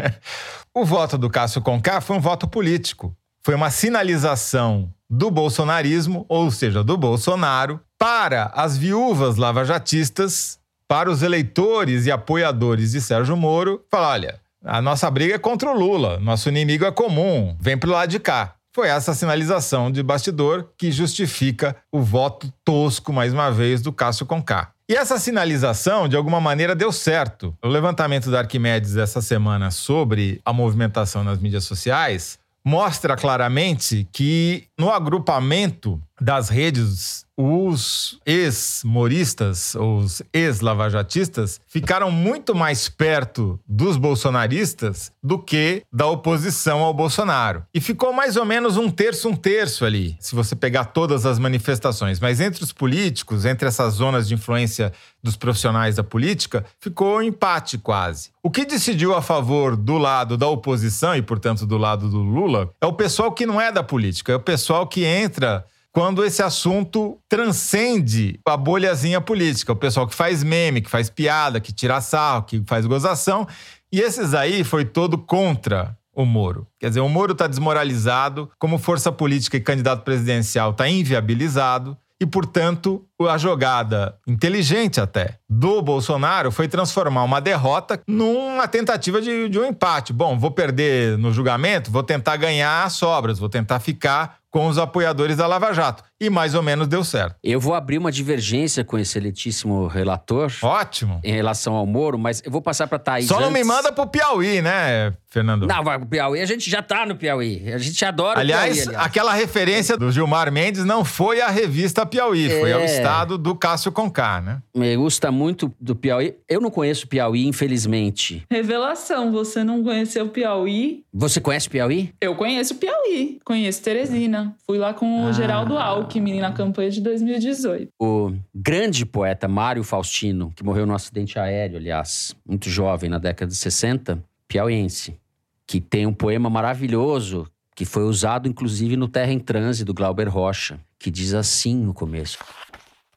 o 0.74 0.84
voto 0.84 1.16
do 1.16 1.30
Cássio 1.30 1.62
Conká 1.62 2.02
foi 2.02 2.16
um 2.16 2.20
voto 2.20 2.46
político 2.46 3.16
foi 3.46 3.54
uma 3.54 3.70
sinalização 3.70 4.92
do 5.08 5.30
bolsonarismo, 5.30 6.26
ou 6.28 6.50
seja, 6.50 6.82
do 6.82 6.96
Bolsonaro, 6.96 7.80
para 7.96 8.46
as 8.46 8.76
viúvas 8.76 9.36
lavajatistas, 9.36 10.58
para 10.88 11.08
os 11.08 11.22
eleitores 11.22 12.06
e 12.06 12.10
apoiadores 12.10 12.90
de 12.90 13.00
Sérgio 13.00 13.36
Moro, 13.36 13.84
falar: 13.88 14.08
olha, 14.08 14.40
a 14.64 14.82
nossa 14.82 15.08
briga 15.08 15.36
é 15.36 15.38
contra 15.38 15.70
o 15.70 15.78
Lula, 15.78 16.18
nosso 16.18 16.48
inimigo 16.48 16.84
é 16.84 16.90
comum, 16.90 17.56
vem 17.60 17.78
pro 17.78 17.92
lado 17.92 18.10
de 18.10 18.18
cá. 18.18 18.56
Foi 18.74 18.88
essa 18.88 19.14
sinalização 19.14 19.92
de 19.92 20.02
bastidor 20.02 20.70
que 20.76 20.90
justifica 20.90 21.76
o 21.92 22.02
voto 22.02 22.52
tosco, 22.64 23.12
mais 23.12 23.32
uma 23.32 23.52
vez, 23.52 23.80
do 23.80 23.92
Cássio 23.92 24.26
Conká. 24.26 24.72
E 24.88 24.94
essa 24.96 25.20
sinalização, 25.20 26.08
de 26.08 26.16
alguma 26.16 26.40
maneira, 26.40 26.74
deu 26.74 26.90
certo. 26.90 27.56
O 27.62 27.68
levantamento 27.68 28.28
da 28.28 28.40
Arquimedes 28.40 28.94
dessa 28.94 29.22
semana 29.22 29.70
sobre 29.70 30.40
a 30.44 30.52
movimentação 30.52 31.22
nas 31.22 31.38
mídias 31.38 31.62
sociais 31.62 32.40
mostra 32.66 33.14
claramente 33.14 34.08
que 34.10 34.65
no 34.78 34.90
agrupamento 34.90 36.00
das 36.20 36.48
redes 36.48 37.26
os 37.36 38.18
ex-moristas, 38.24 39.74
os 39.74 40.22
ex-lavajatistas, 40.32 41.60
ficaram 41.66 42.10
muito 42.10 42.54
mais 42.54 42.88
perto 42.88 43.60
dos 43.68 43.98
bolsonaristas 43.98 45.12
do 45.22 45.38
que 45.38 45.82
da 45.92 46.06
oposição 46.06 46.80
ao 46.80 46.94
Bolsonaro. 46.94 47.64
E 47.74 47.80
ficou 47.80 48.12
mais 48.12 48.36
ou 48.36 48.46
menos 48.46 48.78
um 48.78 48.90
terço, 48.90 49.28
um 49.28 49.36
terço 49.36 49.84
ali, 49.84 50.16
se 50.18 50.34
você 50.34 50.56
pegar 50.56 50.86
todas 50.86 51.26
as 51.26 51.38
manifestações. 51.38 52.18
Mas 52.18 52.40
entre 52.40 52.64
os 52.64 52.72
políticos, 52.72 53.44
entre 53.44 53.68
essas 53.68 53.94
zonas 53.94 54.26
de 54.26 54.34
influência 54.34 54.90
dos 55.22 55.36
profissionais 55.36 55.96
da 55.96 56.04
política, 56.04 56.64
ficou 56.80 57.18
um 57.18 57.22
empate 57.22 57.76
quase. 57.76 58.30
O 58.42 58.50
que 58.50 58.64
decidiu 58.64 59.14
a 59.14 59.20
favor 59.20 59.76
do 59.76 59.98
lado 59.98 60.36
da 60.38 60.46
oposição 60.46 61.14
e, 61.14 61.20
portanto, 61.20 61.66
do 61.66 61.76
lado 61.76 62.08
do 62.08 62.22
Lula 62.22 62.70
é 62.80 62.86
o 62.86 62.92
pessoal 62.92 63.32
que 63.32 63.44
não 63.44 63.60
é 63.60 63.72
da 63.72 63.82
política, 63.82 64.32
é 64.32 64.36
o 64.36 64.40
pessoal 64.40 64.65
que 64.86 65.04
entra 65.04 65.64
quando 65.92 66.24
esse 66.24 66.42
assunto 66.42 67.18
transcende 67.26 68.38
a 68.46 68.54
bolhazinha 68.54 69.18
política. 69.18 69.72
O 69.72 69.76
pessoal 69.76 70.06
que 70.06 70.14
faz 70.14 70.44
meme, 70.44 70.82
que 70.82 70.90
faz 70.90 71.08
piada, 71.08 71.58
que 71.58 71.72
tira 71.72 72.02
sarro, 72.02 72.42
que 72.42 72.62
faz 72.66 72.84
gozação. 72.84 73.46
E 73.90 74.00
esses 74.00 74.34
aí 74.34 74.62
foi 74.62 74.84
todo 74.84 75.16
contra 75.16 75.96
o 76.12 76.26
Moro. 76.26 76.66
Quer 76.78 76.88
dizer, 76.88 77.00
o 77.00 77.08
Moro 77.08 77.32
está 77.32 77.46
desmoralizado, 77.46 78.50
como 78.58 78.76
força 78.78 79.10
política 79.10 79.56
e 79.56 79.60
candidato 79.60 80.02
presidencial 80.02 80.72
está 80.72 80.86
inviabilizado. 80.86 81.96
E, 82.18 82.24
portanto, 82.24 83.04
a 83.28 83.36
jogada 83.36 84.16
inteligente 84.26 84.98
até 84.98 85.38
do 85.48 85.82
Bolsonaro 85.82 86.50
foi 86.50 86.66
transformar 86.66 87.22
uma 87.24 87.40
derrota 87.40 88.00
numa 88.06 88.66
tentativa 88.66 89.20
de, 89.20 89.50
de 89.50 89.58
um 89.58 89.66
empate. 89.66 90.14
Bom, 90.14 90.38
vou 90.38 90.50
perder 90.50 91.18
no 91.18 91.30
julgamento, 91.30 91.90
vou 91.90 92.02
tentar 92.02 92.36
ganhar 92.36 92.84
as 92.84 92.94
sobras, 92.94 93.38
vou 93.38 93.50
tentar 93.50 93.80
ficar 93.80 94.38
com 94.56 94.68
os 94.68 94.78
apoiadores 94.78 95.36
da 95.36 95.46
Lava 95.46 95.74
Jato. 95.74 96.02
E 96.20 96.30
mais 96.30 96.54
ou 96.54 96.62
menos 96.62 96.88
deu 96.88 97.04
certo. 97.04 97.36
Eu 97.44 97.60
vou 97.60 97.74
abrir 97.74 97.98
uma 97.98 98.10
divergência 98.10 98.82
com 98.82 98.98
esse 98.98 99.18
elitíssimo 99.18 99.86
relator. 99.86 100.50
Ótimo. 100.62 101.20
Em 101.22 101.32
relação 101.32 101.74
ao 101.74 101.86
Moro, 101.86 102.18
mas 102.18 102.42
eu 102.44 102.50
vou 102.50 102.62
passar 102.62 102.86
para 102.86 102.98
Thaís. 102.98 103.26
Só 103.26 103.34
antes. 103.34 103.46
não 103.46 103.52
me 103.52 103.62
manda 103.62 103.92
pro 103.92 104.06
Piauí, 104.06 104.62
né, 104.62 105.12
Fernando? 105.28 105.66
Não, 105.66 105.84
vai 105.84 105.98
pro 105.98 106.08
Piauí. 106.08 106.40
A 106.40 106.46
gente 106.46 106.70
já 106.70 106.82
tá 106.82 107.04
no 107.04 107.16
Piauí. 107.16 107.70
A 107.70 107.76
gente 107.76 108.02
adora 108.02 108.40
aliás, 108.40 108.70
o 108.70 108.74
Piauí. 108.74 108.88
Aliás, 108.88 109.06
aquela 109.06 109.34
referência 109.34 109.96
do 109.96 110.10
Gilmar 110.10 110.50
Mendes 110.50 110.86
não 110.86 111.04
foi 111.04 111.42
a 111.42 111.48
revista 111.48 112.06
Piauí, 112.06 112.50
é... 112.50 112.60
foi 112.60 112.72
ao 112.72 112.82
estado 112.82 113.36
do 113.36 113.54
Cássio 113.54 113.92
Conká, 113.92 114.40
né? 114.40 114.62
Me 114.74 114.96
gusta 114.96 115.30
muito 115.30 115.70
do 115.78 115.94
Piauí. 115.94 116.34
Eu 116.48 116.62
não 116.62 116.70
conheço 116.70 117.04
o 117.04 117.08
Piauí, 117.08 117.46
infelizmente. 117.46 118.42
Revelação, 118.50 119.30
você 119.30 119.62
não 119.62 119.82
conheceu 119.82 120.24
o 120.24 120.28
Piauí? 120.30 121.04
Você 121.12 121.40
conhece 121.40 121.68
o 121.68 121.70
Piauí? 121.70 122.14
Eu 122.20 122.34
conheço 122.34 122.74
o 122.74 122.76
Piauí. 122.76 123.38
Conheço 123.44 123.82
Teresina. 123.82 124.54
Fui 124.66 124.78
lá 124.78 124.94
com 124.94 125.24
o 125.24 125.28
ah. 125.28 125.32
Geraldo 125.32 125.76
Alckmin 126.06 126.40
na 126.40 126.52
campanha 126.52 126.90
de 126.90 127.00
2018. 127.00 127.88
O 128.00 128.32
grande 128.54 129.04
poeta 129.04 129.48
Mário 129.48 129.82
Faustino, 129.82 130.52
que 130.54 130.64
morreu 130.64 130.86
num 130.86 130.94
acidente 130.94 131.38
aéreo, 131.38 131.76
aliás, 131.76 132.34
muito 132.46 132.70
jovem, 132.70 133.10
na 133.10 133.18
década 133.18 133.50
de 133.50 133.56
60, 133.56 134.22
piauiense, 134.46 135.18
que 135.66 135.80
tem 135.80 136.06
um 136.06 136.14
poema 136.14 136.48
maravilhoso 136.48 137.46
que 137.74 137.84
foi 137.84 138.04
usado 138.04 138.48
inclusive 138.48 138.96
no 138.96 139.08
Terra 139.08 139.32
em 139.32 139.38
Transe 139.38 139.84
do 139.84 139.92
Glauber 139.92 140.28
Rocha, 140.28 140.78
que 140.98 141.10
diz 141.10 141.34
assim 141.34 141.76
no 141.76 141.92
começo: 141.92 142.38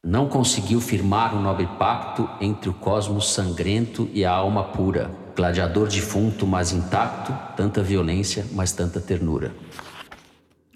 Não 0.04 0.28
conseguiu 0.28 0.80
firmar 0.80 1.34
um 1.34 1.40
nobre 1.40 1.66
pacto 1.78 2.28
entre 2.40 2.68
o 2.68 2.74
cosmos 2.74 3.32
sangrento 3.32 4.10
e 4.12 4.24
a 4.24 4.32
alma 4.32 4.64
pura, 4.64 5.10
gladiador 5.36 5.88
defunto, 5.88 6.46
mas 6.46 6.72
intacto, 6.72 7.32
tanta 7.56 7.82
violência, 7.82 8.44
mas 8.52 8.72
tanta 8.72 9.00
ternura. 9.00 9.54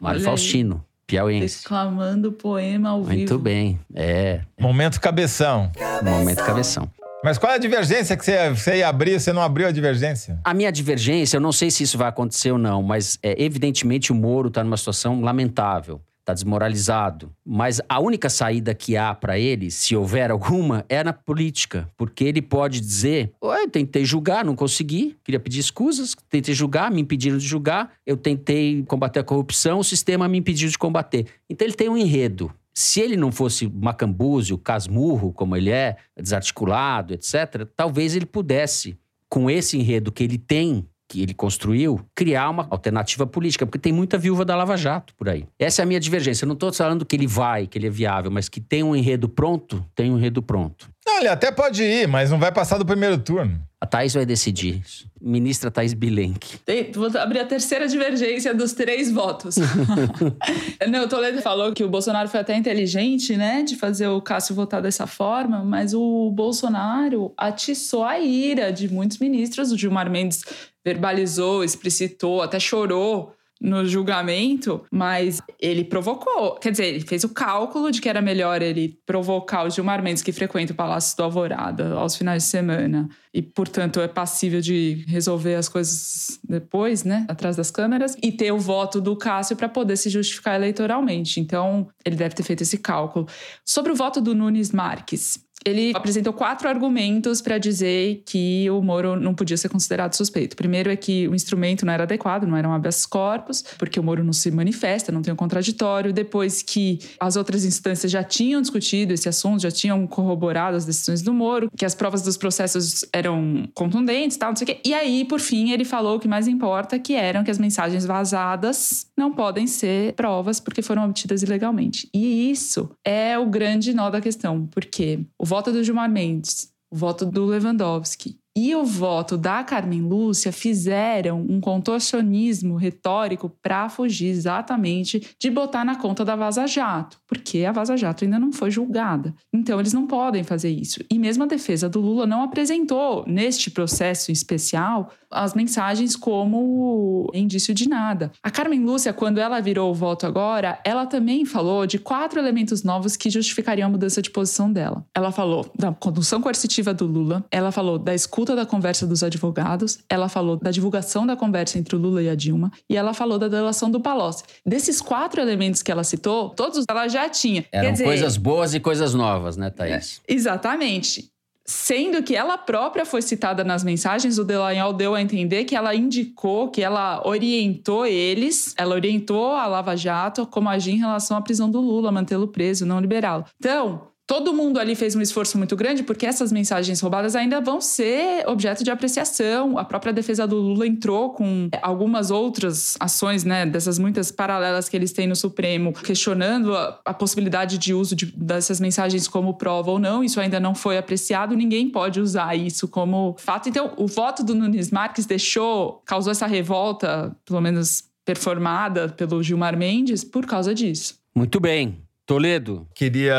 Mário 0.01 0.21
Faustino. 0.21 0.85
Piauiense. 1.07 1.63
Declamando 1.63 2.33
poema 2.33 2.91
ao 2.91 2.99
Muito 2.99 3.09
vivo. 3.11 3.19
Muito 3.19 3.39
bem, 3.39 3.79
é. 3.95 4.41
Momento 4.59 5.01
cabeção. 5.01 5.71
Momento 6.03 6.45
cabeção. 6.45 6.91
Mas 7.23 7.39
qual 7.39 7.53
é 7.53 7.55
a 7.55 7.59
divergência 7.59 8.17
que 8.19 8.25
você, 8.25 8.51
você 8.51 8.77
ia 8.77 8.89
abrir 8.89 9.19
você 9.19 9.33
não 9.33 9.41
abriu 9.41 9.67
a 9.67 9.73
divergência? 9.73 10.39
A 10.45 10.53
minha 10.53 10.71
divergência, 10.71 11.39
eu 11.39 11.41
não 11.41 11.53
sei 11.53 11.71
se 11.71 11.83
isso 11.83 11.97
vai 11.97 12.09
acontecer 12.09 12.53
ou 12.53 12.59
não, 12.59 12.83
mas 12.83 13.19
é, 13.23 13.43
evidentemente 13.43 14.13
o 14.13 14.15
Moro 14.15 14.49
está 14.49 14.63
numa 14.63 14.77
situação 14.77 15.23
lamentável 15.23 16.03
está 16.25 16.33
desmoralizado. 16.33 17.31
Mas 17.45 17.81
a 17.89 18.01
única 18.01 18.31
saída 18.31 18.75
que 18.75 18.97
há 18.97 19.15
para 19.15 19.39
ele, 19.39 19.71
se 19.71 19.95
houver 19.95 20.31
alguma, 20.31 20.85
é 20.89 21.05
na 21.05 21.13
política. 21.13 21.89
Porque 21.97 22.25
ele 22.25 22.41
pode 22.41 22.81
dizer: 22.81 23.33
eu 23.43 23.69
tentei 23.69 24.05
julgar, 24.05 24.45
não 24.45 24.57
consegui, 24.57 25.17
queria 25.23 25.39
pedir 25.39 25.61
escusas, 25.61 26.17
tentei 26.29 26.55
julgar, 26.55 26.91
me 26.91 27.03
impediram 27.03 27.37
de 27.37 27.47
julgar, 27.47 27.93
eu 28.07 28.17
tentei 28.17 28.83
combater 28.89 29.21
a 29.21 29.25
corrupção, 29.25 29.79
o 29.79 29.85
sistema 29.85 30.27
me 30.27 30.39
impediu 30.39 30.69
de 30.69 30.79
combater. 30.79 31.27
Então 31.49 31.67
ele 31.67 31.75
tem 31.75 31.89
um 31.89 31.97
enredo. 31.97 32.51
Se 32.77 33.01
ele 33.01 33.17
não 33.17 33.31
fosse 33.31 33.69
macambúzio, 33.69 34.59
casmurro, 34.59 35.33
como 35.33 35.57
ele 35.57 35.71
é, 35.71 35.97
desarticulado, 36.21 37.15
etc., 37.15 37.69
talvez 37.77 38.17
ele 38.17 38.27
pudesse, 38.27 38.99
com 39.29 39.49
esse 39.49 39.79
enredo 39.79 40.11
que 40.11 40.25
ele 40.25 40.39
tem, 40.39 40.85
que 41.09 41.23
ele 41.23 41.35
construiu, 41.35 42.01
criar 42.15 42.51
uma 42.51 42.67
alternativa 42.71 43.27
política, 43.27 43.67
porque 43.67 43.79
tem 43.79 43.93
muita 43.93 44.19
viúva 44.19 44.45
da 44.45 44.57
Lava 44.57 44.77
Jato 44.77 45.15
por 45.15 45.29
aí. 45.29 45.47
Essa 45.59 45.83
é 45.83 45.85
a 45.85 45.87
minha 45.87 46.01
divergência. 46.01 46.45
Eu 46.45 46.49
não 46.49 46.55
estou 46.55 46.73
falando 46.73 47.05
que 47.05 47.15
ele 47.15 47.27
vai, 47.27 47.67
que 47.67 47.79
ele 47.79 47.87
é 47.87 47.91
viável, 47.91 48.31
mas 48.31 48.49
que 48.49 48.61
tem 48.61 48.83
um 48.83 48.97
enredo 48.97 49.29
pronto, 49.29 49.85
tem 49.95 50.11
um 50.11 50.19
enredo 50.19 50.43
pronto. 50.43 50.89
Não, 51.07 51.19
ele 51.19 51.29
até 51.29 51.53
pode 51.53 51.83
ir, 51.83 52.09
mas 52.09 52.31
não 52.31 52.39
vai 52.39 52.51
passar 52.51 52.79
do 52.79 52.87
primeiro 52.87 53.19
turno. 53.19 53.61
A 53.79 53.87
Thaís 53.87 54.15
vai 54.15 54.25
decidir. 54.25 54.83
Ministra 55.21 55.71
Thaís 55.71 55.93
Bilenque. 55.93 56.57
Tem, 56.65 56.91
vou 56.91 57.11
abrir 57.19 57.41
a 57.41 57.45
terceira 57.45 57.87
divergência 57.87 58.55
dos 58.55 58.73
três 58.73 59.13
votos. 59.13 59.57
Não, 60.89 61.05
o 61.05 61.09
Toledo 61.09 61.43
falou 61.43 61.71
que 61.75 61.85
o 61.85 61.89
Bolsonaro 61.89 62.29
foi 62.29 62.41
até 62.41 62.57
inteligente, 62.57 63.37
né, 63.37 63.63
de 63.63 63.77
fazer 63.77 64.09
o 64.09 64.23
Cássio 64.23 64.55
votar 64.55 64.81
dessa 64.81 65.07
forma, 65.07 65.63
mas 65.63 65.93
o 65.93 66.31
Bolsonaro 66.31 67.35
atiçou 67.37 68.05
a 68.05 68.19
ira 68.19 68.73
de 68.73 68.91
muitos 68.91 69.19
ministros. 69.19 69.71
O 69.71 69.77
Gilmar 69.77 70.11
Mendes 70.11 70.43
verbalizou, 70.85 71.65
explicitou, 71.65 72.43
até 72.43 72.61
chorou 72.61 73.35
no 73.61 73.87
julgamento, 73.87 74.85
mas 74.91 75.41
ele 75.59 75.85
provocou. 75.85 76.57
Quer 76.57 76.73
dizer, 76.73 76.87
ele 76.87 77.01
fez 77.01 77.25
o 77.25 77.31
cálculo 77.31 77.91
de 77.91 78.01
que 78.01 78.09
era 78.09 78.21
melhor 78.21 78.61
ele 78.61 78.99
provocar 79.07 79.65
o 79.65 79.71
Gilmar 79.71 80.03
Mendes, 80.03 80.23
que 80.23 80.33
frequenta 80.33 80.73
o 80.73 80.77
Palácio 80.77 81.17
do 81.17 81.23
Alvorada 81.23 81.95
aos 81.95 82.17
finais 82.17 82.43
de 82.43 82.49
semana, 82.51 83.09
e, 83.33 83.41
portanto, 83.41 84.01
é 84.01 84.09
passível 84.09 84.61
de 84.61 85.05
resolver 85.09 85.55
as 85.55 85.69
coisas 85.69 86.39
depois, 86.47 87.05
né, 87.05 87.25
atrás 87.29 87.57
das 87.57 87.71
câmeras, 87.71 88.17
e 88.23 88.31
ter 88.31 88.53
o 88.53 88.59
voto 88.59 89.01
do 89.01 89.17
Cássio 89.17 89.57
para 89.57 89.69
poder 89.69 89.97
se 89.97 90.11
justificar 90.11 90.57
eleitoralmente. 90.57 91.41
Então, 91.41 91.89
ele 92.05 92.17
deve 92.17 92.35
ter 92.35 92.43
feito 92.43 92.63
esse 92.63 92.79
cálculo. 92.79 93.27
Sobre 93.65 93.93
o 93.93 93.97
voto 93.97 94.21
do 94.21 94.35
Nunes 94.35 94.73
Marques, 94.73 95.44
ele 95.65 95.93
apresentou 95.95 96.33
quatro 96.33 96.69
argumentos 96.69 97.41
para 97.41 97.59
dizer 97.59 98.23
que 98.27 98.69
o 98.71 98.83
Moro 98.83 99.17
não 99.17 99.35
podia 99.35 99.57
ser 99.57 99.69
considerado 99.69 100.15
suspeito. 100.15 100.57
Primeiro 100.57 100.91
é 100.91 100.97
que 100.97 101.27
o 101.29 101.35
instrumento 101.35 101.87
não 101.87 101.93
era 101.93 102.03
adequado, 102.05 102.47
não 102.47 102.57
era 102.57 102.69
um 102.69 102.73
habeas 102.73 103.07
corpus, 103.07 103.65
porque 103.79 103.99
o 103.99 104.03
Moro 104.03 104.23
não 104.23 104.33
se 104.33 104.51
manifesta, 104.51 105.11
não 105.11 105.23
tem 105.23 105.33
um 105.33 105.37
contraditório. 105.37 106.13
Depois 106.13 106.63
que 106.63 106.99
as 107.19 107.37
outras 107.37 107.65
instâncias 107.65 108.13
já 108.13 108.23
tinham 108.23 108.61
discutido 108.61 109.15
esse 109.15 109.29
assunto, 109.29 109.63
já 109.63 109.71
tinham 109.71 110.07
corroborado 110.07 110.77
as 110.77 110.85
decisões 110.85 111.23
do 111.23 111.33
Moro, 111.33 111.71
que 111.77 111.85
as 111.85 111.95
provas 111.95 112.23
dos 112.23 112.37
processos 112.37 113.05
eram 113.13 113.69
contundentes, 113.75 114.37
tal, 114.37 114.51
não 114.51 114.57
sei 114.57 114.65
o 114.65 114.67
quê. 114.67 114.81
E 114.85 114.93
aí, 114.93 115.25
por 115.25 115.41
fim, 115.41 115.71
ele 115.71 115.85
falou 115.85 116.17
o 116.17 116.21
que 116.21 116.29
mais 116.29 116.47
importa, 116.47 116.99
que 116.99 117.15
eram 117.15 117.43
que 117.43 117.51
as 117.51 117.59
mensagens 117.59 118.05
vazadas 118.05 119.07
não 119.17 119.33
podem 119.33 119.67
ser 119.67 120.13
provas 120.13 120.61
porque 120.61 120.83
foram 120.83 121.05
obtidas 121.05 121.43
ilegalmente. 121.43 122.09
E 122.13 122.51
isso 122.51 122.91
é 123.05 123.39
o 123.39 123.47
grande 123.47 123.95
nó 123.95 124.11
da 124.11 124.21
questão, 124.21 124.67
porque 124.71 125.21
o 125.45 125.47
voto 125.47 125.71
do 125.71 125.85
Gilmar 125.85 126.11
Mendes, 126.11 126.73
o 126.91 126.97
voto 126.97 127.27
do 127.27 127.45
Lewandowski 127.45 128.41
e 128.57 128.75
o 128.77 128.85
voto 128.85 129.37
da 129.37 129.65
Carmen 129.65 130.01
Lúcia 130.01 130.53
fizeram 130.53 131.45
um 131.49 131.61
contorcionismo 131.61 132.77
retórico 132.77 133.51
para 133.61 133.89
fugir 133.89 134.29
exatamente 134.29 135.35
de 135.41 135.51
botar 135.51 135.85
na 135.85 135.97
conta 135.97 136.25
da 136.25 136.37
Vaza 136.37 136.65
Jato, 136.67 137.19
porque 137.27 137.65
a 137.65 137.73
Vaza 137.73 137.97
Jato 137.97 138.25
ainda 138.25 138.39
não 138.39 138.53
foi 138.53 138.71
julgada. 138.71 139.35
Então 139.53 139.81
eles 139.81 139.93
não 139.93 140.07
podem 140.07 140.45
fazer 140.45 140.71
isso. 140.71 141.01
E 141.11 141.19
mesmo 141.19 141.43
a 141.43 141.47
defesa 141.47 141.89
do 141.89 142.01
Lula 142.01 142.27
não 142.27 142.43
apresentou 142.43 143.25
neste 143.27 143.71
processo 143.71 144.31
especial 144.31 145.11
as 145.35 145.53
mensagens 145.53 146.15
como 146.15 147.29
indício 147.35 147.75
de 147.75 147.89
nada. 147.89 148.31
A 148.41 148.53
Carmen 148.53 148.85
Lúcia, 148.85 149.13
quando 149.13 149.39
ela 149.39 149.61
virou 149.61 149.91
o 149.91 149.95
voto 149.95 150.27
agora, 150.27 150.79
ela 150.85 151.07
também 151.07 151.45
falou 151.45 151.87
de 151.87 151.99
quatro 151.99 152.39
elementos 152.39 152.85
novos 152.85 153.17
que 153.17 153.29
justificariam 153.29 153.89
a 153.89 153.91
mudança 153.91 154.23
de 154.23 154.31
posição 154.31 154.73
dela. 154.73 155.05
Ela 155.13 155.33
falou 155.33 155.69
da 155.77 155.93
condução 155.93 156.41
coercitiva 156.41 156.95
do 156.95 157.07
Lula, 157.07 157.45
ela 157.51 157.73
falou 157.73 157.99
da 157.99 158.15
escuta 158.15 158.44
da 158.53 158.67
conversa 158.67 159.07
dos 159.07 159.23
advogados, 159.23 160.01
ela 160.09 160.29
falou 160.29 160.57
da 160.57 160.71
divulgação 160.71 161.27
da 161.27 161.37
conversa 161.37 161.79
entre 161.79 161.97
o 161.97 161.99
Lula 161.99 162.23
e 162.23 162.29
a 162.29 162.35
Dilma 162.35 162.73
e 162.89 162.97
ela 162.97 163.15
falou 163.15 163.39
da 163.39 163.49
delação 163.49 163.91
do 163.91 164.01
Palocci. 164.01 164.45
Desses 164.67 165.01
quatro 165.01 165.41
elementos 165.41 165.83
que 165.83 165.91
ela 165.91 166.05
citou, 166.05 166.51
todos 166.51 166.85
ela 166.89 167.09
já 167.09 167.29
tinha. 167.29 167.65
Eram 167.73 167.93
dizer, 167.93 168.05
coisas 168.05 168.37
boas 168.37 168.75
e 168.75 168.81
coisas 168.81 169.15
novas, 169.15 169.57
né, 169.57 169.71
Thaís? 169.71 170.21
É, 170.27 170.35
exatamente. 170.35 171.31
Sendo 171.67 172.23
que 172.23 172.37
ela 172.37 172.59
própria 172.59 173.07
foi 173.07 173.23
citada 173.23 173.65
nas 173.65 173.83
mensagens, 173.83 174.39
o 174.39 174.45
Delanhol 174.45 174.93
deu 174.93 175.15
a 175.15 175.23
entender 175.23 175.65
que 175.65 175.75
ela 175.75 175.95
indicou, 175.95 176.69
que 176.69 176.83
ela 176.83 177.27
orientou 177.27 178.05
eles, 178.05 178.75
ela 178.77 178.95
orientou 178.95 179.53
a 179.53 179.67
Lava 179.67 179.97
Jato 179.97 180.47
como 180.47 180.69
agir 180.69 180.93
em 180.93 180.99
relação 180.99 181.39
à 181.39 181.41
prisão 181.41 181.71
do 181.71 181.81
Lula, 181.81 182.13
mantê-lo 182.13 182.49
preso, 182.49 182.85
não 182.85 183.01
liberá-lo. 183.01 183.47
Então, 183.59 184.09
Todo 184.27 184.55
mundo 184.55 184.81
ali 184.81 184.95
fez 184.95 185.15
um 185.15 185.21
esforço 185.21 185.59
muito 185.59 185.77
grande 185.77 186.03
porque 186.03 186.25
essas 186.25 186.51
mensagens 186.51 186.99
roubadas 187.01 187.37
ainda 187.37 187.61
vão 187.61 187.79
ser 187.79 188.49
objeto 188.49 188.83
de 188.83 188.91
apreciação. 188.91 189.77
A 189.77 189.85
própria 189.85 190.15
defesa 190.15 190.47
do 190.47 190.57
Lula 190.57 190.87
entrou 190.87 191.35
com 191.35 191.69
algumas 191.83 192.31
outras 192.31 192.97
ações, 192.99 193.45
né, 193.45 193.67
dessas 193.67 193.99
muitas 193.99 194.33
paralelas 194.33 194.89
que 194.89 194.97
eles 194.97 195.13
têm 195.13 195.27
no 195.27 195.37
Supremo, 195.37 195.93
questionando 195.93 196.75
a, 196.75 197.01
a 197.05 197.13
possibilidade 197.13 197.77
de 197.77 197.93
uso 197.93 198.17
de, 198.17 198.27
dessas 198.27 198.81
mensagens 198.81 199.29
como 199.29 199.55
prova 199.55 199.91
ou 199.91 199.99
não. 199.99 200.25
Isso 200.25 200.41
ainda 200.41 200.59
não 200.59 200.75
foi 200.75 200.97
apreciado, 200.97 201.55
ninguém 201.55 201.91
pode 201.91 202.19
usar 202.19 202.57
isso 202.57 202.89
como 202.89 203.37
fato. 203.39 203.69
Então, 203.69 203.93
o 203.99 204.07
voto 204.07 204.43
do 204.43 204.55
Nunes 204.55 204.91
Marques 204.91 205.27
deixou, 205.27 206.03
causou 206.07 206.31
essa 206.31 206.47
revolta, 206.47 207.37
pelo 207.45 207.61
menos 207.61 208.05
performada 208.25 209.11
pelo 209.11 209.43
Gilmar 209.43 209.77
Mendes, 209.77 210.25
por 210.25 210.47
causa 210.47 210.75
disso. 210.75 211.17
Muito 211.35 211.61
bem. 211.61 212.04
Toledo. 212.27 212.89
Queria 212.95 213.37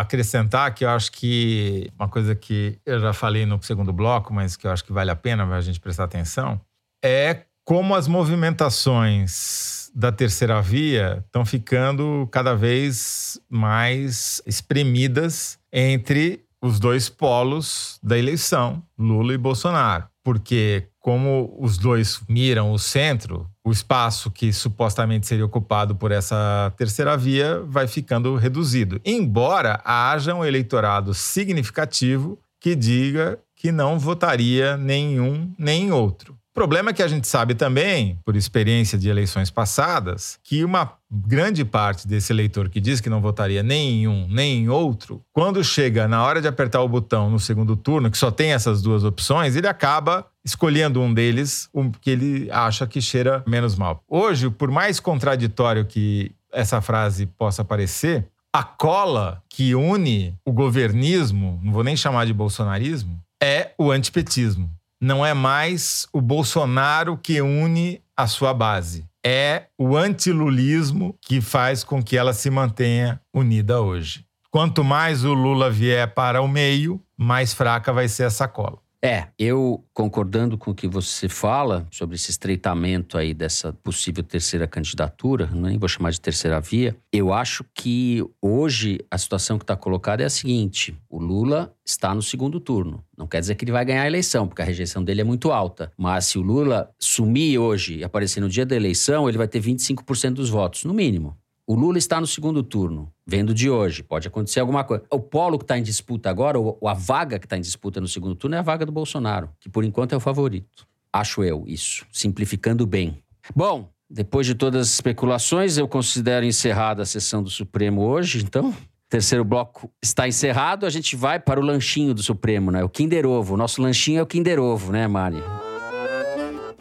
acrescentar 0.00 0.74
que 0.74 0.84
eu 0.84 0.90
acho 0.90 1.10
que 1.12 1.90
uma 1.98 2.08
coisa 2.08 2.34
que 2.34 2.78
eu 2.84 3.00
já 3.00 3.12
falei 3.12 3.46
no 3.46 3.62
segundo 3.62 3.92
bloco, 3.92 4.32
mas 4.32 4.56
que 4.56 4.66
eu 4.66 4.70
acho 4.70 4.84
que 4.84 4.92
vale 4.92 5.10
a 5.10 5.16
pena 5.16 5.44
a 5.44 5.60
gente 5.60 5.80
prestar 5.80 6.04
atenção, 6.04 6.60
é 7.04 7.44
como 7.64 7.94
as 7.94 8.06
movimentações 8.06 9.90
da 9.94 10.12
terceira 10.12 10.60
via 10.60 11.22
estão 11.24 11.46
ficando 11.46 12.28
cada 12.30 12.54
vez 12.54 13.40
mais 13.48 14.42
espremidas 14.44 15.58
entre 15.72 16.44
os 16.60 16.80
dois 16.80 17.08
polos 17.08 17.98
da 18.02 18.18
eleição, 18.18 18.82
Lula 18.98 19.34
e 19.34 19.38
Bolsonaro. 19.38 20.08
Porque, 20.22 20.88
como 20.98 21.54
os 21.60 21.76
dois 21.76 22.20
miram 22.28 22.72
o 22.72 22.78
centro, 22.78 23.48
o 23.64 23.72
espaço 23.72 24.30
que 24.30 24.52
supostamente 24.52 25.26
seria 25.26 25.46
ocupado 25.46 25.96
por 25.96 26.12
essa 26.12 26.72
terceira 26.76 27.16
via 27.16 27.60
vai 27.60 27.88
ficando 27.88 28.36
reduzido. 28.36 29.00
Embora 29.04 29.80
haja 29.84 30.34
um 30.34 30.44
eleitorado 30.44 31.14
significativo 31.14 32.38
que 32.60 32.76
diga 32.76 33.38
que 33.56 33.72
não 33.72 33.98
votaria 33.98 34.76
nenhum 34.76 35.50
nem 35.58 35.90
outro. 35.90 36.36
O 36.54 36.60
problema 36.64 36.90
é 36.90 36.92
que 36.92 37.02
a 37.02 37.08
gente 37.08 37.26
sabe 37.26 37.56
também, 37.56 38.16
por 38.24 38.36
experiência 38.36 38.96
de 38.96 39.08
eleições 39.08 39.50
passadas, 39.50 40.38
que 40.40 40.64
uma 40.64 40.92
grande 41.10 41.64
parte 41.64 42.06
desse 42.06 42.32
eleitor 42.32 42.68
que 42.68 42.80
diz 42.80 43.00
que 43.00 43.10
não 43.10 43.20
votaria 43.20 43.60
nem 43.60 44.02
em 44.02 44.06
um 44.06 44.28
nem 44.28 44.62
em 44.62 44.68
outro, 44.68 45.20
quando 45.32 45.64
chega 45.64 46.06
na 46.06 46.22
hora 46.22 46.40
de 46.40 46.46
apertar 46.46 46.80
o 46.80 46.88
botão 46.88 47.28
no 47.28 47.40
segundo 47.40 47.74
turno, 47.74 48.08
que 48.08 48.16
só 48.16 48.30
tem 48.30 48.52
essas 48.52 48.80
duas 48.80 49.02
opções, 49.02 49.56
ele 49.56 49.66
acaba 49.66 50.28
escolhendo 50.44 51.00
um 51.00 51.12
deles, 51.12 51.68
um 51.74 51.90
que 51.90 52.10
ele 52.10 52.48
acha 52.52 52.86
que 52.86 53.00
cheira 53.00 53.42
menos 53.48 53.74
mal. 53.74 54.04
Hoje, 54.08 54.48
por 54.48 54.70
mais 54.70 55.00
contraditório 55.00 55.84
que 55.84 56.30
essa 56.52 56.80
frase 56.80 57.26
possa 57.26 57.64
parecer, 57.64 58.28
a 58.52 58.62
cola 58.62 59.42
que 59.48 59.74
une 59.74 60.38
o 60.44 60.52
governismo, 60.52 61.60
não 61.64 61.72
vou 61.72 61.82
nem 61.82 61.96
chamar 61.96 62.26
de 62.26 62.32
bolsonarismo, 62.32 63.20
é 63.42 63.72
o 63.76 63.90
antipetismo 63.90 64.70
não 65.04 65.24
é 65.24 65.34
mais 65.34 66.08
o 66.14 66.20
Bolsonaro 66.22 67.18
que 67.18 67.38
une 67.42 68.00
a 68.16 68.26
sua 68.26 68.54
base. 68.54 69.04
É 69.22 69.66
o 69.78 69.98
antilulismo 69.98 71.14
que 71.20 71.42
faz 71.42 71.84
com 71.84 72.02
que 72.02 72.16
ela 72.16 72.32
se 72.32 72.48
mantenha 72.48 73.20
unida 73.32 73.82
hoje. 73.82 74.24
Quanto 74.50 74.82
mais 74.82 75.22
o 75.22 75.34
Lula 75.34 75.70
vier 75.70 76.14
para 76.14 76.40
o 76.40 76.48
meio, 76.48 77.02
mais 77.18 77.52
fraca 77.52 77.92
vai 77.92 78.08
ser 78.08 78.22
essa 78.22 78.48
cola. 78.48 78.78
É, 79.06 79.26
eu 79.38 79.84
concordando 79.92 80.56
com 80.56 80.70
o 80.70 80.74
que 80.74 80.88
você 80.88 81.28
fala 81.28 81.86
sobre 81.90 82.14
esse 82.16 82.30
estreitamento 82.30 83.18
aí 83.18 83.34
dessa 83.34 83.70
possível 83.70 84.24
terceira 84.24 84.66
candidatura, 84.66 85.46
nem 85.52 85.76
vou 85.76 85.90
chamar 85.90 86.08
de 86.08 86.18
terceira 86.18 86.58
via, 86.58 86.96
eu 87.12 87.30
acho 87.30 87.66
que 87.74 88.24
hoje 88.40 88.98
a 89.10 89.18
situação 89.18 89.58
que 89.58 89.64
está 89.64 89.76
colocada 89.76 90.22
é 90.22 90.26
a 90.26 90.30
seguinte: 90.30 90.96
o 91.10 91.18
Lula 91.18 91.70
está 91.84 92.14
no 92.14 92.22
segundo 92.22 92.58
turno. 92.58 93.04
Não 93.14 93.26
quer 93.26 93.40
dizer 93.40 93.56
que 93.56 93.66
ele 93.66 93.72
vai 93.72 93.84
ganhar 93.84 94.04
a 94.04 94.06
eleição, 94.06 94.48
porque 94.48 94.62
a 94.62 94.64
rejeição 94.64 95.04
dele 95.04 95.20
é 95.20 95.24
muito 95.24 95.52
alta. 95.52 95.92
Mas 95.98 96.24
se 96.24 96.38
o 96.38 96.42
Lula 96.42 96.90
sumir 96.98 97.58
hoje 97.58 97.98
e 97.98 98.04
aparecer 98.04 98.40
no 98.40 98.48
dia 98.48 98.64
da 98.64 98.74
eleição, 98.74 99.28
ele 99.28 99.36
vai 99.36 99.46
ter 99.46 99.60
25% 99.60 100.32
dos 100.32 100.48
votos, 100.48 100.82
no 100.86 100.94
mínimo. 100.94 101.36
O 101.66 101.74
Lula 101.74 101.96
está 101.96 102.20
no 102.20 102.26
segundo 102.26 102.62
turno, 102.62 103.10
vendo 103.26 103.54
de 103.54 103.70
hoje. 103.70 104.02
Pode 104.02 104.28
acontecer 104.28 104.60
alguma 104.60 104.84
coisa. 104.84 105.04
O 105.10 105.18
polo 105.18 105.58
que 105.58 105.64
está 105.64 105.78
em 105.78 105.82
disputa 105.82 106.28
agora, 106.28 106.58
ou 106.58 106.78
a 106.86 106.92
vaga 106.92 107.38
que 107.38 107.46
está 107.46 107.56
em 107.56 107.62
disputa 107.62 108.02
no 108.02 108.08
segundo 108.08 108.34
turno, 108.34 108.54
é 108.56 108.58
a 108.58 108.62
vaga 108.62 108.84
do 108.84 108.92
Bolsonaro, 108.92 109.48
que 109.58 109.70
por 109.70 109.82
enquanto 109.82 110.12
é 110.12 110.16
o 110.16 110.20
favorito. 110.20 110.86
Acho 111.10 111.42
eu 111.42 111.64
isso, 111.66 112.04
simplificando 112.12 112.86
bem. 112.86 113.22
Bom, 113.56 113.88
depois 114.10 114.46
de 114.46 114.54
todas 114.54 114.82
as 114.82 114.92
especulações, 114.92 115.78
eu 115.78 115.88
considero 115.88 116.44
encerrada 116.44 117.02
a 117.02 117.06
sessão 117.06 117.42
do 117.42 117.48
Supremo 117.48 118.02
hoje, 118.02 118.42
então. 118.44 118.74
Terceiro 119.08 119.44
bloco 119.44 119.90
está 120.02 120.28
encerrado, 120.28 120.84
a 120.84 120.90
gente 120.90 121.16
vai 121.16 121.40
para 121.40 121.60
o 121.60 121.62
lanchinho 121.62 122.12
do 122.12 122.22
Supremo, 122.22 122.70
né? 122.70 122.84
O 122.84 122.90
Kinder 122.90 123.24
Ovo. 123.24 123.54
O 123.54 123.56
nosso 123.56 123.80
lanchinho 123.80 124.18
é 124.18 124.22
o 124.22 124.26
Kinder 124.26 124.58
Ovo, 124.58 124.92
né, 124.92 125.06
Mari? 125.06 125.42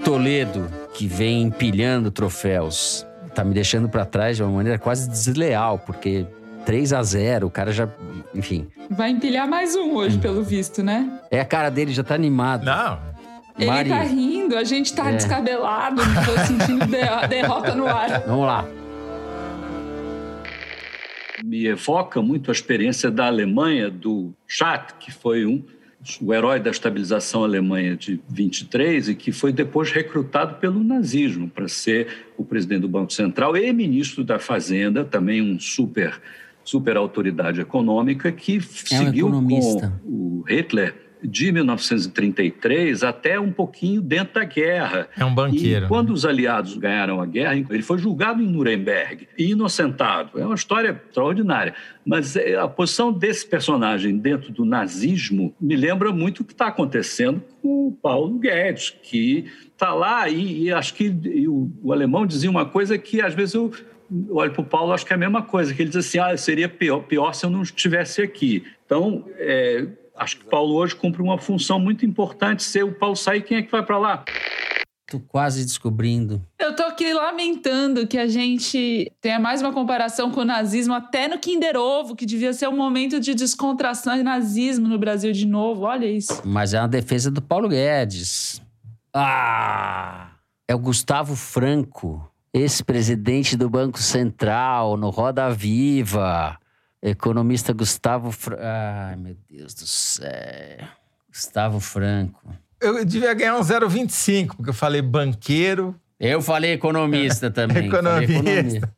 Toledo, 0.04 0.70
que 0.94 1.08
vem 1.08 1.44
empilhando 1.44 2.12
troféus, 2.12 3.06
tá 3.34 3.44
me 3.44 3.54
deixando 3.54 3.90
para 3.90 4.06
trás 4.06 4.38
de 4.38 4.44
uma 4.44 4.52
maneira 4.52 4.78
quase 4.80 5.10
desleal, 5.10 5.80
porque 5.80 6.26
3 6.66 6.94
a 6.94 7.04
0 7.04 7.48
o 7.48 7.50
cara 7.52 7.72
já. 7.72 7.88
Enfim. 8.34 8.68
Vai 8.90 9.10
empilhar 9.12 9.48
mais 9.48 9.76
um 9.76 9.94
hoje, 9.96 10.18
pelo 10.18 10.44
visto, 10.44 10.82
né? 10.84 11.20
É, 11.32 11.40
a 11.40 11.46
cara 11.46 11.70
dele 11.70 11.92
já 11.94 12.04
tá 12.04 12.16
animado. 12.16 12.66
Não. 12.66 13.00
Ele 13.58 13.70
Mari. 13.70 13.90
tá 13.90 14.00
rindo, 14.02 14.58
a 14.58 14.64
gente 14.64 14.94
tá 14.96 15.10
É. 15.12 15.16
descabelado, 15.16 16.02
tô 16.26 16.46
sentindo 16.46 16.86
de- 16.88 17.28
derrota 17.30 17.76
no 17.76 17.86
ar. 17.88 18.22
Vamos 18.26 18.46
lá. 18.48 18.66
me 21.44 21.68
evoca 21.68 22.22
muito 22.22 22.50
a 22.50 22.54
experiência 22.54 23.12
da 23.12 23.26
Alemanha, 23.28 23.90
do 23.90 24.32
Schacht, 24.48 24.94
que 24.98 25.12
foi 25.12 25.46
um, 25.46 25.62
o 26.22 26.34
herói 26.34 26.60
da 26.60 26.70
estabilização 26.70 27.44
alemã 27.44 27.96
de 27.96 28.20
23 28.30 29.10
e 29.10 29.16
que 29.16 29.32
foi 29.32 29.52
depois 29.52 29.92
recrutado 29.92 30.56
pelo 30.56 30.84
nazismo 30.84 31.50
para 31.50 31.68
ser 31.68 32.08
o 32.38 32.44
presidente 32.44 32.82
do 32.82 32.90
Banco 32.90 33.14
Central 33.14 33.56
e 33.56 33.72
ministro 33.72 34.24
da 34.24 34.40
Fazenda, 34.40 35.06
também 35.06 35.42
um 35.42 35.60
super, 35.60 36.20
super 36.64 36.98
autoridade 36.98 37.62
econômica, 37.62 38.32
que 38.32 38.60
seguiu 38.62 39.30
com 39.30 39.38
economista. 39.38 40.02
o 40.06 40.44
Hitler 40.48 41.03
de 41.24 41.52
1933 41.52 43.04
até 43.04 43.40
um 43.40 43.52
pouquinho 43.52 44.02
dentro 44.02 44.36
da 44.36 44.44
guerra. 44.44 45.08
É 45.18 45.24
um 45.24 45.34
banqueiro. 45.34 45.86
E 45.86 45.88
quando 45.88 46.12
os 46.12 46.26
aliados 46.26 46.78
ganharam 46.78 47.22
a 47.22 47.26
guerra, 47.26 47.56
ele 47.56 47.82
foi 47.82 47.98
julgado 47.98 48.42
em 48.42 48.48
Nuremberg 48.48 49.28
e 49.38 49.52
inocentado. 49.52 50.40
É 50.40 50.46
uma 50.46 50.56
história 50.56 51.02
extraordinária. 51.08 51.74
Mas 52.06 52.36
eh, 52.36 52.56
a 52.56 52.68
posição 52.68 53.12
desse 53.12 53.48
personagem 53.48 54.18
dentro 54.18 54.52
do 54.52 54.66
nazismo 54.66 55.54
me 55.60 55.76
lembra 55.76 56.12
muito 56.12 56.42
o 56.42 56.44
que 56.44 56.54
está 56.54 56.68
acontecendo 56.68 57.42
com 57.62 57.88
o 57.88 57.92
Paulo 57.92 58.38
Guedes, 58.40 58.94
que 59.02 59.46
está 59.72 59.94
lá 59.94 60.28
e, 60.28 60.64
e 60.64 60.72
acho 60.72 60.94
que 60.94 61.06
e 61.06 61.48
o, 61.48 61.72
o 61.82 61.94
alemão 61.94 62.26
dizia 62.26 62.50
uma 62.50 62.66
coisa 62.66 62.98
que 62.98 63.22
às 63.22 63.34
vezes 63.34 63.56
eu 63.56 63.72
olho 64.30 64.52
para 64.52 64.62
o 64.62 64.66
Paulo 64.66 64.94
acho 64.94 65.06
que 65.06 65.14
é 65.14 65.16
a 65.16 65.20
mesma 65.20 65.42
coisa, 65.42 65.74
que 65.74 65.82
ele 65.82 65.90
diz 65.90 66.06
assim, 66.06 66.20
ah, 66.20 66.36
seria 66.38 66.70
pior, 66.70 67.00
pior 67.00 67.34
se 67.34 67.46
eu 67.46 67.50
não 67.50 67.62
estivesse 67.62 68.22
aqui. 68.22 68.64
Então, 68.86 69.26
é, 69.38 69.88
acho 70.16 70.38
que 70.38 70.46
o 70.46 70.50
Paulo 70.50 70.76
hoje 70.76 70.96
cumpre 70.96 71.22
uma 71.22 71.38
função 71.38 71.80
muito 71.80 72.06
importante. 72.06 72.64
Se 72.64 72.82
o 72.84 72.94
Paulo 72.94 73.16
sair, 73.16 73.42
quem 73.42 73.58
é 73.58 73.62
que 73.62 73.72
vai 73.72 73.84
para 73.84 73.98
lá? 73.98 74.24
Tô 75.08 75.20
quase 75.20 75.64
descobrindo. 75.64 76.42
Eu 76.58 76.76
tô 76.76 76.84
aqui 76.84 77.14
lamentando 77.14 78.08
que 78.08 78.18
a 78.18 78.28
gente 78.28 79.12
tenha 79.22 79.40
mais 79.40 79.62
uma 79.62 79.72
comparação 79.72 80.32
com 80.32 80.42
o 80.42 80.46
nazismo, 80.46 80.94
até 80.94 81.28
no 81.28 81.38
Kinder 81.38 81.76
Ovo, 81.76 82.16
que 82.16 82.26
devia 82.26 82.54
ser 82.54 82.68
um 82.68 82.76
momento 82.76 83.20
de 83.20 83.36
descontração 83.36 84.16
e 84.18 84.24
nazismo 84.24 84.88
no 84.88 84.98
Brasil 84.98 85.32
de 85.32 85.46
novo. 85.46 85.84
Olha 85.84 86.08
isso. 86.08 86.42
Mas 86.44 86.74
é 86.74 86.80
uma 86.80 86.88
defesa 86.88 87.30
do 87.30 87.42
Paulo 87.42 87.70
Guedes. 87.70 88.62
Ah! 89.14 90.32
É 90.68 90.74
o 90.74 90.80
Gustavo 90.80 91.36
Franco, 91.36 92.28
ex-presidente 92.54 93.56
do 93.56 93.70
Banco 93.70 94.00
Central, 94.00 94.98
no 94.98 95.10
Roda 95.10 95.52
Viva. 95.52 96.58
Economista 97.04 97.74
Gustavo 97.74 98.32
Franco. 98.32 98.62
Ai, 98.64 99.18
meu 99.18 99.36
Deus 99.50 99.74
do 99.74 99.86
céu. 99.86 100.88
Gustavo 101.28 101.82
Franco. 101.82 102.56
Eu 102.80 103.04
devia 103.04 103.34
ganhar 103.34 103.58
um 103.58 103.62
0,25, 103.62 104.56
porque 104.56 104.70
eu 104.70 104.74
falei 104.74 105.02
banqueiro. 105.02 105.94
Eu 106.18 106.42
falei 106.42 106.72
economista 106.72 107.52
também. 107.52 107.90
falei 107.90 108.24
Economista. 108.24 108.94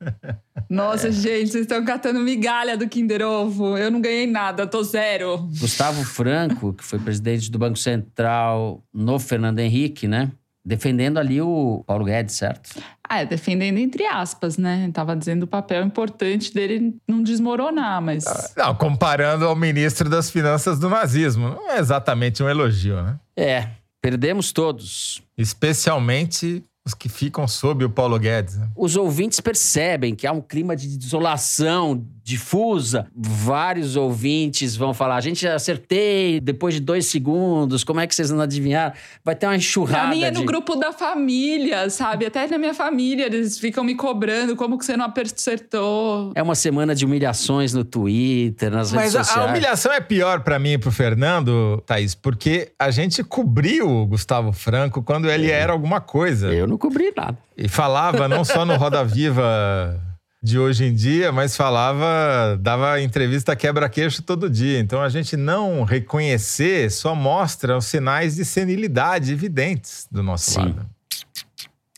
Nossa, 0.69 1.11
gente, 1.11 1.49
vocês 1.49 1.63
estão 1.63 1.83
catando 1.83 2.19
migalha 2.19 2.77
do 2.77 2.87
Kinder 2.87 3.23
Ovo. 3.23 3.75
Eu 3.75 3.89
não 3.89 3.99
ganhei 3.99 4.27
nada, 4.27 4.67
tô 4.67 4.83
zero. 4.83 5.37
Gustavo 5.59 6.03
Franco, 6.03 6.73
que 6.73 6.83
foi 6.83 6.99
presidente 6.99 7.49
do 7.49 7.57
Banco 7.57 7.77
Central 7.77 8.83
no 8.93 9.17
Fernando 9.17 9.59
Henrique, 9.59 10.07
né? 10.07 10.31
Defendendo 10.65 11.19
ali 11.19 11.39
o 11.39 11.83
Paulo 11.85 12.05
Guedes, 12.05 12.35
certo? 12.35 12.81
Ah, 13.07 13.21
é, 13.21 13.25
defendendo 13.25 13.77
entre 13.77 14.05
aspas, 14.07 14.57
né? 14.57 14.89
Tava 14.91 15.15
dizendo 15.15 15.43
o 15.43 15.47
papel 15.47 15.83
importante 15.83 16.51
dele 16.51 16.95
não 17.07 17.21
desmoronar, 17.21 18.01
mas. 18.01 18.25
Não, 18.57 18.73
comparando 18.73 19.45
ao 19.45 19.55
ministro 19.55 20.09
das 20.09 20.31
Finanças 20.31 20.79
do 20.79 20.89
nazismo. 20.89 21.49
Não 21.49 21.71
é 21.71 21.77
exatamente 21.77 22.41
um 22.41 22.49
elogio, 22.49 23.01
né? 23.03 23.19
É, 23.37 23.67
perdemos 24.01 24.51
todos. 24.51 25.21
Especialmente 25.37 26.63
os 26.85 26.93
que 26.93 27.09
ficam 27.09 27.47
sob 27.47 27.83
o 27.83 27.89
Paulo 27.89 28.17
Guedes. 28.19 28.57
né? 28.57 28.67
Os 28.75 28.95
ouvintes 28.95 29.39
percebem 29.39 30.13
que 30.13 30.27
há 30.27 30.31
um 30.31 30.41
clima 30.41 30.75
de 30.75 30.97
desolação 30.97 32.05
difusa. 32.23 33.07
Vários 33.15 33.95
ouvintes 33.95 34.75
vão 34.75 34.93
falar: 34.93 35.15
a 35.15 35.21
gente 35.21 35.47
acertei 35.47 36.39
depois 36.39 36.75
de 36.75 36.79
dois 36.79 37.07
segundos, 37.07 37.83
como 37.83 37.99
é 37.99 38.07
que 38.07 38.13
vocês 38.13 38.29
não 38.29 38.41
adivinharam? 38.41 38.93
Vai 39.23 39.35
ter 39.35 39.47
uma 39.47 39.55
enxurrada. 39.55 40.07
Pra 40.07 40.09
mim 40.09 40.23
é 40.23 40.31
no 40.31 40.41
de... 40.41 40.45
grupo 40.45 40.75
da 40.75 40.91
família, 40.91 41.89
sabe? 41.89 42.25
Até 42.25 42.47
na 42.47 42.57
minha 42.57 42.73
família, 42.73 43.25
eles 43.25 43.57
ficam 43.57 43.83
me 43.83 43.95
cobrando 43.95 44.55
como 44.55 44.77
que 44.77 44.85
você 44.85 44.95
não 44.95 45.11
acertou. 45.15 46.31
É 46.35 46.43
uma 46.43 46.55
semana 46.55 46.93
de 46.93 47.05
humilhações 47.05 47.73
no 47.73 47.83
Twitter, 47.83 48.69
nas 48.71 48.91
Mas 48.91 49.13
redes 49.13 49.15
a, 49.15 49.21
a 49.21 49.23
sociais. 49.23 49.49
humilhação 49.49 49.91
é 49.91 50.01
pior 50.01 50.41
pra 50.41 50.59
mim 50.59 50.73
e 50.73 50.77
pro 50.77 50.91
Fernando, 50.91 51.81
Thaís, 51.85 52.13
porque 52.13 52.71
a 52.77 52.91
gente 52.91 53.23
cobriu 53.23 53.87
o 53.89 54.05
Gustavo 54.05 54.51
Franco 54.51 55.01
quando 55.01 55.29
ele 55.29 55.49
era 55.49 55.71
alguma 55.73 55.99
coisa. 55.99 56.53
Eu 56.53 56.67
não 56.67 56.74
cobri 56.77 57.13
nada. 57.15 57.37
E 57.57 57.67
falava 57.67 58.27
não 58.27 58.43
só 58.43 58.65
no 58.65 58.75
Roda 58.75 59.03
Viva 59.03 60.01
de 60.45 60.59
hoje 60.59 60.85
em 60.85 60.93
dia, 60.93 61.31
mas 61.31 61.57
falava, 61.57 62.55
dava 62.61 63.01
entrevista 63.01 63.55
quebra-queixo 63.55 64.21
todo 64.21 64.47
dia. 64.47 64.79
Então 64.79 65.01
a 65.01 65.09
gente 65.09 65.35
não 65.35 65.83
reconhecer 65.83 66.91
só 66.91 67.15
mostra 67.15 67.75
os 67.75 67.85
sinais 67.85 68.35
de 68.35 68.45
senilidade 68.45 69.33
evidentes 69.33 70.07
do 70.11 70.21
nosso 70.21 70.51
Sim. 70.51 70.59
lado. 70.59 70.85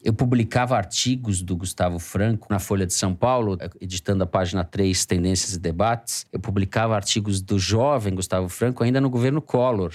Eu 0.02 0.14
publicava 0.14 0.78
artigos 0.78 1.42
do 1.42 1.58
Gustavo 1.58 2.00
Franco 2.00 2.48
na 2.50 2.60
Folha 2.60 2.86
de 2.86 2.94
São 2.94 3.14
Paulo, 3.14 3.58
editando 3.82 4.24
a 4.24 4.28
página 4.28 4.64
3, 4.64 5.06
Tendências 5.06 5.54
e 5.54 5.60
Debates. 5.60 6.26
Eu 6.32 6.40
publicava 6.40 6.96
artigos 6.96 7.42
do 7.42 7.60
jovem 7.60 8.16
Gustavo 8.16 8.48
Franco 8.48 8.82
ainda 8.82 9.02
no 9.02 9.10
governo 9.10 9.42
Collor, 9.42 9.92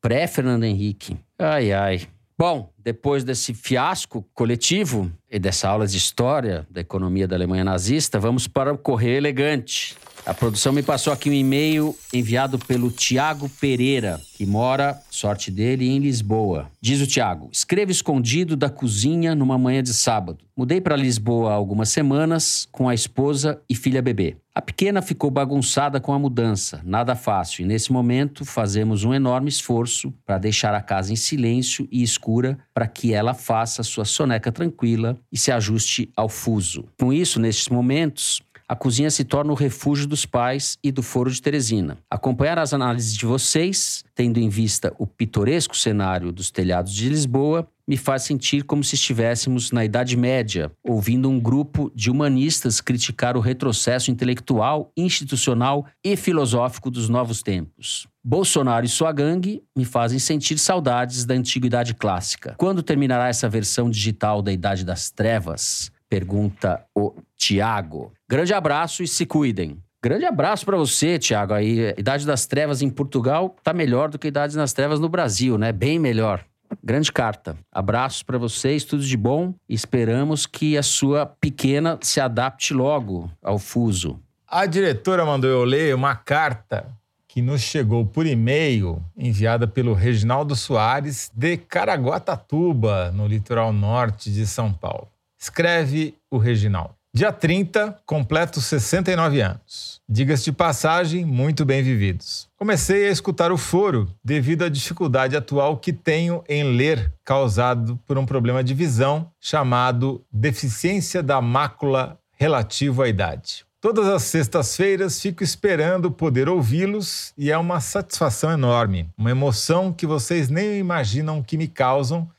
pré-Fernando 0.00 0.64
Henrique. 0.64 1.18
Ai, 1.38 1.70
ai. 1.72 2.08
Bom, 2.42 2.72
depois 2.76 3.22
desse 3.22 3.54
fiasco 3.54 4.26
coletivo 4.34 5.12
e 5.30 5.38
dessa 5.38 5.68
aula 5.68 5.86
de 5.86 5.96
história 5.96 6.66
da 6.68 6.80
economia 6.80 7.28
da 7.28 7.36
Alemanha 7.36 7.62
nazista, 7.62 8.18
vamos 8.18 8.48
para 8.48 8.72
o 8.72 8.76
Correio 8.76 9.16
Elegante. 9.16 9.96
A 10.24 10.32
produção 10.32 10.72
me 10.72 10.84
passou 10.84 11.12
aqui 11.12 11.28
um 11.28 11.32
e-mail 11.32 11.96
enviado 12.12 12.56
pelo 12.56 12.92
Tiago 12.92 13.48
Pereira, 13.60 14.20
que 14.36 14.46
mora, 14.46 15.02
sorte 15.10 15.50
dele, 15.50 15.88
em 15.88 15.98
Lisboa. 15.98 16.70
Diz 16.80 17.00
o 17.00 17.06
Tiago: 17.08 17.48
escreva 17.50 17.90
escondido 17.90 18.56
da 18.56 18.70
cozinha 18.70 19.34
numa 19.34 19.58
manhã 19.58 19.82
de 19.82 19.92
sábado. 19.92 20.38
Mudei 20.56 20.80
para 20.80 20.94
Lisboa 20.94 21.50
há 21.50 21.54
algumas 21.54 21.88
semanas 21.88 22.68
com 22.70 22.88
a 22.88 22.94
esposa 22.94 23.60
e 23.68 23.74
filha 23.74 24.00
bebê. 24.00 24.36
A 24.54 24.62
pequena 24.62 25.02
ficou 25.02 25.28
bagunçada 25.28 25.98
com 25.98 26.12
a 26.12 26.18
mudança, 26.18 26.80
nada 26.84 27.16
fácil, 27.16 27.62
e 27.62 27.66
nesse 27.66 27.90
momento 27.90 28.44
fazemos 28.44 29.02
um 29.02 29.12
enorme 29.12 29.48
esforço 29.48 30.14
para 30.24 30.38
deixar 30.38 30.72
a 30.74 30.82
casa 30.82 31.12
em 31.12 31.16
silêncio 31.16 31.88
e 31.90 32.02
escura 32.02 32.58
para 32.72 32.86
que 32.86 33.12
ela 33.12 33.34
faça 33.34 33.82
sua 33.82 34.04
soneca 34.04 34.52
tranquila 34.52 35.18
e 35.32 35.38
se 35.38 35.50
ajuste 35.50 36.12
ao 36.14 36.28
fuso. 36.28 36.84
Com 37.00 37.12
isso, 37.12 37.40
nestes 37.40 37.70
momentos, 37.70 38.42
a 38.72 38.74
cozinha 38.74 39.10
se 39.10 39.22
torna 39.22 39.52
o 39.52 39.54
refúgio 39.54 40.06
dos 40.06 40.24
pais 40.24 40.78
e 40.82 40.90
do 40.90 41.02
Foro 41.02 41.30
de 41.30 41.42
Teresina. 41.42 41.98
Acompanhar 42.10 42.58
as 42.58 42.72
análises 42.72 43.14
de 43.14 43.26
vocês, 43.26 44.02
tendo 44.14 44.40
em 44.40 44.48
vista 44.48 44.94
o 44.98 45.06
pitoresco 45.06 45.76
cenário 45.76 46.32
dos 46.32 46.50
telhados 46.50 46.94
de 46.94 47.06
Lisboa, 47.10 47.68
me 47.86 47.98
faz 47.98 48.22
sentir 48.22 48.64
como 48.64 48.82
se 48.82 48.94
estivéssemos 48.94 49.72
na 49.72 49.84
Idade 49.84 50.16
Média, 50.16 50.72
ouvindo 50.82 51.28
um 51.28 51.38
grupo 51.38 51.92
de 51.94 52.10
humanistas 52.10 52.80
criticar 52.80 53.36
o 53.36 53.40
retrocesso 53.40 54.10
intelectual, 54.10 54.90
institucional 54.96 55.84
e 56.02 56.16
filosófico 56.16 56.90
dos 56.90 57.10
novos 57.10 57.42
tempos. 57.42 58.08
Bolsonaro 58.24 58.86
e 58.86 58.88
sua 58.88 59.12
gangue 59.12 59.62
me 59.76 59.84
fazem 59.84 60.18
sentir 60.18 60.56
saudades 60.58 61.26
da 61.26 61.34
antiguidade 61.34 61.92
clássica. 61.92 62.54
Quando 62.56 62.82
terminará 62.82 63.28
essa 63.28 63.50
versão 63.50 63.90
digital 63.90 64.40
da 64.40 64.50
Idade 64.50 64.82
das 64.82 65.10
Trevas? 65.10 65.91
Pergunta 66.12 66.84
o 66.94 67.14
Tiago. 67.38 68.12
Grande 68.28 68.52
abraço 68.52 69.02
e 69.02 69.08
se 69.08 69.24
cuidem. 69.24 69.78
Grande 70.04 70.26
abraço 70.26 70.62
para 70.62 70.76
você, 70.76 71.18
Tiago. 71.18 71.54
Aí, 71.54 71.86
a 71.86 71.94
Idade 71.98 72.26
das 72.26 72.44
Trevas 72.44 72.82
em 72.82 72.90
Portugal 72.90 73.56
tá 73.62 73.72
melhor 73.72 74.10
do 74.10 74.18
que 74.18 74.28
Idade 74.28 74.54
das 74.54 74.74
Trevas 74.74 75.00
no 75.00 75.08
Brasil, 75.08 75.56
né? 75.56 75.72
Bem 75.72 75.98
melhor. 75.98 76.44
Grande 76.84 77.10
carta. 77.10 77.56
Abraços 77.72 78.22
para 78.22 78.36
vocês, 78.36 78.84
tudo 78.84 79.02
de 79.02 79.16
bom. 79.16 79.54
Esperamos 79.66 80.44
que 80.44 80.76
a 80.76 80.82
sua 80.82 81.24
pequena 81.24 81.98
se 82.02 82.20
adapte 82.20 82.74
logo 82.74 83.30
ao 83.42 83.58
fuso. 83.58 84.20
A 84.46 84.66
diretora 84.66 85.24
mandou 85.24 85.48
eu 85.48 85.64
ler 85.64 85.94
uma 85.94 86.14
carta 86.14 86.88
que 87.26 87.40
nos 87.40 87.62
chegou 87.62 88.04
por 88.04 88.26
e-mail, 88.26 89.02
enviada 89.16 89.66
pelo 89.66 89.94
Reginaldo 89.94 90.54
Soares, 90.54 91.30
de 91.34 91.56
Caraguatatuba, 91.56 93.10
no 93.10 93.26
litoral 93.26 93.72
norte 93.72 94.30
de 94.30 94.46
São 94.46 94.70
Paulo. 94.70 95.08
Escreve 95.42 96.14
o 96.30 96.38
Reginaldo. 96.38 96.94
Dia 97.12 97.32
30, 97.32 97.98
completo 98.06 98.60
69 98.60 99.40
anos. 99.40 100.00
Diga-se 100.08 100.44
de 100.44 100.52
passagem, 100.52 101.24
muito 101.24 101.64
bem 101.64 101.82
vividos. 101.82 102.48
Comecei 102.56 103.08
a 103.08 103.10
escutar 103.10 103.50
o 103.50 103.58
foro 103.58 104.08
devido 104.24 104.62
à 104.62 104.68
dificuldade 104.68 105.36
atual 105.36 105.78
que 105.78 105.92
tenho 105.92 106.44
em 106.48 106.76
ler, 106.76 107.12
causado 107.24 107.98
por 108.06 108.16
um 108.16 108.24
problema 108.24 108.62
de 108.62 108.72
visão 108.72 109.32
chamado 109.40 110.24
deficiência 110.32 111.24
da 111.24 111.40
mácula 111.40 112.16
relativo 112.38 113.02
à 113.02 113.08
idade. 113.08 113.64
Todas 113.80 114.06
as 114.06 114.22
sextas-feiras 114.22 115.20
fico 115.20 115.42
esperando 115.42 116.08
poder 116.08 116.48
ouvi-los 116.48 117.32
e 117.36 117.50
é 117.50 117.58
uma 117.58 117.80
satisfação 117.80 118.52
enorme, 118.52 119.10
uma 119.18 119.32
emoção 119.32 119.92
que 119.92 120.06
vocês 120.06 120.48
nem 120.48 120.78
imaginam 120.78 121.42
que 121.42 121.58
me 121.58 121.66
causam, 121.66 122.30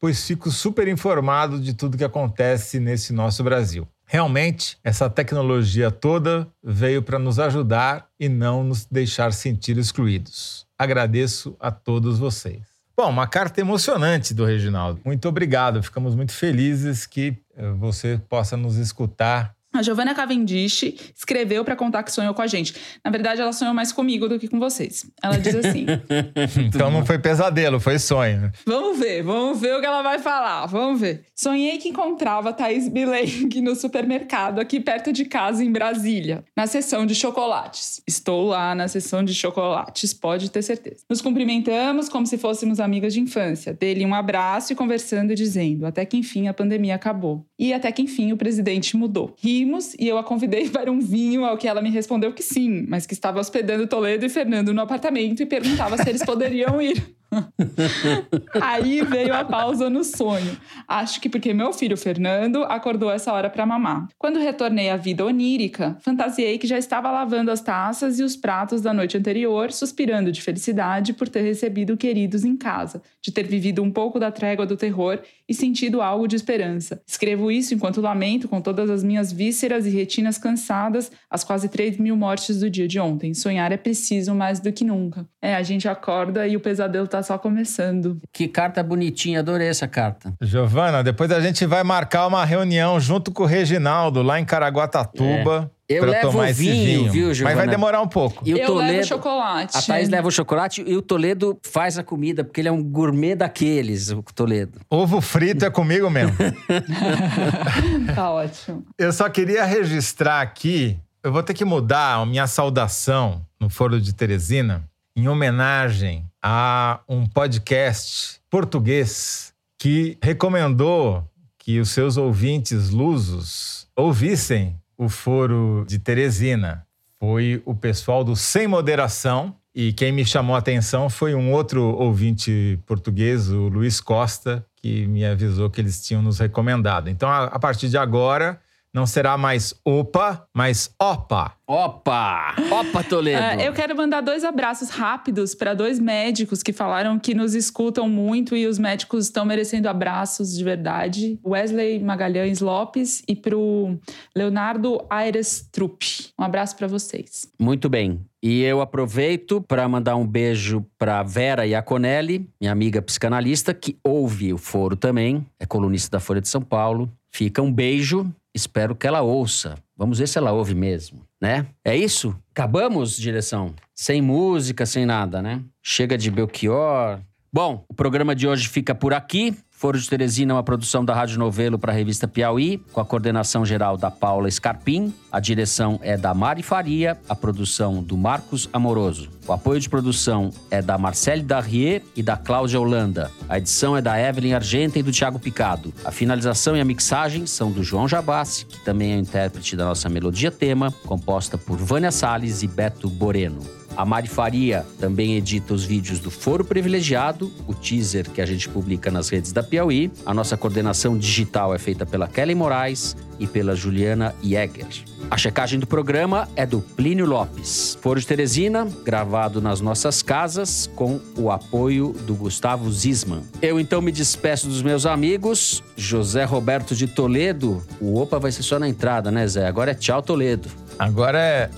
pois 0.00 0.26
fico 0.26 0.50
super 0.50 0.88
informado 0.88 1.60
de 1.60 1.74
tudo 1.74 1.96
que 1.96 2.04
acontece 2.04 2.78
nesse 2.78 3.12
nosso 3.12 3.42
Brasil. 3.42 3.86
Realmente, 4.06 4.78
essa 4.82 5.10
tecnologia 5.10 5.90
toda 5.90 6.48
veio 6.62 7.02
para 7.02 7.18
nos 7.18 7.38
ajudar 7.38 8.08
e 8.18 8.28
não 8.28 8.64
nos 8.64 8.86
deixar 8.86 9.32
sentir 9.34 9.76
excluídos. 9.76 10.66
Agradeço 10.78 11.54
a 11.60 11.70
todos 11.70 12.18
vocês. 12.18 12.62
Bom, 12.96 13.10
uma 13.10 13.26
carta 13.26 13.60
emocionante 13.60 14.32
do 14.34 14.44
Reginaldo. 14.44 15.00
Muito 15.04 15.28
obrigado. 15.28 15.82
Ficamos 15.82 16.14
muito 16.14 16.32
felizes 16.32 17.06
que 17.06 17.36
eh, 17.56 17.70
você 17.72 18.20
possa 18.28 18.56
nos 18.56 18.76
escutar 18.76 19.54
a 19.78 19.82
Giovanna 19.82 20.14
Cavendish 20.14 21.12
escreveu 21.16 21.64
para 21.64 21.76
contar 21.76 22.02
que 22.02 22.12
sonhou 22.12 22.34
com 22.34 22.42
a 22.42 22.46
gente. 22.46 22.74
Na 23.04 23.10
verdade, 23.10 23.40
ela 23.40 23.52
sonhou 23.52 23.72
mais 23.72 23.92
comigo 23.92 24.28
do 24.28 24.38
que 24.38 24.48
com 24.48 24.58
vocês. 24.58 25.06
Ela 25.22 25.38
diz 25.38 25.54
assim: 25.54 25.86
Então 26.66 26.90
não 26.90 27.04
foi 27.04 27.18
pesadelo, 27.18 27.78
foi 27.78 27.98
sonho. 27.98 28.50
Vamos 28.66 28.98
ver, 28.98 29.22
vamos 29.22 29.60
ver 29.60 29.76
o 29.76 29.80
que 29.80 29.86
ela 29.86 30.02
vai 30.02 30.18
falar. 30.18 30.66
Vamos 30.66 31.00
ver. 31.00 31.24
Sonhei 31.34 31.78
que 31.78 31.88
encontrava 31.88 32.52
Thaís 32.52 32.88
Bilenque 32.88 33.60
no 33.60 33.74
supermercado 33.74 34.60
aqui 34.60 34.80
perto 34.80 35.12
de 35.12 35.24
casa, 35.24 35.62
em 35.62 35.70
Brasília, 35.70 36.44
na 36.56 36.66
seção 36.66 37.06
de 37.06 37.14
chocolates. 37.14 38.02
Estou 38.06 38.46
lá 38.46 38.74
na 38.74 38.88
seção 38.88 39.24
de 39.24 39.34
chocolates, 39.34 40.12
pode 40.12 40.50
ter 40.50 40.62
certeza. 40.62 41.04
Nos 41.08 41.20
cumprimentamos 41.20 42.08
como 42.08 42.26
se 42.26 42.36
fôssemos 42.36 42.80
amigas 42.80 43.14
de 43.14 43.20
infância. 43.20 43.72
Dele 43.72 44.04
um 44.04 44.14
abraço 44.14 44.72
e 44.72 44.76
conversando 44.76 45.32
e 45.32 45.36
dizendo: 45.36 45.86
até 45.86 46.04
que 46.04 46.16
enfim 46.16 46.48
a 46.48 46.54
pandemia 46.54 46.94
acabou. 46.94 47.46
E 47.58 47.72
até 47.72 47.92
que 47.92 48.02
enfim 48.02 48.32
o 48.32 48.36
presidente 48.36 48.96
mudou. 48.96 49.34
E 49.42 49.64
e 49.98 50.08
eu 50.08 50.18
a 50.18 50.24
convidei 50.24 50.68
para 50.70 50.90
um 50.90 51.00
vinho, 51.00 51.44
ao 51.44 51.56
que 51.56 51.68
ela 51.68 51.82
me 51.82 51.90
respondeu 51.90 52.32
que 52.32 52.42
sim, 52.42 52.84
mas 52.88 53.06
que 53.06 53.14
estava 53.14 53.40
hospedando 53.40 53.86
Toledo 53.86 54.24
e 54.24 54.28
Fernando 54.28 54.72
no 54.72 54.80
apartamento 54.80 55.42
e 55.42 55.46
perguntava 55.46 55.96
se 55.96 56.08
eles 56.08 56.24
poderiam 56.24 56.80
ir. 56.80 57.18
Aí 58.60 59.02
veio 59.02 59.34
a 59.34 59.44
pausa 59.44 59.90
no 59.90 60.02
sonho. 60.02 60.56
Acho 60.86 61.20
que 61.20 61.28
porque 61.28 61.52
meu 61.52 61.72
filho 61.72 61.96
Fernando 61.96 62.64
acordou 62.64 63.10
essa 63.10 63.32
hora 63.32 63.50
para 63.50 63.66
mamar. 63.66 64.08
Quando 64.18 64.38
retornei 64.38 64.90
à 64.90 64.96
vida 64.96 65.24
onírica, 65.24 65.96
fantasiei 66.00 66.58
que 66.58 66.66
já 66.66 66.78
estava 66.78 67.10
lavando 67.10 67.50
as 67.50 67.60
taças 67.60 68.18
e 68.18 68.22
os 68.22 68.36
pratos 68.36 68.80
da 68.80 68.94
noite 68.94 69.16
anterior, 69.16 69.72
suspirando 69.72 70.32
de 70.32 70.40
felicidade 70.40 71.12
por 71.12 71.28
ter 71.28 71.42
recebido 71.42 71.96
queridos 71.96 72.44
em 72.44 72.56
casa, 72.56 73.02
de 73.20 73.30
ter 73.30 73.46
vivido 73.46 73.82
um 73.82 73.90
pouco 73.90 74.18
da 74.18 74.30
trégua 74.30 74.64
do 74.64 74.76
terror 74.76 75.20
e 75.48 75.54
sentido 75.54 76.02
algo 76.02 76.28
de 76.28 76.36
esperança. 76.36 77.00
Escrevo 77.06 77.50
isso 77.50 77.74
enquanto 77.74 78.00
lamento 78.00 78.48
com 78.48 78.60
todas 78.60 78.90
as 78.90 79.02
minhas 79.02 79.32
vísceras 79.32 79.86
e 79.86 79.90
retinas 79.90 80.36
cansadas 80.36 81.10
as 81.30 81.42
quase 81.42 81.68
3 81.68 81.98
mil 81.98 82.16
mortes 82.16 82.60
do 82.60 82.68
dia 82.68 82.86
de 82.86 83.00
ontem. 83.00 83.32
Sonhar 83.32 83.72
é 83.72 83.76
preciso 83.76 84.34
mais 84.34 84.60
do 84.60 84.72
que 84.72 84.84
nunca. 84.84 85.26
É, 85.40 85.54
a 85.54 85.62
gente 85.62 85.88
acorda 85.88 86.46
e 86.46 86.56
o 86.56 86.60
pesadelo 86.60 87.06
tá 87.06 87.22
só 87.22 87.38
começando. 87.38 88.20
Que 88.32 88.46
carta 88.46 88.82
bonitinha, 88.82 89.40
adorei 89.40 89.68
essa 89.68 89.88
carta. 89.88 90.34
Giovana, 90.42 91.02
depois 91.02 91.30
a 91.30 91.40
gente 91.40 91.64
vai 91.64 91.82
marcar 91.82 92.26
uma 92.26 92.44
reunião 92.44 93.00
junto 93.00 93.32
com 93.32 93.44
o 93.44 93.46
Reginaldo 93.46 94.22
lá 94.22 94.38
em 94.38 94.44
Caraguatatuba. 94.44 95.70
É. 95.74 95.77
Eu 95.88 96.04
levo 96.04 96.30
tomar 96.30 96.52
vinho, 96.52 96.74
esse 96.74 96.84
vinho, 96.84 97.10
viu, 97.10 97.32
Giovana? 97.32 97.56
Mas 97.56 97.64
vai 97.64 97.74
demorar 97.74 98.02
um 98.02 98.08
pouco. 98.08 98.42
E 98.46 98.52
o 98.52 98.58
eu 98.58 98.66
Toledo, 98.66 98.92
levo 98.92 99.08
chocolate. 99.08 99.78
A 99.78 99.82
Thaís 99.82 100.08
leva 100.10 100.28
o 100.28 100.30
chocolate 100.30 100.84
e 100.86 100.94
o 100.94 101.00
Toledo 101.00 101.58
faz 101.62 101.96
a 101.96 102.04
comida, 102.04 102.44
porque 102.44 102.60
ele 102.60 102.68
é 102.68 102.72
um 102.72 102.82
gourmet 102.82 103.34
daqueles, 103.34 104.10
o 104.10 104.22
Toledo. 104.22 104.80
Ovo 104.90 105.22
frito 105.22 105.64
é 105.64 105.70
comigo 105.70 106.10
mesmo. 106.10 106.36
tá 108.14 108.30
ótimo. 108.30 108.84
Eu 108.98 109.12
só 109.14 109.30
queria 109.30 109.64
registrar 109.64 110.42
aqui, 110.42 110.98
eu 111.22 111.32
vou 111.32 111.42
ter 111.42 111.54
que 111.54 111.64
mudar 111.64 112.16
a 112.16 112.26
minha 112.26 112.46
saudação 112.46 113.40
no 113.58 113.70
Foro 113.70 113.98
de 113.98 114.12
Teresina 114.12 114.84
em 115.16 115.26
homenagem 115.26 116.24
a 116.42 117.00
um 117.08 117.26
podcast 117.26 118.40
português 118.50 119.54
que 119.78 120.18
recomendou 120.22 121.24
que 121.58 121.80
os 121.80 121.90
seus 121.90 122.18
ouvintes 122.18 122.90
lusos 122.90 123.86
ouvissem 123.96 124.76
o 124.98 125.08
Foro 125.08 125.86
de 125.88 125.98
Teresina. 125.98 126.84
Foi 127.20 127.62
o 127.64 127.74
pessoal 127.74 128.24
do 128.24 128.34
Sem 128.34 128.66
Moderação. 128.66 129.54
E 129.74 129.92
quem 129.92 130.10
me 130.10 130.24
chamou 130.24 130.56
a 130.56 130.58
atenção 130.58 131.08
foi 131.08 131.36
um 131.36 131.52
outro 131.52 131.82
ouvinte 131.82 132.80
português, 132.84 133.48
o 133.48 133.68
Luiz 133.68 134.00
Costa, 134.00 134.66
que 134.76 135.06
me 135.06 135.24
avisou 135.24 135.70
que 135.70 135.80
eles 135.80 136.04
tinham 136.04 136.20
nos 136.20 136.40
recomendado. 136.40 137.08
Então, 137.08 137.28
a, 137.28 137.44
a 137.44 137.58
partir 137.60 137.88
de 137.88 137.96
agora, 137.96 138.60
não 138.98 139.06
será 139.06 139.38
mais 139.38 139.72
opa, 139.84 140.44
mas 140.52 140.90
opa. 141.00 141.54
Opa! 141.68 142.56
Opa, 142.68 143.04
Toledo! 143.04 143.40
Uh, 143.40 143.60
eu 143.60 143.72
quero 143.72 143.94
mandar 143.96 144.22
dois 144.22 144.42
abraços 144.42 144.88
rápidos 144.88 145.54
para 145.54 145.72
dois 145.72 146.00
médicos 146.00 146.64
que 146.64 146.72
falaram 146.72 147.16
que 147.16 147.32
nos 147.32 147.54
escutam 147.54 148.08
muito 148.08 148.56
e 148.56 148.66
os 148.66 148.76
médicos 148.76 149.26
estão 149.26 149.44
merecendo 149.44 149.88
abraços 149.88 150.56
de 150.56 150.64
verdade. 150.64 151.38
Wesley 151.46 152.00
Magalhães 152.00 152.60
Lopes 152.60 153.22
e 153.28 153.36
para 153.36 153.56
o 153.56 153.96
Leonardo 154.34 155.00
Aires 155.08 155.68
Trupp. 155.70 156.32
Um 156.36 156.42
abraço 156.42 156.74
para 156.74 156.88
vocês. 156.88 157.46
Muito 157.56 157.88
bem. 157.88 158.20
E 158.42 158.62
eu 158.62 158.80
aproveito 158.80 159.60
para 159.60 159.88
mandar 159.88 160.16
um 160.16 160.26
beijo 160.26 160.84
para 160.98 161.22
Vera 161.22 161.64
Iaconelli, 161.66 162.48
minha 162.60 162.72
amiga 162.72 163.00
psicanalista, 163.00 163.72
que 163.72 163.96
ouve 164.02 164.52
o 164.52 164.58
foro 164.58 164.96
também, 164.96 165.46
é 165.60 165.66
colunista 165.66 166.16
da 166.16 166.20
Folha 166.20 166.40
de 166.40 166.48
São 166.48 166.62
Paulo. 166.62 167.08
Fica 167.30 167.60
um 167.62 167.72
beijo, 167.72 168.26
espero 168.58 168.94
que 168.94 169.06
ela 169.06 169.22
ouça. 169.22 169.76
Vamos 169.96 170.18
ver 170.18 170.28
se 170.28 170.38
ela 170.38 170.52
ouve 170.52 170.74
mesmo, 170.74 171.22
né? 171.40 171.66
É 171.84 171.96
isso? 171.96 172.36
Acabamos, 172.50 173.16
direção? 173.16 173.74
Sem 173.94 174.20
música, 174.20 174.84
sem 174.84 175.06
nada, 175.06 175.40
né? 175.40 175.62
Chega 175.82 176.18
de 176.18 176.30
Belchior. 176.30 177.20
Bom, 177.52 177.84
o 177.88 177.94
programa 177.94 178.34
de 178.34 178.46
hoje 178.46 178.68
fica 178.68 178.94
por 178.94 179.14
aqui. 179.14 179.56
Foro 179.78 179.96
de 179.96 180.10
Teresina 180.10 180.50
é 180.50 180.56
uma 180.56 180.62
produção 180.64 181.04
da 181.04 181.14
Rádio 181.14 181.38
Novelo 181.38 181.78
para 181.78 181.92
a 181.92 181.94
revista 181.94 182.26
Piauí, 182.26 182.82
com 182.92 183.00
a 183.00 183.04
coordenação 183.04 183.64
geral 183.64 183.96
da 183.96 184.10
Paula 184.10 184.50
Scarpim. 184.50 185.14
A 185.30 185.38
direção 185.38 186.00
é 186.02 186.16
da 186.16 186.34
Mari 186.34 186.64
Faria, 186.64 187.16
a 187.28 187.36
produção 187.36 188.02
do 188.02 188.16
Marcos 188.16 188.68
Amoroso. 188.72 189.30
O 189.46 189.52
apoio 189.52 189.78
de 189.78 189.88
produção 189.88 190.50
é 190.68 190.82
da 190.82 190.98
Marcele 190.98 191.42
Darrier 191.42 192.02
e 192.16 192.24
da 192.24 192.36
Cláudia 192.36 192.80
Holanda. 192.80 193.30
A 193.48 193.56
edição 193.56 193.96
é 193.96 194.02
da 194.02 194.20
Evelyn 194.20 194.54
Argenta 194.54 194.98
e 194.98 195.02
do 195.02 195.12
Thiago 195.12 195.38
Picado. 195.38 195.94
A 196.04 196.10
finalização 196.10 196.76
e 196.76 196.80
a 196.80 196.84
mixagem 196.84 197.46
são 197.46 197.70
do 197.70 197.84
João 197.84 198.08
Jabassi, 198.08 198.66
que 198.66 198.80
também 198.80 199.12
é 199.12 199.16
o 199.16 199.20
intérprete 199.20 199.76
da 199.76 199.84
nossa 199.84 200.08
melodia 200.08 200.50
tema, 200.50 200.92
composta 201.06 201.56
por 201.56 201.78
Vânia 201.78 202.10
Salles 202.10 202.64
e 202.64 202.66
Beto 202.66 203.08
Boreno. 203.08 203.77
A 203.98 204.04
Mari 204.04 204.28
Faria 204.28 204.86
também 205.00 205.34
edita 205.34 205.74
os 205.74 205.82
vídeos 205.82 206.20
do 206.20 206.30
Foro 206.30 206.64
Privilegiado, 206.64 207.52
o 207.66 207.74
teaser 207.74 208.30
que 208.30 208.40
a 208.40 208.46
gente 208.46 208.68
publica 208.68 209.10
nas 209.10 209.28
redes 209.28 209.50
da 209.50 209.60
Piauí. 209.60 210.08
A 210.24 210.32
nossa 210.32 210.56
coordenação 210.56 211.18
digital 211.18 211.74
é 211.74 211.80
feita 211.80 212.06
pela 212.06 212.28
Kelly 212.28 212.54
Moraes 212.54 213.16
e 213.40 213.46
pela 213.48 213.74
Juliana 213.74 214.36
Jäger. 214.40 214.86
A 215.28 215.36
checagem 215.36 215.80
do 215.80 215.86
programa 215.86 216.48
é 216.54 216.64
do 216.64 216.80
Plínio 216.80 217.26
Lopes. 217.26 217.98
Foro 218.00 218.20
de 218.20 218.26
Teresina, 218.28 218.86
gravado 219.04 219.60
nas 219.60 219.80
nossas 219.80 220.22
casas, 220.22 220.88
com 220.94 221.18
o 221.36 221.50
apoio 221.50 222.12
do 222.24 222.36
Gustavo 222.36 222.88
Zisman. 222.92 223.42
Eu 223.60 223.80
então 223.80 224.00
me 224.00 224.12
despeço 224.12 224.68
dos 224.68 224.80
meus 224.80 225.06
amigos. 225.06 225.82
José 225.96 226.44
Roberto 226.44 226.94
de 226.94 227.08
Toledo. 227.08 227.82
O 228.00 228.20
Opa 228.20 228.38
vai 228.38 228.52
ser 228.52 228.62
só 228.62 228.78
na 228.78 228.88
entrada, 228.88 229.32
né, 229.32 229.44
Zé? 229.48 229.66
Agora 229.66 229.90
é 229.90 229.94
tchau, 229.94 230.22
Toledo. 230.22 230.68
Agora 230.96 231.40
é. 231.40 231.68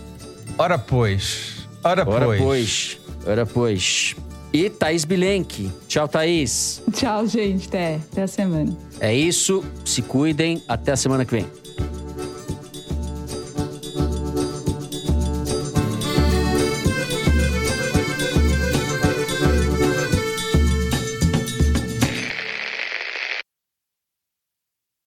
Ora, 0.58 0.78
pois. 0.78 1.59
Ora, 1.82 2.04
Ora 2.08 2.26
pois. 2.26 2.40
pois. 2.40 2.98
Ora 3.26 3.46
pois. 3.46 4.16
E 4.52 4.68
Thaís 4.68 5.04
Bilenque. 5.04 5.70
Tchau, 5.86 6.08
Thaís. 6.08 6.82
Tchau, 6.92 7.26
gente. 7.26 7.68
Até, 7.68 8.00
até 8.10 8.22
a 8.22 8.26
semana. 8.26 8.76
É 8.98 9.14
isso. 9.14 9.64
Se 9.84 10.02
cuidem. 10.02 10.62
Até 10.66 10.92
a 10.92 10.96
semana 10.96 11.24
que 11.24 11.30
vem. 11.32 11.46